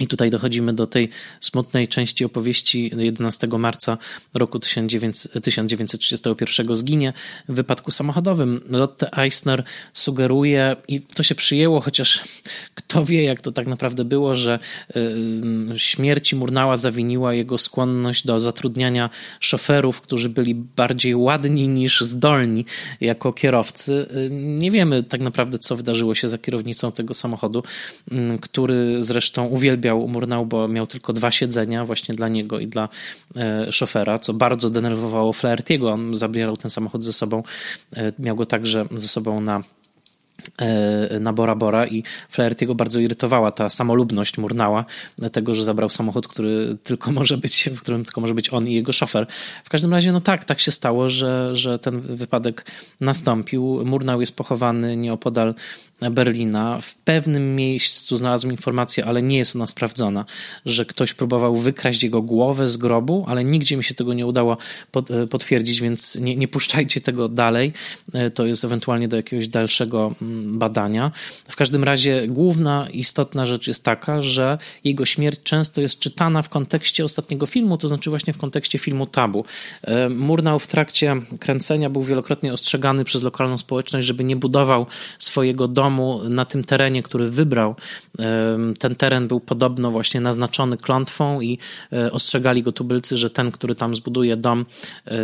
i 0.00 0.06
tutaj 0.06 0.30
dochodzimy 0.30 0.72
do 0.72 0.86
tej 0.86 1.08
smutnej 1.40 1.88
części 1.88 2.24
opowieści. 2.24 2.90
11 2.96 3.46
marca 3.46 3.98
roku 4.34 4.58
1931 4.58 6.74
zginie 6.74 7.12
w 7.48 7.54
wypadku 7.54 7.90
samochodowym. 7.90 8.60
Lotte 8.68 9.18
Eisner 9.18 9.64
sugeruje, 9.92 10.76
i 10.88 11.00
to 11.00 11.22
się 11.22 11.34
przyjęło, 11.34 11.80
chociaż 11.80 12.24
kto 12.74 13.04
wie, 13.04 13.24
jak 13.24 13.42
to 13.42 13.52
tak 13.52 13.66
naprawdę 13.66 14.04
było, 14.04 14.34
że 14.34 14.58
y, 14.96 15.00
śmierci 15.76 16.36
Murnała 16.36 16.76
zawiniła 16.76 17.34
jego 17.34 17.58
skłonność 17.58 18.26
do 18.26 18.40
zatrudniania 18.40 19.10
szoferów, 19.40 20.00
którzy 20.00 20.28
byli 20.28 20.54
bardziej 20.54 21.14
ładni 21.14 21.68
niż 21.68 22.00
zdolni 22.00 22.64
jako 23.00 23.32
kierowcy. 23.32 24.06
Y, 24.16 24.28
nie 24.30 24.70
wiemy 24.70 25.02
tak 25.02 25.20
naprawdę, 25.20 25.58
co 25.58 25.76
wydarzyło 25.76 26.14
się 26.14 26.28
za 26.28 26.38
kierownicą 26.38 26.92
tego 26.92 27.14
samochodu, 27.14 27.62
y, 28.12 28.38
który 28.40 29.02
zresztą 29.02 29.46
uwielbiał 29.46 29.81
uwielbiał 29.82 30.08
Murnau, 30.08 30.46
bo 30.46 30.68
miał 30.68 30.86
tylko 30.86 31.12
dwa 31.12 31.30
siedzenia 31.30 31.84
właśnie 31.84 32.14
dla 32.14 32.28
niego 32.28 32.58
i 32.58 32.66
dla 32.66 32.88
e, 33.36 33.72
szofera, 33.72 34.18
co 34.18 34.34
bardzo 34.34 34.70
denerwowało 34.70 35.32
Flaherty'ego. 35.32 35.92
On 35.92 36.16
zabierał 36.16 36.56
ten 36.56 36.70
samochód 36.70 37.04
ze 37.04 37.12
sobą, 37.12 37.42
e, 37.96 38.12
miał 38.18 38.36
go 38.36 38.46
także 38.46 38.86
ze 38.90 39.08
sobą 39.08 39.40
na 39.40 39.62
na 41.20 41.32
Bora 41.32 41.54
Bora 41.54 41.86
i 41.86 42.04
Flaherty'ego 42.32 42.74
bardzo 42.74 43.00
irytowała 43.00 43.50
ta 43.50 43.68
samolubność 43.68 44.38
Murnała, 44.38 44.84
dlatego, 45.18 45.54
że 45.54 45.64
zabrał 45.64 45.88
samochód, 45.88 46.28
który 46.28 46.76
tylko 46.82 47.12
może 47.12 47.36
być, 47.36 47.70
w 47.74 47.80
którym 47.80 48.04
tylko 48.04 48.20
może 48.20 48.34
być 48.34 48.52
on 48.52 48.68
i 48.68 48.74
jego 48.74 48.92
szofer. 48.92 49.26
W 49.64 49.70
każdym 49.70 49.92
razie, 49.92 50.12
no 50.12 50.20
tak, 50.20 50.44
tak 50.44 50.60
się 50.60 50.72
stało, 50.72 51.10
że, 51.10 51.56
że 51.56 51.78
ten 51.78 52.00
wypadek 52.00 52.66
nastąpił. 53.00 53.82
Murnał 53.84 54.20
jest 54.20 54.36
pochowany 54.36 54.96
nieopodal 54.96 55.54
Berlina. 56.10 56.80
W 56.80 56.94
pewnym 56.94 57.56
miejscu 57.56 58.16
znalazłem 58.16 58.52
informację, 58.52 59.04
ale 59.04 59.22
nie 59.22 59.38
jest 59.38 59.56
ona 59.56 59.66
sprawdzona, 59.66 60.24
że 60.66 60.86
ktoś 60.86 61.14
próbował 61.14 61.56
wykraść 61.56 62.02
jego 62.02 62.22
głowę 62.22 62.68
z 62.68 62.76
grobu, 62.76 63.24
ale 63.28 63.44
nigdzie 63.44 63.76
mi 63.76 63.84
się 63.84 63.94
tego 63.94 64.14
nie 64.14 64.26
udało 64.26 64.56
e, 65.10 65.26
potwierdzić, 65.26 65.80
więc 65.80 66.16
nie, 66.16 66.36
nie 66.36 66.48
puszczajcie 66.48 67.00
tego 67.00 67.28
dalej. 67.28 67.72
E, 68.12 68.30
to 68.30 68.46
jest 68.46 68.64
ewentualnie 68.64 69.08
do 69.08 69.16
jakiegoś 69.16 69.48
dalszego 69.48 70.14
mm, 70.22 70.31
badania. 70.58 71.10
W 71.48 71.56
każdym 71.56 71.84
razie 71.84 72.26
główna 72.26 72.88
istotna 72.92 73.46
rzecz 73.46 73.66
jest 73.66 73.84
taka, 73.84 74.22
że 74.22 74.58
jego 74.84 75.04
śmierć 75.04 75.40
często 75.44 75.80
jest 75.80 75.98
czytana 75.98 76.42
w 76.42 76.48
kontekście 76.48 77.04
ostatniego 77.04 77.46
filmu, 77.46 77.76
to 77.76 77.88
znaczy 77.88 78.10
właśnie 78.10 78.32
w 78.32 78.38
kontekście 78.38 78.78
filmu 78.78 79.06
Tabu. 79.06 79.44
E, 79.82 80.08
Murnau 80.08 80.58
w 80.58 80.66
trakcie 80.66 81.16
kręcenia 81.40 81.90
był 81.90 82.02
wielokrotnie 82.02 82.52
ostrzegany 82.52 83.04
przez 83.04 83.22
lokalną 83.22 83.58
społeczność, 83.58 84.06
żeby 84.06 84.24
nie 84.24 84.36
budował 84.36 84.86
swojego 85.18 85.68
domu 85.68 86.20
na 86.28 86.44
tym 86.44 86.64
terenie, 86.64 87.02
który 87.02 87.30
wybrał. 87.30 87.76
E, 88.18 88.58
ten 88.78 88.94
teren 88.94 89.28
był 89.28 89.40
podobno 89.40 89.90
właśnie 89.90 90.20
naznaczony 90.20 90.76
klątwą 90.76 91.40
i 91.40 91.58
e, 91.92 92.12
ostrzegali 92.12 92.62
go 92.62 92.72
tubylcy, 92.72 93.16
że 93.16 93.30
ten, 93.30 93.50
który 93.50 93.74
tam 93.74 93.94
zbuduje 93.94 94.36
dom, 94.36 94.66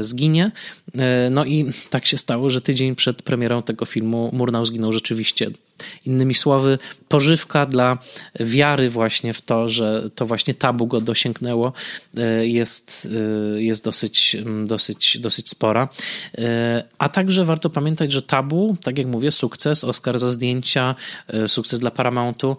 zginie. 0.00 0.50
No 1.30 1.44
i 1.44 1.70
tak 1.90 2.06
się 2.06 2.18
stało, 2.18 2.50
że 2.50 2.60
tydzień 2.60 2.94
przed 2.94 3.22
premierą 3.22 3.62
tego 3.62 3.84
filmu 3.84 4.30
Murnau 4.32 4.64
zginął 4.64 4.87
rzeczywiście. 4.92 5.50
Innymi 6.04 6.34
słowy, 6.34 6.78
pożywka 7.08 7.66
dla 7.66 7.98
wiary 8.40 8.90
właśnie 8.90 9.32
w 9.32 9.42
to, 9.42 9.68
że 9.68 10.10
to 10.14 10.26
właśnie 10.26 10.54
tabu 10.54 10.86
go 10.86 11.00
dosięgnęło, 11.00 11.72
jest, 12.42 13.08
jest 13.56 13.84
dosyć, 13.84 14.36
dosyć, 14.66 15.18
dosyć 15.18 15.50
spora. 15.50 15.88
A 16.98 17.08
także 17.08 17.44
warto 17.44 17.70
pamiętać, 17.70 18.12
że 18.12 18.22
tabu, 18.22 18.76
tak 18.82 18.98
jak 18.98 19.06
mówię, 19.06 19.30
sukces, 19.30 19.84
Oscar 19.84 20.18
za 20.18 20.30
zdjęcia, 20.30 20.94
sukces 21.46 21.80
dla 21.80 21.90
Paramountu, 21.90 22.56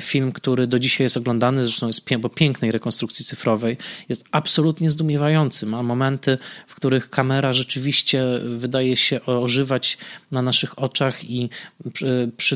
film, 0.00 0.32
który 0.32 0.66
do 0.66 0.78
dzisiaj 0.78 1.04
jest 1.04 1.16
oglądany, 1.16 1.64
zresztą 1.64 1.86
jest 1.86 2.04
po 2.22 2.28
pięknej 2.28 2.72
rekonstrukcji 2.72 3.24
cyfrowej, 3.24 3.76
jest 4.08 4.24
absolutnie 4.30 4.90
zdumiewający. 4.90 5.66
Ma 5.66 5.82
momenty, 5.82 6.38
w 6.66 6.74
których 6.74 7.10
kamera 7.10 7.52
rzeczywiście 7.52 8.24
wydaje 8.54 8.96
się 8.96 9.24
ożywać 9.26 9.98
na 10.30 10.42
naszych 10.42 10.78
oczach 10.78 11.24
i 11.24 11.50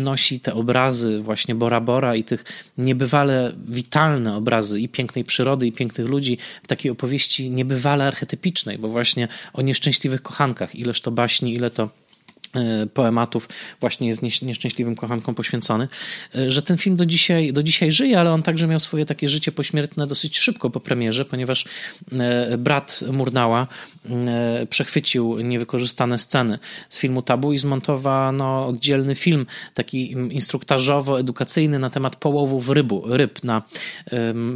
przynosi 0.03 0.41
te 0.41 0.55
obrazy 0.55 1.19
właśnie 1.19 1.55
Bora 1.55 1.81
Bora 1.81 2.15
i 2.17 2.25
tych 2.25 2.45
niebywale 2.79 3.53
witalne 3.69 4.37
obrazy 4.37 4.81
i 4.81 4.89
pięknej 4.89 5.25
przyrody, 5.25 5.67
i 5.67 5.73
pięknych 5.73 6.09
ludzi 6.09 6.39
w 6.63 6.67
takiej 6.67 6.91
opowieści 6.91 7.51
niebywale 7.51 8.07
archetypicznej, 8.07 8.79
bo 8.79 8.89
właśnie 8.89 9.29
o 9.53 9.63
nieszczęśliwych 9.63 10.23
kochankach, 10.23 10.75
ileż 10.75 11.01
to 11.01 11.11
baśni, 11.11 11.55
ile 11.55 11.71
to 11.71 11.91
poematów 12.95 13.49
właśnie 13.81 14.07
jest 14.09 14.23
nieszczęśliwym 14.43 14.95
kochankom 14.95 15.35
poświęcony, 15.35 15.89
e, 16.35 16.51
że 16.51 16.63
ten 16.63 16.79
film 16.79 16.97
do 16.97 17.07
dzisiaj, 17.07 17.53
do 17.53 17.63
dzisiaj 17.63 17.93
żyje, 17.93 18.21
ale 18.21 18.33
on 18.33 18.43
także 18.43 18.67
miał 18.67 18.81
swoje 18.81 19.07
takie 19.07 19.29
życie 19.29 19.53
pośmiertne 19.53 20.07
dosyć 20.07 20.39
szybko 20.39 20.71
po 20.71 20.81
premierze, 20.81 21.25
ponieważ 21.25 21.65
e, 22.13 22.59
brat 22.59 23.05
Murnała 23.13 23.67
przechwycił 24.69 25.41
niewykorzystane 25.41 26.19
sceny 26.19 26.59
z 26.89 26.99
filmu 26.99 27.23
Tabu 27.23 27.53
i 27.53 27.59
zmontowano 27.59 28.67
oddzielny 28.67 29.15
film, 29.15 29.47
taki 29.75 30.17
instruktażowo-edukacyjny 30.17 31.79
na 31.79 31.91
temat 31.91 32.17
połowów 32.17 32.69
rybu, 32.69 33.05
ryb 33.07 33.45
na 33.45 33.63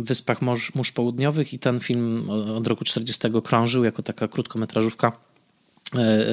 Wyspach 0.00 0.42
Mórz, 0.42 0.74
Mórz 0.74 0.92
Południowych 0.92 1.54
i 1.54 1.58
ten 1.58 1.80
film 1.80 2.30
od 2.30 2.66
roku 2.66 2.84
40 2.84 3.28
krążył 3.44 3.84
jako 3.84 4.02
taka 4.02 4.28
krótkometrażówka 4.28 5.12
E, 5.12 5.12
e, 5.14 5.25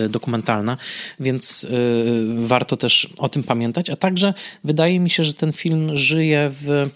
dokumentalna, 0.10 0.78
więc 1.20 1.68
e, 1.70 1.70
warto 2.48 2.78
też 2.78 3.10
o 3.18 3.30
tym 3.30 3.44
pamiętać. 3.44 3.90
A 3.90 3.96
także 3.96 4.34
wydaje 4.64 5.00
mi 5.00 5.10
się, 5.10 5.24
że 5.24 5.34
ten 5.34 5.52
film 5.52 5.98
żyje 5.98 6.52
w 6.54 6.90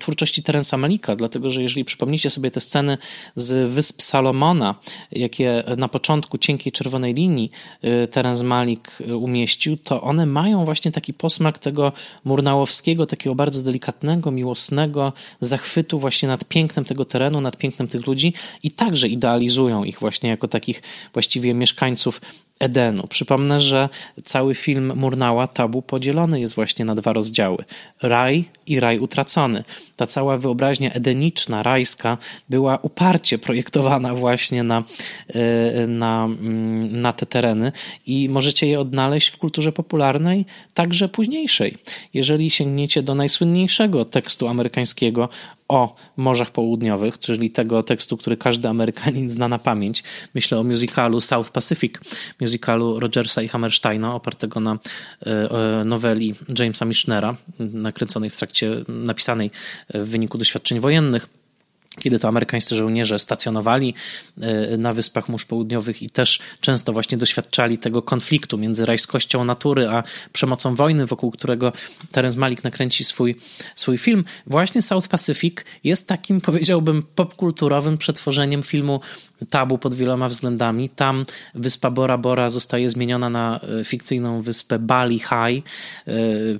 twórczości 0.00 0.42
Terensa 0.42 0.76
Malika, 0.76 1.16
dlatego 1.16 1.50
że 1.50 1.62
jeżeli 1.62 1.84
przypomnicie 1.84 2.30
sobie 2.30 2.50
te 2.50 2.60
sceny 2.60 2.98
z 3.36 3.72
Wysp 3.72 4.02
Salomona, 4.02 4.74
jakie 5.12 5.64
na 5.76 5.88
początku 5.88 6.38
cienkiej 6.38 6.72
czerwonej 6.72 7.14
linii 7.14 7.50
y, 7.84 8.08
Terence 8.08 8.44
Malik 8.44 8.98
y, 9.00 9.16
umieścił, 9.16 9.76
to 9.76 10.02
one 10.02 10.26
mają 10.26 10.64
właśnie 10.64 10.92
taki 10.92 11.14
posmak 11.14 11.58
tego 11.58 11.92
murnałowskiego, 12.24 13.06
takiego 13.06 13.34
bardzo 13.34 13.62
delikatnego, 13.62 14.30
miłosnego 14.30 15.12
zachwytu 15.40 15.98
właśnie 15.98 16.28
nad 16.28 16.44
pięknem 16.44 16.84
tego 16.84 17.04
terenu, 17.04 17.40
nad 17.40 17.56
pięknem 17.56 17.88
tych 17.88 18.06
ludzi 18.06 18.32
i 18.62 18.70
także 18.70 19.08
idealizują 19.08 19.84
ich 19.84 20.00
właśnie 20.00 20.30
jako 20.30 20.48
takich 20.48 20.82
właściwie 21.12 21.54
mieszkańców 21.54 22.20
Edenu. 22.60 23.06
Przypomnę, 23.06 23.60
że 23.60 23.88
cały 24.24 24.54
film 24.54 24.92
Murnała 24.96 25.46
Tabu 25.46 25.82
podzielony 25.82 26.40
jest 26.40 26.54
właśnie 26.54 26.84
na 26.84 26.94
dwa 26.94 27.12
rozdziały: 27.12 27.64
raj 28.02 28.44
i 28.66 28.80
raj 28.80 28.98
utracony. 28.98 29.64
Ta 29.96 30.06
cała 30.06 30.36
wyobraźnia 30.36 30.92
edeniczna, 30.92 31.62
rajska 31.62 32.18
była 32.48 32.78
uparcie 32.82 33.38
projektowana 33.38 34.14
właśnie 34.14 34.62
na, 34.62 34.84
e, 35.28 35.86
na, 35.86 36.24
mm, 36.24 37.00
na 37.00 37.12
te 37.12 37.26
tereny 37.26 37.72
i 38.06 38.28
możecie 38.28 38.66
je 38.66 38.80
odnaleźć 38.80 39.28
w 39.28 39.36
kulturze 39.36 39.72
popularnej, 39.72 40.46
także 40.74 41.08
późniejszej. 41.08 41.76
Jeżeli 42.14 42.50
sięgniecie 42.50 43.02
do 43.02 43.14
najsłynniejszego 43.14 44.04
tekstu 44.04 44.48
amerykańskiego 44.48 45.28
o 45.70 45.94
Morzach 46.16 46.50
Południowych, 46.50 47.18
czyli 47.18 47.50
tego 47.50 47.82
tekstu, 47.82 48.16
który 48.16 48.36
każdy 48.36 48.68
Amerykanin 48.68 49.28
zna 49.28 49.48
na 49.48 49.58
pamięć. 49.58 50.04
Myślę 50.34 50.58
o 50.58 50.62
musicalu 50.62 51.20
South 51.20 51.50
Pacific, 51.50 51.94
musicalu 52.40 53.00
Rogersa 53.00 53.42
i 53.42 53.48
Hammersteina, 53.48 54.14
opartego 54.14 54.60
na 54.60 54.78
e, 55.26 55.82
noweli 55.84 56.34
Jamesa 56.58 56.84
Mishnera, 56.84 57.36
nakręconej 57.58 58.30
w 58.30 58.36
trakcie, 58.36 58.84
napisanej 58.88 59.50
w 59.94 60.08
wyniku 60.08 60.38
doświadczeń 60.38 60.80
wojennych 60.80 61.39
kiedy 62.00 62.18
to 62.18 62.28
amerykańscy 62.28 62.76
żołnierze 62.76 63.18
stacjonowali 63.18 63.94
e, 64.40 64.76
na 64.76 64.92
Wyspach 64.92 65.28
Mórz 65.28 65.44
Południowych 65.44 66.02
i 66.02 66.10
też 66.10 66.40
często 66.60 66.92
właśnie 66.92 67.18
doświadczali 67.18 67.78
tego 67.78 68.02
konfliktu 68.02 68.58
między 68.58 68.86
rajskością 68.86 69.44
natury 69.44 69.88
a 69.88 70.02
przemocą 70.32 70.74
wojny, 70.74 71.06
wokół 71.06 71.30
którego 71.30 71.72
Terence 72.12 72.38
Malik 72.38 72.64
nakręci 72.64 73.04
swój, 73.04 73.36
swój 73.74 73.98
film. 73.98 74.24
Właśnie 74.46 74.82
South 74.82 75.08
Pacific 75.08 75.56
jest 75.84 76.08
takim, 76.08 76.40
powiedziałbym, 76.50 77.02
popkulturowym 77.14 77.98
przetworzeniem 77.98 78.62
filmu 78.62 79.00
Tabu 79.50 79.78
pod 79.78 79.94
wieloma 79.94 80.28
względami. 80.28 80.88
Tam 80.88 81.26
wyspa 81.54 81.90
Bora 81.90 82.18
Bora 82.18 82.50
zostaje 82.50 82.90
zmieniona 82.90 83.30
na 83.30 83.60
e, 83.80 83.84
fikcyjną 83.84 84.42
wyspę 84.42 84.78
Bali 84.78 85.18
High. 85.18 85.64
E, 86.06 86.12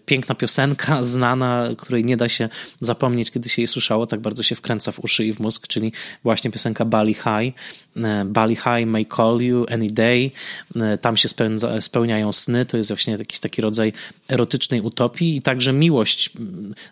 piękna 0.06 0.34
piosenka, 0.34 1.02
znana, 1.12 1.68
której 1.78 2.04
nie 2.04 2.16
da 2.16 2.28
się 2.28 2.48
zapomnieć, 2.80 3.30
kiedy 3.30 3.48
się 3.48 3.62
jej 3.62 3.66
słyszało, 3.68 4.06
tak 4.06 4.20
bardzo 4.20 4.42
się 4.42 4.54
wkręca 4.54 4.92
w 4.92 5.04
uszy 5.04 5.24
w 5.32 5.40
mózg, 5.40 5.66
czyli 5.66 5.92
właśnie 6.22 6.50
piosenka 6.50 6.84
Bali 6.84 7.14
High. 7.14 7.54
E, 7.96 8.24
Bali 8.24 8.56
High 8.56 8.86
may 8.86 9.06
call 9.06 9.40
you 9.40 9.66
any 9.70 9.90
day. 9.90 10.30
E, 10.76 10.98
tam 10.98 11.16
się 11.16 11.28
spełnia, 11.28 11.80
spełniają 11.80 12.32
sny. 12.32 12.66
To 12.66 12.76
jest 12.76 12.90
właśnie 12.90 13.12
jakiś 13.12 13.40
taki 13.40 13.62
rodzaj 13.62 13.92
erotycznej 14.28 14.80
utopii 14.80 15.36
i 15.36 15.42
także 15.42 15.72
miłość 15.72 16.30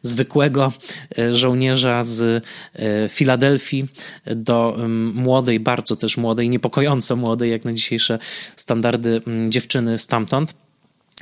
zwykłego 0.03 0.72
e, 1.18 1.34
żołnierza 1.34 2.05
z 2.05 2.45
Filadelfii 3.11 3.86
do 4.26 4.76
młodej, 5.14 5.61
bardzo 5.61 5.97
też 5.97 6.16
młodej, 6.16 6.49
niepokojąco 6.49 7.16
młodej, 7.16 7.51
jak 7.51 7.64
na 7.64 7.72
dzisiejsze 7.72 8.18
standardy 8.57 9.22
dziewczyny 9.49 9.99
stamtąd. 9.99 10.68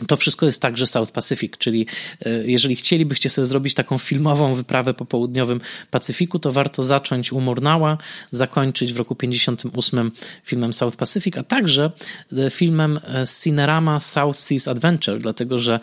To 0.09 0.16
wszystko 0.16 0.47
jest 0.47 0.62
także 0.62 0.86
South 0.86 1.12
Pacific, 1.12 1.57
czyli 1.59 1.86
e, 2.26 2.30
jeżeli 2.30 2.76
chcielibyście 2.76 3.30
sobie 3.30 3.47
zrobić 3.47 3.74
taką 3.74 3.99
filmową 3.99 4.55
wyprawę 4.55 4.94
po 4.94 5.05
południowym 5.05 5.61
Pacyfiku, 5.90 6.38
to 6.38 6.53
warto 6.53 6.82
zacząć 6.82 7.32
u 7.32 7.40
Murnała, 7.40 7.99
zakończyć 8.30 8.92
w 8.92 8.97
roku 8.97 9.14
58 9.14 10.12
filmem 10.44 10.72
South 10.72 10.97
Pacific, 10.97 11.38
a 11.38 11.42
także 11.42 11.90
e, 12.32 12.51
filmem 12.51 12.99
e, 13.05 13.24
Cinerama 13.42 13.99
South 13.99 14.38
Seas 14.38 14.68
Adventure, 14.68 15.18
dlatego 15.18 15.59
że 15.59 15.80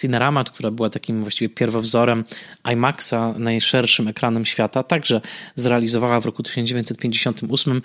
Cinerama, 0.00 0.44
która 0.44 0.70
była 0.70 0.90
takim 0.90 1.20
właściwie 1.20 1.48
pierwowzorem 1.48 2.24
IMAXa, 2.72 3.34
najszerszym 3.38 4.08
ekranem 4.08 4.44
świata, 4.44 4.82
także 4.82 5.20
zrealizowała 5.54 6.20
w 6.20 6.26
roku 6.26 6.42
1958 6.42 7.82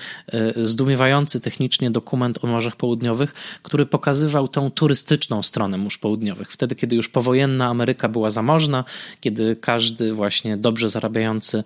zdumiewający 0.56 1.42
technicznie 1.42 1.92
dokument 1.92 2.44
o 2.44 2.48
Morzach 2.48 2.76
Południowych, 2.76 3.34
który 3.64 3.86
pokazywał 3.86 4.48
tą 4.48 4.72
turystyczną 4.72 5.44
stronę 5.44 5.55
stronę 5.56 5.78
mórz 5.78 5.98
południowych. 5.98 6.52
Wtedy, 6.52 6.76
kiedy 6.76 6.96
już 6.96 7.10
powojenna 7.10 7.66
Ameryka 7.66 8.10
była 8.10 8.30
zamożna, 8.30 8.84
kiedy 9.22 9.56
każdy 9.56 10.14
właśnie 10.14 10.58
dobrze 10.58 10.90
zarabiający 10.90 11.64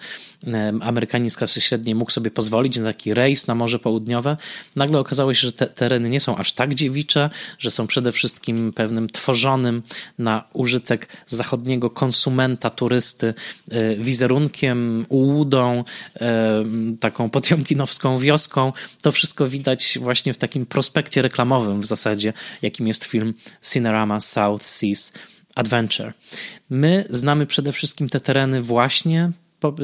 Amerykanin 0.82 1.30
z 1.30 1.36
klasy 1.36 1.62
średniej 1.62 1.96
mógł 1.96 2.12
sobie 2.12 2.32
pozwolić 2.32 2.78
na 2.78 2.86
taki 2.86 3.14
rejs 3.14 3.48
na 3.48 3.56
Morze 3.56 3.80
Południowe, 3.80 4.38
nagle 4.76 5.00
okazało 5.00 5.34
się, 5.34 5.42
że 5.48 5.54
te 5.54 5.68
tereny 5.68 6.10
nie 6.10 6.20
są 6.20 6.38
aż 6.38 6.54
tak 6.54 6.76
dziewicze, 6.76 7.30
że 7.60 7.72
są 7.72 7.88
przede 7.88 8.12
wszystkim 8.12 8.74
pewnym 8.74 9.10
tworzonym 9.10 9.84
na 10.20 10.44
użytek 10.54 11.08
zachodniego 11.28 11.90
konsumenta, 11.90 12.70
turysty 12.70 13.34
e, 13.72 13.96
wizerunkiem, 13.96 15.06
ułudą, 15.10 15.84
e, 16.16 16.66
taką 17.00 17.30
potiomkinowską 17.30 18.20
wioską. 18.20 18.74
To 19.02 19.12
wszystko 19.12 19.48
widać 19.48 20.00
właśnie 20.02 20.34
w 20.34 20.38
takim 20.38 20.66
prospekcie 20.66 21.22
reklamowym 21.22 21.82
w 21.82 21.86
zasadzie, 21.86 22.34
jakim 22.62 22.88
jest 22.88 23.04
film 23.04 23.34
Cinerama 23.80 24.20
South 24.20 24.64
Seas 24.66 25.14
Adventure. 25.56 26.14
My 26.70 27.06
znamy 27.10 27.46
przede 27.46 27.72
wszystkim 27.72 28.10
te 28.10 28.20
tereny 28.20 28.62
właśnie 28.62 29.32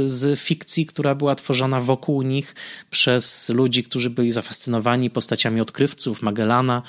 z 0.07 0.39
fikcji, 0.39 0.85
która 0.85 1.15
była 1.15 1.35
tworzona 1.35 1.81
wokół 1.81 2.21
nich 2.21 2.55
przez 2.89 3.49
ludzi, 3.49 3.83
którzy 3.83 4.09
byli 4.09 4.31
zafascynowani 4.31 5.09
postaciami 5.09 5.61
odkrywców, 5.61 6.21
Magellana 6.21 6.81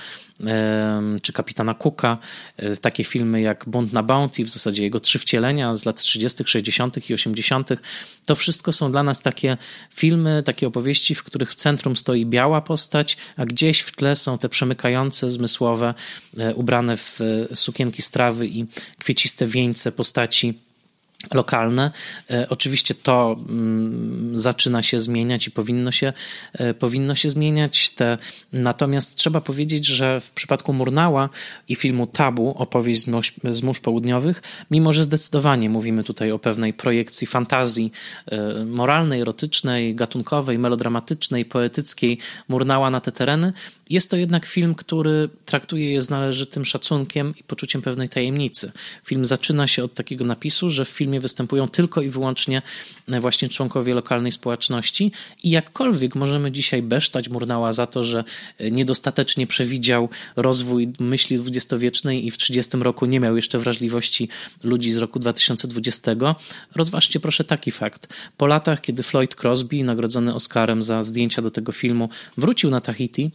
czy 1.23 1.33
kapitana 1.33 1.75
Cooka. 1.75 2.19
E, 2.57 2.77
takie 2.77 3.05
filmy 3.05 3.41
jak 3.41 3.65
Bunt 3.69 3.93
na 3.93 4.03
Bounty, 4.03 4.45
w 4.45 4.49
zasadzie 4.49 4.83
jego 4.83 5.01
trzy 5.01 5.19
wcielenia 5.19 5.77
z 5.77 5.85
lat 5.85 6.01
30., 6.01 6.45
60. 6.47 7.11
i 7.11 7.15
80., 7.15 7.71
to 8.27 8.35
wszystko 8.35 8.73
są 8.73 8.91
dla 8.91 9.03
nas 9.03 9.21
takie 9.21 9.57
filmy, 9.95 10.43
takie 10.43 10.67
opowieści, 10.67 11.15
w 11.15 11.23
których 11.23 11.51
w 11.51 11.55
centrum 11.55 11.97
stoi 11.97 12.27
biała 12.27 12.61
postać, 12.61 13.17
a 13.37 13.47
gdzieś 13.47 13.81
w 13.81 13.97
tle 13.97 14.17
są 14.17 14.39
te 14.39 14.49
przemykające, 14.49 15.31
zmysłowe, 15.31 15.95
e, 16.39 16.55
ubrane 16.55 16.97
w 16.97 17.21
e, 17.21 17.57
sukienki 17.57 18.03
strawy 18.03 18.47
i 18.47 18.67
kwieciste 18.99 19.47
wieńce 19.47 19.93
postaci 19.93 20.66
lokalne. 21.35 21.91
E, 22.31 22.49
oczywiście 22.49 22.95
to 22.95 23.37
mm, 23.49 24.39
zaczyna 24.39 24.83
się 24.83 25.01
zmieniać 25.01 25.47
i 25.47 25.51
powinno 25.51 25.93
się, 25.93 26.13
e, 26.53 26.75
powinno 26.75 27.15
się 27.15 27.31
zmieniać. 27.31 27.91
Te, 27.91 28.19
natomiast 28.53 29.17
trzeba 29.17 29.41
powiedzieć, 29.41 29.87
że 29.87 30.21
w 30.21 30.31
przypadku 30.31 30.73
Murnała 30.73 31.29
i 31.69 31.75
filmu 31.75 32.07
Tabu, 32.07 32.55
opowieść 32.59 33.01
z 33.01 33.07
z 33.45 33.63
mórz 33.63 33.81
południowych, 33.81 34.43
mimo 34.71 34.93
że 34.93 35.05
zdecydowanie 35.05 35.71
mówimy 35.71 36.05
tutaj 36.05 36.33
o 36.33 36.39
pewnej 36.39 36.73
projekcji 36.73 37.27
fantazji 37.27 37.93
e, 38.27 38.65
moralnej, 38.65 39.21
erotycznej, 39.21 39.95
gatunkowej, 39.95 40.59
melodramatycznej, 40.59 41.45
poetyckiej 41.45 42.19
Murnała 42.49 42.91
na 42.91 43.01
te 43.01 43.13
tereny, 43.13 43.53
jest 43.91 44.11
to 44.11 44.17
jednak 44.17 44.47
film, 44.47 44.75
który 44.75 45.29
traktuje 45.45 45.93
je 45.93 46.03
z 46.03 46.11
należytym 46.11 46.65
szacunkiem 46.65 47.35
i 47.41 47.43
poczuciem 47.43 47.83
pewnej 47.83 48.09
tajemnicy. 48.09 48.73
Film 49.05 49.27
zaczyna 49.27 49.67
się 49.67 49.85
od 49.85 49.95
takiego 49.95 50.25
napisu, 50.25 50.71
że 50.71 50.85
w 50.85 50.89
filmie 50.89 51.16
występują 51.21 51.69
tylko 51.69 52.03
i 52.03 52.09
wyłącznie 52.09 52.63
e, 53.09 53.21
właśnie 53.21 53.49
członkowie 53.49 53.95
lokalnej 53.95 54.33
społeczności 54.33 55.13
i 55.45 55.51
jakkolwiek 55.51 56.15
możemy 56.15 56.53
dzisiaj 56.53 56.83
besztać 56.83 57.29
Murnała 57.29 57.73
za 57.73 57.87
to, 57.87 58.05
że 58.05 58.25
e, 58.59 58.71
niedostatecznie 58.71 59.47
przewidział 59.47 60.09
rozwój 60.37 60.93
myśli 61.01 61.37
dwudziestowiecznej 61.39 62.27
i 62.27 62.31
w 62.31 62.37
30 62.37 62.77
roku 62.77 63.07
nie 63.07 63.21
miał 63.21 63.37
jeszcze 63.37 63.59
wrażliwości 63.59 64.29
ludzi 64.63 64.93
z 64.93 64.97
roku 64.97 65.19
2020, 65.19 66.13
rozważcie 66.75 67.21
proszę 67.21 67.45
taki 67.45 67.71
fakt. 67.71 68.15
Po 68.37 68.47
latach, 68.47 68.81
kiedy 68.81 69.03
Floyd 69.03 69.37
Crosby, 69.43 69.85
nagrodzony 69.85 70.35
Oscarem 70.35 70.83
za 70.83 71.03
zdjęcia 71.03 71.43
do 71.43 71.51
tego 71.51 71.73
filmu, 71.73 72.09
wrócił 72.37 72.71
na 72.71 72.81
Tahiti, 72.81 73.31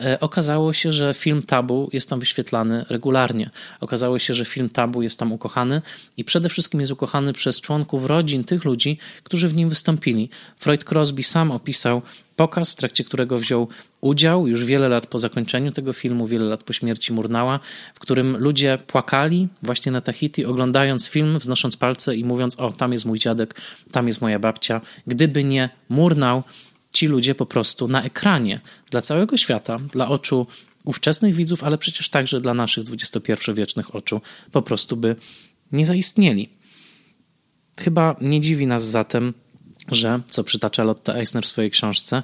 E, 0.00 0.20
okazało 0.20 0.72
się, 0.72 0.92
że 0.92 1.14
film 1.14 1.42
Tabu 1.42 1.88
jest 1.92 2.10
tam 2.10 2.20
wyświetlany 2.20 2.84
regularnie. 2.88 3.50
Okazało 3.80 4.18
się, 4.18 4.34
że 4.34 4.44
film 4.44 4.68
Tabu 4.68 5.02
jest 5.02 5.18
tam 5.18 5.32
ukochany 5.32 5.82
i 6.16 6.24
przede 6.24 6.48
wszystkim 6.48 6.80
jest 6.80 6.92
ukochany 6.92 7.19
przez 7.32 7.60
członków 7.60 8.06
rodzin 8.06 8.44
tych 8.44 8.64
ludzi, 8.64 8.98
którzy 9.22 9.48
w 9.48 9.54
nim 9.54 9.68
wystąpili. 9.68 10.28
Freud 10.58 10.84
Crosby 10.84 11.22
sam 11.22 11.50
opisał 11.50 12.02
pokaz, 12.36 12.70
w 12.70 12.76
trakcie 12.76 13.04
którego 13.04 13.38
wziął 13.38 13.68
udział 14.00 14.46
już 14.46 14.64
wiele 14.64 14.88
lat 14.88 15.06
po 15.06 15.18
zakończeniu 15.18 15.72
tego 15.72 15.92
filmu, 15.92 16.26
wiele 16.26 16.44
lat 16.44 16.62
po 16.62 16.72
śmierci 16.72 17.12
Murnała, 17.12 17.60
w 17.94 17.98
którym 17.98 18.36
ludzie 18.36 18.78
płakali 18.86 19.48
właśnie 19.62 19.92
na 19.92 20.00
Tahiti, 20.00 20.44
oglądając 20.44 21.08
film, 21.08 21.38
wznosząc 21.38 21.76
palce 21.76 22.16
i 22.16 22.24
mówiąc: 22.24 22.60
O, 22.60 22.72
tam 22.72 22.92
jest 22.92 23.04
mój 23.04 23.18
dziadek, 23.18 23.54
tam 23.92 24.06
jest 24.06 24.20
moja 24.20 24.38
babcia. 24.38 24.80
Gdyby 25.06 25.44
nie 25.44 25.70
Murnał, 25.88 26.42
ci 26.92 27.06
ludzie 27.06 27.34
po 27.34 27.46
prostu 27.46 27.88
na 27.88 28.02
ekranie 28.02 28.60
dla 28.90 29.00
całego 29.00 29.36
świata, 29.36 29.78
dla 29.92 30.08
oczu 30.08 30.46
ówczesnych 30.84 31.34
widzów, 31.34 31.64
ale 31.64 31.78
przecież 31.78 32.08
także 32.08 32.40
dla 32.40 32.54
naszych 32.54 32.84
XXI-wiecznych 32.92 33.94
oczu 33.94 34.20
po 34.52 34.62
prostu 34.62 34.96
by 34.96 35.16
nie 35.72 35.86
zaistnieli. 35.86 36.59
Chyba 37.78 38.16
nie 38.20 38.40
dziwi 38.40 38.66
nas 38.66 38.84
zatem, 38.84 39.34
że, 39.88 40.20
co 40.28 40.44
przytacza 40.44 40.84
Lotte 40.84 41.14
Eisner 41.14 41.44
w 41.44 41.48
swojej 41.48 41.70
książce, 41.70 42.22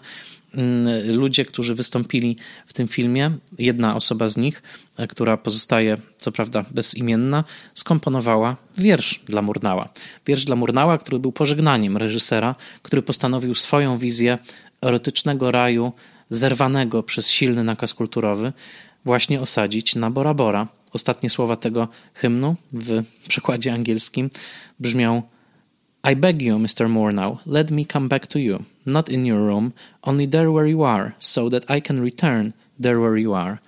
mm, 0.54 1.16
ludzie, 1.16 1.44
którzy 1.44 1.74
wystąpili 1.74 2.36
w 2.66 2.72
tym 2.72 2.88
filmie, 2.88 3.30
jedna 3.58 3.96
osoba 3.96 4.28
z 4.28 4.36
nich, 4.36 4.62
która 5.08 5.36
pozostaje, 5.36 5.98
co 6.18 6.32
prawda, 6.32 6.64
bezimienna, 6.70 7.44
skomponowała 7.74 8.56
wiersz 8.78 9.20
dla 9.24 9.42
Murnała. 9.42 9.88
Wiersz 10.26 10.44
dla 10.44 10.56
Murnała, 10.56 10.98
który 10.98 11.18
był 11.18 11.32
pożegnaniem 11.32 11.96
reżysera, 11.96 12.54
który 12.82 13.02
postanowił 13.02 13.54
swoją 13.54 13.98
wizję 13.98 14.38
erotycznego 14.82 15.50
raju, 15.50 15.92
zerwanego 16.30 17.02
przez 17.02 17.30
silny 17.30 17.64
nakaz 17.64 17.94
kulturowy, 17.94 18.52
właśnie 19.04 19.40
osadzić 19.40 19.94
na 19.94 20.10
Bora 20.10 20.34
Bora. 20.34 20.68
Ostatnie 20.92 21.30
słowa 21.30 21.56
tego 21.56 21.88
hymnu 22.14 22.56
w 22.72 23.02
przekładzie 23.28 23.72
angielskim 23.72 24.30
brzmią 24.80 25.22
I 26.08 26.14
beg 26.14 26.40
you, 26.40 26.56
Mr. 26.56 26.86
Murnau, 26.88 27.40
let 27.46 27.72
me 27.72 27.84
come 27.84 28.06
back 28.06 28.28
to 28.28 28.38
you, 28.38 28.64
not 28.84 29.08
in 29.08 29.26
your 29.26 29.40
room, 29.40 29.72
only 30.04 30.24
there 30.24 30.52
where 30.52 30.66
you 30.66 30.84
are, 30.84 31.16
so 31.18 31.48
that 31.48 31.68
I 31.68 31.80
can 31.80 32.00
return 32.00 32.54
there 32.78 33.00
where 33.00 33.16
you 33.16 33.34
are. 33.34 33.58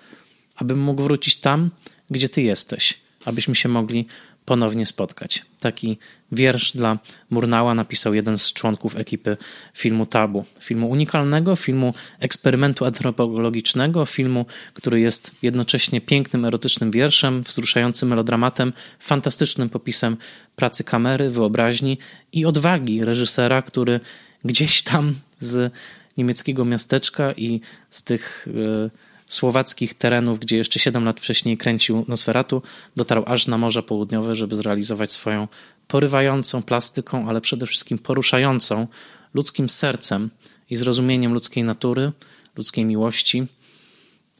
Abym 0.56 0.78
mógł 0.78 1.02
wrócić 1.02 1.36
tam, 1.36 1.70
gdzie 2.10 2.28
ty 2.28 2.42
jesteś, 2.42 2.98
abyśmy 3.24 3.54
się 3.54 3.68
mogli 3.68 4.06
ponownie 4.48 4.86
spotkać. 4.86 5.44
Taki 5.60 5.98
wiersz 6.32 6.72
dla 6.72 6.98
Murnała 7.30 7.74
napisał 7.74 8.14
jeden 8.14 8.38
z 8.38 8.52
członków 8.52 8.96
ekipy 8.96 9.36
filmu 9.74 10.06
Tabu. 10.06 10.44
Filmu 10.60 10.90
unikalnego, 10.90 11.56
filmu 11.56 11.94
eksperymentu 12.20 12.84
antropologicznego, 12.84 14.04
filmu, 14.04 14.46
który 14.74 15.00
jest 15.00 15.32
jednocześnie 15.42 16.00
pięknym, 16.00 16.44
erotycznym 16.44 16.90
wierszem, 16.90 17.42
wzruszającym 17.42 18.08
melodramatem, 18.08 18.72
fantastycznym 18.98 19.68
popisem 19.68 20.16
pracy 20.56 20.84
kamery, 20.84 21.30
wyobraźni 21.30 21.98
i 22.32 22.46
odwagi 22.46 23.04
reżysera, 23.04 23.62
który 23.62 24.00
gdzieś 24.44 24.82
tam 24.82 25.14
z 25.38 25.72
niemieckiego 26.16 26.64
miasteczka 26.64 27.32
i 27.32 27.60
z 27.90 28.02
tych. 28.02 28.46
Yy, 28.54 29.07
słowackich 29.28 29.94
terenów, 29.94 30.38
gdzie 30.38 30.56
jeszcze 30.56 30.78
7 30.78 31.04
lat 31.04 31.20
wcześniej 31.20 31.56
kręcił 31.56 32.04
Nosferatu, 32.08 32.62
dotarł 32.96 33.22
aż 33.26 33.46
na 33.46 33.58
Morze 33.58 33.82
Południowe, 33.82 34.34
żeby 34.34 34.56
zrealizować 34.56 35.12
swoją 35.12 35.48
porywającą 35.88 36.62
plastyką, 36.62 37.28
ale 37.28 37.40
przede 37.40 37.66
wszystkim 37.66 37.98
poruszającą 37.98 38.86
ludzkim 39.34 39.68
sercem 39.68 40.30
i 40.70 40.76
zrozumieniem 40.76 41.32
ludzkiej 41.32 41.64
natury, 41.64 42.12
ludzkiej 42.56 42.84
miłości 42.84 43.46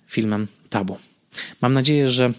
filmem 0.07 0.47
Tabu. 0.71 0.99
Mam 1.63 1.73
nadzieję, 1.73 2.11
że 2.11 2.33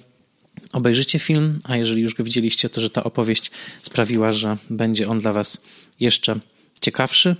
obejrzycie 0.74 1.20
film, 1.20 1.60
a 1.64 1.78
jeżeli 1.78 2.02
już 2.02 2.16
go 2.16 2.24
widzieliście, 2.24 2.70
to 2.70 2.82
że 2.82 2.90
ta 2.90 3.04
opowieść 3.04 3.52
sprawiła, 3.82 4.32
że 4.32 4.58
będzie 4.70 5.08
on 5.08 5.20
dla 5.20 5.34
Was 5.34 5.62
jeszcze 6.00 6.36
ciekawszy. 6.82 7.36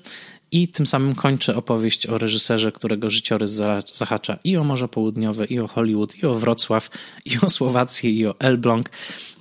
I 0.52 0.68
tym 0.68 0.88
samym 0.88 1.16
kończę 1.16 1.56
opowieść 1.56 2.08
o 2.08 2.18
reżyserze, 2.18 2.72
którego 2.72 3.10
życiorys 3.10 3.52
zahacza 3.94 4.38
i 4.44 4.58
o 4.58 4.64
Morze 4.64 4.88
Południowe, 4.88 5.46
i 5.46 5.60
o 5.60 5.68
Hollywood, 5.68 6.16
i 6.16 6.26
o 6.26 6.36
Wrocław, 6.36 6.90
i 7.26 7.32
o 7.42 7.50
Słowację, 7.50 8.12
i 8.12 8.26
o 8.26 8.40
Elbląg, 8.40 8.90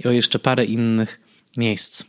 i 0.05 0.09
o 0.09 0.11
jeszcze 0.11 0.39
parę 0.39 0.65
innych 0.65 1.21
miejsc. 1.57 2.05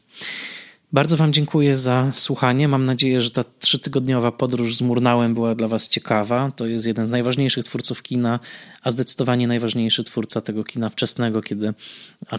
Bardzo 0.93 1.17
Wam 1.17 1.33
dziękuję 1.33 1.77
za 1.77 2.11
słuchanie. 2.13 2.67
Mam 2.67 2.85
nadzieję, 2.85 3.21
że 3.21 3.31
ta 3.31 3.43
trzytygodniowa 3.69 4.31
podróż 4.31 4.75
z 4.75 4.81
Murnałem 4.81 5.33
była 5.33 5.55
dla 5.55 5.67
Was 5.67 5.89
ciekawa. 5.89 6.51
To 6.55 6.65
jest 6.65 6.85
jeden 6.87 7.05
z 7.05 7.09
najważniejszych 7.09 7.65
twórców 7.65 8.03
kina, 8.03 8.39
a 8.83 8.91
zdecydowanie 8.91 9.47
najważniejszy 9.47 10.03
twórca 10.03 10.41
tego 10.41 10.63
kina 10.63 10.89
wczesnego, 10.89 11.41
kiedy 11.41 11.73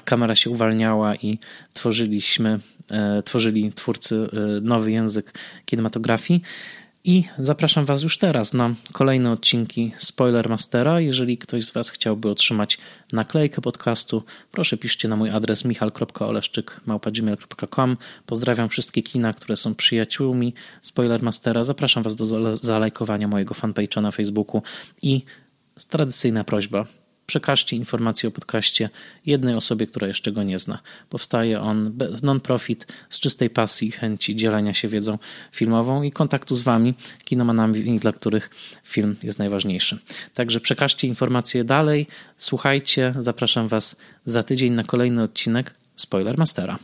kamera 0.05 0.35
się 0.35 0.51
uwalniała 0.51 1.15
i 1.15 1.39
tworzyliśmy, 1.73 2.61
e, 2.91 3.23
tworzyli 3.23 3.73
twórcy 3.73 4.29
e, 4.33 4.61
nowy 4.61 4.93
język 4.93 5.33
kinematografii. 5.65 6.43
I 7.05 7.25
zapraszam 7.39 7.85
Was 7.85 8.03
już 8.03 8.19
teraz 8.19 8.53
na 8.53 8.71
kolejne 8.93 9.33
odcinki 9.33 9.93
Spoiler 9.99 10.49
Mastera. 10.49 11.01
Jeżeli 11.01 11.39
ktoś 11.39 11.65
z 11.65 11.73
Was 11.73 11.91
chciałby 11.91 12.31
otrzymać 12.31 12.79
naklejkę 13.13 13.61
podcastu, 13.61 14.23
proszę 14.53 14.77
piszcie 14.77 15.09
na 15.09 15.17
mój 15.17 15.31
adres 15.31 15.65
michal.oleszczyk.gmail.com 15.65 17.97
Pozdrawiam 18.27 18.69
wszystkie 18.69 19.03
kina, 19.03 19.33
które 19.33 19.57
są 19.57 19.75
przyjaciółmi 19.75 20.55
Spoiler 20.83 21.23
Mastera. 21.23 21.65
Zapraszam 21.65 22.03
Was 22.03 22.17
do 22.17 22.57
zalajkowania 22.57 23.29
mojego 23.29 23.55
fanpage'a 23.55 24.03
na 24.03 24.11
Facebooku 24.11 24.63
i 25.03 25.23
tradycyjna 25.89 26.45
prośba, 26.45 26.85
przekażcie 27.31 27.77
informacje 27.77 28.29
o 28.29 28.33
podcaście 28.33 28.91
jednej 29.27 29.55
osobie, 29.55 29.87
która 29.87 30.07
jeszcze 30.09 30.33
go 30.33 30.43
nie 30.43 30.59
zna. 30.59 30.79
Powstaje 31.09 31.61
on 31.61 31.93
non-profit 32.23 32.87
z 33.09 33.21
czystej 33.21 33.51
pasji 33.51 33.89
i 33.89 33.93
chęci 33.93 34.37
dzielenia 34.37 34.75
się 34.75 34.89
wiedzą 34.89 35.19
filmową 35.53 36.03
i 36.03 36.11
kontaktu 36.11 36.57
z 36.57 36.63
wami, 36.63 36.95
kinomanami, 37.25 37.99
dla 37.99 38.13
których 38.13 38.51
film 38.85 39.17
jest 39.23 39.39
najważniejszy. 39.39 39.99
Także 40.35 40.61
przekażcie 40.61 41.09
informacje 41.09 41.65
dalej, 41.65 42.07
słuchajcie, 42.37 43.15
zapraszam 43.19 43.69
was 43.69 43.97
za 44.25 44.43
tydzień 44.43 44.73
na 44.73 44.85
kolejny 44.85 45.23
odcinek 45.23 45.75
Spoiler 45.97 46.39
Mastera. 46.39 46.79